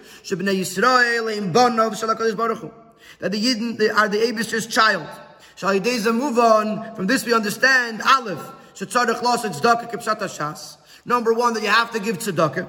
that 3.20 3.32
the 3.32 3.42
Yidden 3.44 3.96
are 3.96 4.10
the 4.10 4.18
Abish's 4.28 4.68
child. 4.68 5.08
Shal 5.56 5.80
move 6.14 6.38
on. 6.38 6.96
From 6.96 7.08
this 7.08 7.26
we 7.26 7.34
understand, 7.34 8.02
Aleph, 8.02 8.40
shetzarech 8.74 9.22
los 9.22 9.44
tzedakah 9.44 9.92
kipshat 9.92 10.20
shas. 10.20 10.78
Number 11.06 11.34
one, 11.34 11.54
that 11.54 11.64
you 11.64 11.70
have 11.70 11.92
to 11.92 12.00
give 12.00 12.18
tzedakah. 12.18 12.68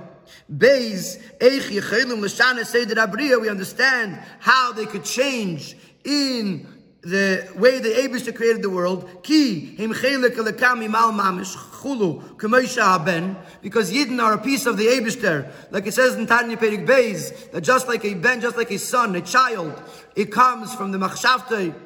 Beis, 0.55 1.19
eich 1.39 1.71
yechelim 1.71 2.21
l'shana 2.21 2.64
seder 2.64 2.95
abriya, 2.95 3.41
we 3.41 3.49
understand 3.49 4.21
how 4.39 4.73
they 4.73 4.87
could 4.87 5.05
change 5.05 5.77
in 6.05 6.76
the 7.07 7.48
way 7.54 7.78
the 7.78 7.90
Abishah 7.90 8.34
created 8.34 8.62
the 8.62 8.70
world, 8.70 9.22
ki 9.22 9.76
him 9.76 9.90
mal 9.90 11.12
mamish 11.12 11.54
because 13.62 13.92
Yidden 13.92 14.20
are 14.20 14.32
a 14.32 14.38
piece 14.38 14.66
of 14.66 14.76
the 14.76 14.86
Abishter, 14.86 15.48
like 15.70 15.86
it 15.86 15.94
says 15.94 16.16
in 16.16 16.26
Tanya 16.26 16.57
Perik 16.57 16.84
Beis, 16.84 17.52
that 17.52 17.61
just 17.61 17.86
like 17.86 18.04
a 18.04 18.14
ben, 18.14 18.40
just 18.40 18.57
like 18.57 18.72
a 18.72 18.78
son, 18.78 19.14
a 19.14 19.20
child, 19.20 19.80
it 20.16 20.32
comes 20.32 20.74
from 20.74 20.90
the 20.90 20.98
machshavte, 20.98 21.76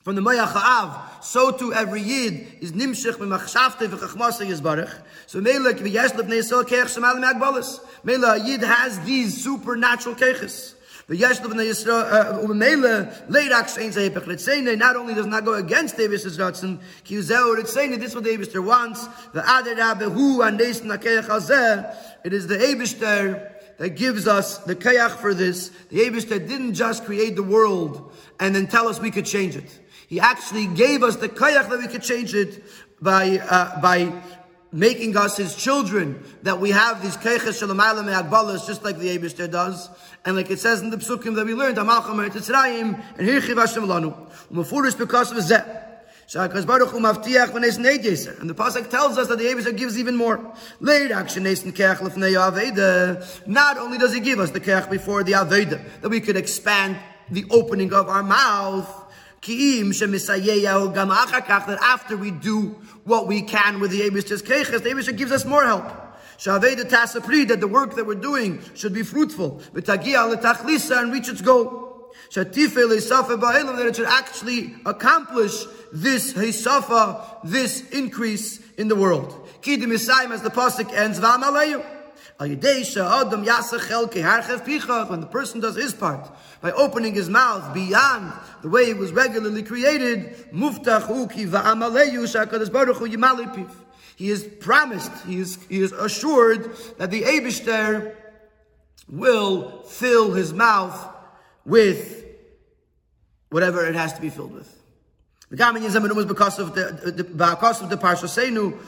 from 0.00 0.14
the 0.14 0.20
Mayach 0.20 0.52
Ha'av, 0.52 1.24
so 1.24 1.50
too 1.50 1.72
every 1.72 2.02
Yid 2.02 2.58
is 2.60 2.72
nimshich 2.72 3.14
b'machshavte 3.14 3.88
v'chachmasa 3.88 4.46
yizbarech. 4.46 4.92
So 5.26 5.40
Mela 5.40 5.72
k'viyesh 5.72 6.10
lefnei 6.10 6.40
yisrael 6.42 6.64
keich 6.64 6.94
shemal 6.94 7.18
me'agbalas. 7.18 7.80
Mela, 8.04 8.38
Yid 8.44 8.62
has 8.62 9.00
these 9.00 9.42
supernatural 9.42 10.16
keches. 11.08 11.44
Not 14.78 14.96
only 14.96 15.14
does 15.14 15.26
not 15.26 15.44
go 15.44 15.54
against 15.54 15.96
Davis' 15.96 16.36
Ratzin, 16.36 16.78
this 17.08 17.30
is 18.10 18.14
what 18.14 18.24
the 18.24 18.30
Abishter 18.30 18.64
wants. 18.64 19.06
The 19.32 19.40
Adar 19.40 19.96
Behu 19.96 20.46
and 20.46 20.60
It 22.24 22.32
is 22.32 22.46
the 22.46 22.56
Abishter 22.56 23.52
that 23.78 23.90
gives 23.90 24.26
us 24.26 24.58
the 24.58 24.76
kayach 24.76 25.12
for 25.12 25.32
this. 25.34 25.70
The 25.88 26.00
Abishter 26.00 26.46
didn't 26.46 26.74
just 26.74 27.04
create 27.04 27.36
the 27.36 27.42
world 27.42 28.12
and 28.38 28.54
then 28.54 28.66
tell 28.66 28.88
us 28.88 29.00
we 29.00 29.10
could 29.10 29.26
change 29.26 29.56
it. 29.56 29.80
He 30.08 30.20
actually 30.20 30.66
gave 30.66 31.02
us 31.02 31.16
the 31.16 31.28
kayach 31.28 31.68
that 31.68 31.78
we 31.78 31.86
could 31.86 32.02
change 32.02 32.34
it 32.34 32.64
by, 33.00 33.38
uh, 33.38 33.80
by 33.80 34.12
making 34.70 35.16
us 35.16 35.36
his 35.36 35.56
children, 35.56 36.22
that 36.42 36.60
we 36.60 36.70
have 36.70 37.02
these 37.02 37.16
keiches 37.16 37.60
shalamayla 37.60 38.04
me'agbalas, 38.04 38.66
just 38.66 38.84
like 38.84 38.98
the 38.98 39.16
Abishter 39.16 39.50
does. 39.50 39.88
And 40.24 40.36
like 40.36 40.50
it 40.50 40.58
says 40.58 40.82
in 40.82 40.90
the 40.90 40.98
psukim 40.98 41.34
that 41.36 41.46
we 41.46 41.54
learned, 41.54 41.78
Amalcham 41.78 42.20
and 42.20 42.30
Hirchiv 42.32 43.56
Hashem 43.56 43.84
lanu. 43.84 44.14
Umafurish 44.52 44.98
because 44.98 45.32
of 45.32 45.38
zeh. 45.38 45.84
And 46.30 46.52
the 46.52 46.58
pasuk 48.54 48.90
tells 48.90 49.16
us 49.16 49.28
that 49.28 49.38
the 49.38 49.44
Abishah 49.44 49.74
gives 49.74 49.98
even 49.98 50.14
more. 50.14 50.36
Not 53.46 53.78
only 53.78 53.96
does 53.96 54.12
he 54.12 54.20
give 54.20 54.38
us 54.38 54.50
the 54.50 54.60
keach 54.60 54.90
before 54.90 55.24
the 55.24 55.32
aveda, 55.32 55.80
that 56.02 56.10
we 56.10 56.20
could 56.20 56.36
expand 56.36 56.98
the 57.30 57.46
opening 57.50 57.94
of 57.94 58.10
our 58.10 58.22
mouth. 58.22 58.86
That 59.40 61.78
after 61.80 62.16
we 62.18 62.30
do 62.30 62.76
what 63.08 63.26
we 63.26 63.42
can 63.42 63.80
with 63.80 63.90
the 63.90 64.02
Abishah's 64.02 64.42
keches, 64.42 64.82
the 64.82 64.90
Abishah 64.90 65.16
gives 65.16 65.32
us 65.32 65.44
more 65.44 65.64
help. 65.64 65.84
Shaveda 66.38 66.84
tasapri, 66.84 67.48
that 67.48 67.60
the 67.60 67.66
work 67.66 67.96
that 67.96 68.06
we're 68.06 68.14
doing 68.14 68.60
should 68.74 68.92
be 68.94 69.02
fruitful. 69.02 69.60
And 69.74 71.12
reach 71.12 71.28
its 71.28 71.40
goal 71.40 71.88
that 72.34 73.86
it 73.86 73.96
should 73.96 74.06
actually 74.06 74.74
accomplish 74.84 75.64
this 75.92 76.34
Hisafa, 76.34 77.40
this 77.42 77.88
increase 77.90 78.60
in 78.76 78.88
the 78.88 78.96
world. 78.96 79.48
Kidim 79.62 79.92
as 79.92 80.42
the 80.42 80.50
Pasuk 80.50 80.92
ends, 80.92 81.18
V'amaleyu. 81.18 81.97
When 82.38 82.60
the 82.60 82.78
person 85.30 85.60
does 85.60 85.74
his 85.74 85.92
part, 85.92 86.30
by 86.60 86.70
opening 86.70 87.14
his 87.14 87.28
mouth 87.28 87.74
beyond 87.74 88.32
the 88.62 88.68
way 88.68 88.90
it 88.90 88.96
was 88.96 89.10
regularly 89.10 89.64
created, 89.64 90.36
he 94.16 94.30
is 94.30 94.44
promised, 94.60 95.10
he 95.26 95.40
is, 95.40 95.58
he 95.68 95.80
is 95.80 95.90
assured 95.92 96.76
that 96.98 97.10
the 97.10 97.22
Abishter 97.22 98.14
will 99.08 99.82
fill 99.82 100.32
his 100.32 100.52
mouth 100.52 101.16
with 101.64 102.24
whatever 103.50 103.84
it 103.84 103.96
has 103.96 104.12
to 104.12 104.20
be 104.20 104.30
filled 104.30 104.54
with. 104.54 104.78
The 105.50 105.56
Gamin 105.56 105.82
Yizam 105.82 106.14
was 106.14 106.26
because 106.26 106.58
of 106.58 106.74
the 106.74 107.24
because 107.34 107.80
of 107.80 107.88
the 107.88 107.96
Parsha 107.96 108.24
Seinu, 108.24 108.78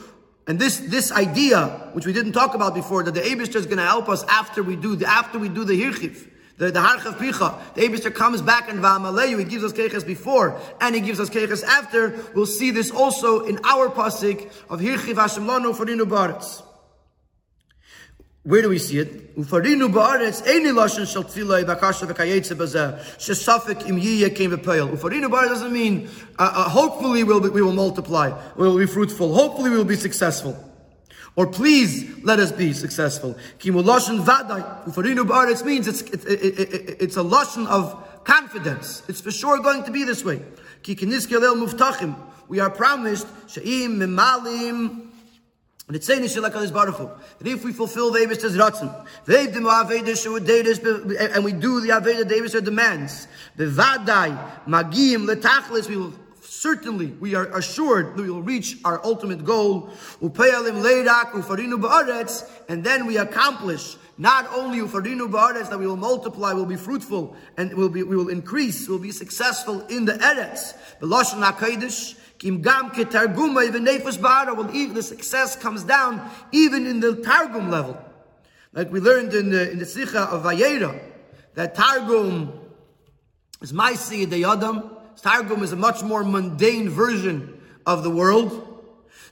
and 0.47 0.59
this 0.59 0.79
this 0.79 1.13
idea, 1.13 1.91
which 1.93 2.07
we 2.07 2.13
didn't 2.13 2.33
talk 2.33 2.55
about 2.55 2.75
before, 2.75 3.03
that 3.03 3.15
the 3.15 3.21
Abishter 3.21 3.57
is 3.57 3.67
going 3.67 3.79
to 3.79 3.85
help 3.85 4.09
us 4.09 4.25
after 4.25 4.63
we 4.63 4.77
do 4.77 4.97
the 4.97 5.07
after 5.07 5.39
we 5.39 5.49
do 5.49 5.65
the 5.65 5.81
Hirchiv. 5.81 6.27
The, 6.57 6.71
the 6.71 6.81
Harchav 6.81 7.15
Picha, 7.15 7.59
the 7.75 7.83
Abishter 7.83 8.15
comes 8.15 8.43
back 8.43 8.69
and 8.69 8.81
Va'amaleyu, 8.81 9.39
he 9.39 9.45
gives 9.47 9.65
us 9.65 9.73
Keches 9.73 10.07
before, 10.07 10.61
and 10.79 10.95
he 10.95 11.01
gives 11.01 11.19
us 11.19 11.31
Keches 11.31 11.65
after. 11.65 12.23
We'll 12.35 12.45
see 12.45 12.71
this 12.71 12.91
also 12.91 13.47
in 13.47 13.59
our 13.65 13.89
Pasik 13.89 14.51
of 14.69 14.81
Hirchiv 14.81 15.17
Hashem 15.17 15.45
Lano 15.45 15.75
for 15.75 15.87
Inu 15.87 16.03
Baretz. 16.03 16.63
Where 18.43 18.63
do 18.63 18.71
we 18.71 18.79
see 18.79 18.99
it? 18.99 19.37
Ufarinu 19.37 19.93
ba'aretz 19.93 20.43
eini 20.47 20.73
lashon 20.73 21.07
shel 21.07 21.25
tefillah 21.25 21.63
bakasha 21.63 22.07
v'kayetze 22.07 22.55
bazeh 22.57 22.99
shesafik 23.19 23.87
im 23.87 24.01
yiyeh 24.01 24.35
came 24.35 24.53
v'peil. 24.53 24.91
Ufarinu 24.97 25.31
ba'aretz 25.31 25.49
doesn't 25.49 25.73
mean 25.73 26.09
uh, 26.39 26.51
uh, 26.55 26.69
hopefully 26.71 27.23
we'll 27.23 27.41
be, 27.41 27.51
we 27.51 27.61
will 27.61 27.75
multiply, 27.75 28.33
we 28.57 28.67
will 28.67 28.79
be 28.79 28.87
fruitful, 28.87 29.35
hopefully 29.35 29.69
we 29.69 29.77
will 29.77 29.85
be 29.85 29.95
successful. 29.95 30.57
Or 31.37 31.47
please 31.49 32.25
let 32.25 32.39
us 32.39 32.51
be 32.51 32.73
successful. 32.73 33.37
Kimu 33.59 33.85
lashon 33.85 34.25
vaday. 34.25 34.87
Ufarinu 34.87 35.29
ba'aretz 35.29 35.63
means 35.63 35.87
it's, 35.87 36.01
it, 36.01 36.25
it, 36.25 36.59
it, 36.59 36.97
it's 36.99 37.19
a 37.19 37.23
lashon 37.23 37.67
of 37.67 38.25
confidence. 38.25 39.03
It's 39.07 39.21
for 39.21 39.31
sure 39.31 39.59
going 39.59 39.85
to 39.85 39.91
be 39.91 40.05
this 40.05 40.25
way. 40.25 40.41
Ki 40.83 40.97
kiniskei 40.97 41.41
muftachim. 41.63 42.17
We 42.49 42.59
are 42.59 42.71
promised 42.71 43.27
she'im 43.49 43.99
mimalim 44.01 45.10
and 45.91 45.97
it's 45.97 46.07
saying 46.07 46.23
that 46.23 47.27
if 47.41 47.65
we 47.65 47.73
fulfill 47.73 48.13
the 48.13 48.21
Abish's 48.21 48.57
Ratzon, 48.57 48.95
and 51.35 51.45
we 51.45 51.53
do 51.53 51.81
the 51.81 51.89
Aveda 51.89 52.29
Davis 52.29 52.53
demands, 52.53 53.27
Bevadai, 53.59 54.39
Magim, 54.69 55.27
Letachlis, 55.27 55.89
we 55.89 55.97
will 55.97 56.15
certainly, 56.43 57.07
we 57.19 57.35
are 57.35 57.47
assured 57.59 58.15
that 58.15 58.23
we 58.23 58.31
will 58.31 58.41
reach 58.41 58.77
our 58.85 59.05
ultimate 59.05 59.45
goal, 59.45 59.91
and 60.21 60.33
then 62.85 63.07
we 63.07 63.17
accomplish 63.17 63.97
not 64.17 64.47
only 64.55 64.79
ufarinu 64.79 65.29
ba'aretz 65.29 65.71
that 65.71 65.79
we 65.81 65.89
will 65.89 65.97
multiply, 65.97 66.53
will 66.53 66.67
be 66.67 66.77
fruitful, 66.77 67.35
and 67.57 67.75
will 67.75 67.89
be, 67.89 68.05
we 68.05 68.17
will 68.17 68.29
increase, 68.29 68.87
will 68.87 69.01
be 69.01 69.11
successful 69.11 69.81
in 69.89 70.05
the 70.05 70.13
eretz. 70.13 70.75
Lashon 71.01 71.43
hakadosh 71.43 72.15
Kim 72.41 72.63
gam 72.63 72.89
ke 72.89 73.05
targuma 73.05 73.67
even 73.67 73.85
nefesh 73.85 74.17
ba'ara. 74.17 74.57
Well, 74.57 74.67
the 74.67 75.03
success 75.03 75.57
comes 75.57 75.85
down 75.85 76.27
even 76.53 76.87
in 76.87 76.99
the 77.01 77.17
targum 77.17 77.71
level. 77.71 78.03
Like 78.73 78.91
we 78.91 78.99
learned 78.99 79.35
in 79.35 79.51
the, 79.51 79.71
in 79.71 79.79
the 79.79 79.85
Sikha 79.85 80.23
of 80.23 80.45
Vayera, 80.45 80.99
that 81.55 81.75
targum 81.75 82.59
is 83.61 83.75
Maisi 83.75 84.29
de 84.29 84.41
Yadam. 84.41 84.91
Targum 85.21 85.63
is 85.63 85.73
a 85.73 85.77
much 85.77 86.03
more 86.03 86.25
mundane 86.25 86.89
version 86.89 87.61
of 87.85 88.03
the 88.03 88.11
world. 88.11 88.70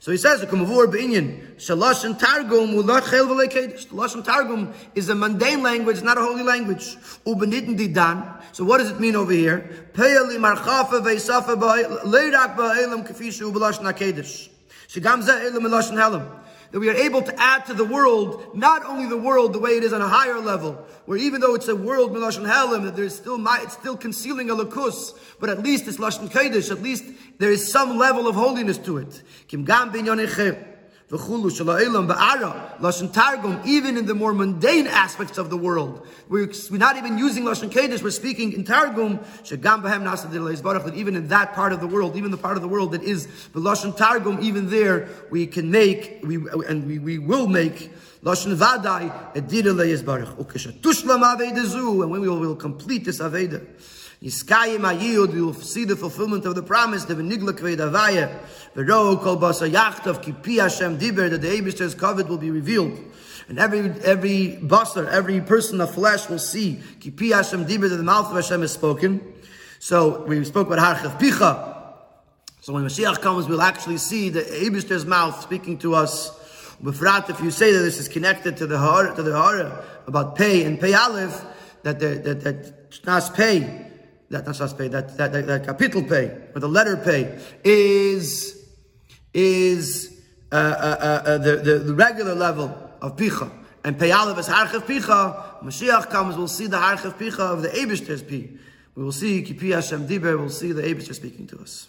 So 0.00 0.12
he 0.12 0.16
says, 0.16 0.40
"Kumavur 0.42 0.86
beinyan 0.86 1.56
shalosh 1.56 2.18
targum 2.18 2.70
ulachel 2.74 3.26
v'lekedesh." 3.26 3.88
Lashon 3.88 4.24
targum 4.24 4.72
is 4.94 5.08
a 5.08 5.14
mundane 5.14 5.62
language, 5.62 6.02
not 6.02 6.16
a 6.18 6.20
holy 6.22 6.42
language. 6.42 6.96
Ubenitten 7.26 7.76
didan. 7.76 8.40
So 8.52 8.64
what 8.64 8.78
does 8.78 8.90
it 8.90 9.00
mean 9.00 9.16
over 9.16 9.32
here? 9.32 9.88
Pe'ali 9.92 10.38
marchafa 10.38 11.00
ve'safa 11.00 11.56
leirak 12.04 12.56
ba'elam 12.56 13.06
kafishu 13.06 13.52
b'lashon 13.52 13.92
hakedesh. 13.92 14.48
Shigam 14.88 15.26
elam 15.28 15.64
elashon 15.64 15.96
helam 15.96 16.26
that 16.70 16.80
we 16.80 16.88
are 16.90 16.94
able 16.94 17.22
to 17.22 17.40
add 17.40 17.66
to 17.66 17.74
the 17.74 17.84
world, 17.84 18.54
not 18.54 18.84
only 18.84 19.06
the 19.08 19.16
world 19.16 19.52
the 19.52 19.58
way 19.58 19.70
it 19.72 19.84
is 19.84 19.92
on 19.92 20.02
a 20.02 20.08
higher 20.08 20.38
level, 20.38 20.72
where 21.06 21.18
even 21.18 21.40
though 21.40 21.54
it's 21.54 21.68
a 21.68 21.76
world 21.76 22.12
Lashon 22.12 22.46
Helim, 22.46 22.84
that 22.84 22.96
there's 22.96 23.14
still, 23.14 23.42
it's 23.48 23.74
still 23.74 23.96
concealing 23.96 24.50
a 24.50 24.54
lakus, 24.54 25.18
but 25.40 25.48
at 25.48 25.62
least 25.62 25.88
it's 25.88 25.98
Lashon 25.98 26.28
Kodesh, 26.28 26.70
at 26.70 26.82
least 26.82 27.04
there 27.38 27.50
is 27.50 27.70
some 27.70 27.96
level 27.96 28.28
of 28.28 28.34
holiness 28.34 28.78
to 28.78 28.98
it. 28.98 29.22
Kim 29.46 29.64
gam 29.64 29.90
v'chulu 31.10 31.50
shalaylam 31.50 32.06
ba'ara 32.06 32.78
lashon 32.80 33.12
targum 33.12 33.60
even 33.64 33.96
in 33.96 34.04
the 34.04 34.14
more 34.14 34.34
mundane 34.34 34.86
aspects 34.86 35.38
of 35.38 35.48
the 35.48 35.56
world. 35.56 36.06
We're, 36.28 36.50
we're 36.70 36.76
not 36.76 36.98
even 36.98 37.16
using 37.16 37.44
lashon 37.44 37.70
kedesh 37.70 38.02
we're 38.02 38.10
speaking 38.10 38.52
in 38.52 38.64
targum 38.64 39.18
shagam 39.42 39.82
b'hem 39.82 40.02
nasa 40.02 40.30
that 40.30 40.94
even 40.94 41.16
in 41.16 41.28
that 41.28 41.54
part 41.54 41.72
of 41.72 41.80
the 41.80 41.86
world 41.86 42.16
even 42.16 42.30
the 42.30 42.36
part 42.36 42.56
of 42.56 42.62
the 42.62 42.68
world 42.68 42.92
that 42.92 43.02
is 43.02 43.26
the 43.52 43.60
lashon 43.60 43.96
targum 43.96 44.38
even 44.42 44.68
there 44.68 45.08
we 45.30 45.46
can 45.46 45.70
make 45.70 46.20
we 46.24 46.36
and 46.66 46.86
we, 46.86 46.98
we 46.98 47.18
will 47.18 47.46
make 47.46 47.90
lashon 48.22 48.54
vadai 48.54 49.10
edira 49.34 49.72
avedezu 49.74 52.02
and 52.02 52.10
when 52.10 52.20
we 52.20 52.28
will, 52.28 52.38
will 52.38 52.56
complete 52.56 53.06
this 53.06 53.20
aveda 53.20 53.64
Yiskayim 54.22 54.80
Ayiyud, 54.80 55.32
we 55.32 55.40
will 55.40 55.54
see 55.54 55.84
the 55.84 55.94
fulfillment 55.94 56.44
of 56.44 56.56
the 56.56 56.62
promise, 56.62 57.04
the 57.04 57.14
Venigla 57.14 57.52
Kved 57.52 57.76
Avaya, 57.76 58.36
the 58.74 58.84
Ro 58.84 59.16
Kol 59.16 59.36
Basa 59.36 59.70
Yachtov, 59.70 60.20
Kipi 60.24 60.60
Hashem 60.60 60.98
Diber, 60.98 61.30
that 61.30 61.40
the 61.40 61.48
Abishter's 61.48 61.94
covet 61.94 62.26
will 62.26 62.38
be 62.38 62.50
revealed. 62.50 62.98
And 63.48 63.60
every 63.60 63.90
every 64.02 64.58
basar, 64.60 65.08
every 65.08 65.40
person 65.40 65.80
of 65.80 65.94
flesh 65.94 66.28
will 66.28 66.40
see 66.40 66.80
Kipi 66.98 67.32
Hashem 67.32 67.66
Diber, 67.66 67.88
that 67.88 67.96
the 67.96 68.02
mouth 68.02 68.26
of 68.26 68.34
Hashem 68.34 68.64
is 68.64 68.72
spoken. 68.72 69.34
So 69.78 70.24
we 70.24 70.44
spoke 70.44 70.66
about 70.66 70.80
Harchav 70.80 71.20
Picha. 71.20 71.76
So 72.60 72.72
when 72.72 72.84
Mashiach 72.84 73.20
comes, 73.22 73.46
we'll 73.46 73.62
actually 73.62 73.98
see 73.98 74.30
the 74.30 74.40
Abishter's 74.40 75.06
mouth 75.06 75.40
speaking 75.40 75.78
to 75.78 75.94
us. 75.94 76.36
Befrat, 76.82 77.30
if 77.30 77.40
you 77.40 77.52
say 77.52 77.72
that 77.72 77.80
this 77.80 77.98
is 77.98 78.08
connected 78.08 78.56
to 78.56 78.66
the 78.66 78.78
Hara, 78.78 79.14
to 79.14 79.22
the 79.22 79.40
Hara 79.40 79.84
about 80.08 80.34
pay 80.34 80.64
and 80.64 80.80
pay 80.80 80.92
Aleph, 80.94 81.44
that 81.84 82.00
the, 82.00 82.08
that 82.16 82.40
that 82.42 82.90
Shnas 82.90 83.32
pay 83.32 83.87
that 84.30 84.46
not 84.46 84.78
pay, 84.78 84.88
that, 84.88 85.16
that, 85.16 85.32
that, 85.32 85.46
that 85.46 85.64
capital 85.64 86.02
pay, 86.02 86.36
or 86.54 86.60
the 86.60 86.68
letter 86.68 86.96
pay, 86.96 87.38
is, 87.64 88.68
is 89.32 90.20
uh, 90.52 90.54
uh, 90.54 90.58
uh, 90.58 91.28
uh, 91.30 91.38
the, 91.38 91.56
the, 91.56 91.78
the, 91.78 91.94
regular 91.94 92.34
level 92.34 92.74
of 93.00 93.16
picha. 93.16 93.50
And 93.84 93.98
pay 93.98 94.10
aleph 94.10 94.38
is 94.38 94.46
harchev 94.46 94.84
picha. 94.84 95.62
Mashiach 95.62 96.10
comes, 96.10 96.36
we'll 96.36 96.48
see 96.48 96.66
the 96.66 96.78
harchev 96.78 97.18
picha 97.18 97.40
of 97.40 97.62
the 97.62 97.68
Abishter's 97.68 98.22
pi. 98.22 98.48
We 98.94 99.04
will 99.04 99.12
see 99.12 99.42
kipi 99.42 99.74
Hashem 99.74 100.06
diber, 100.06 100.38
we'll 100.38 100.50
see 100.50 100.72
the 100.72 100.82
Abishter 100.82 101.14
speaking 101.14 101.46
to 101.48 101.60
us. 101.60 101.88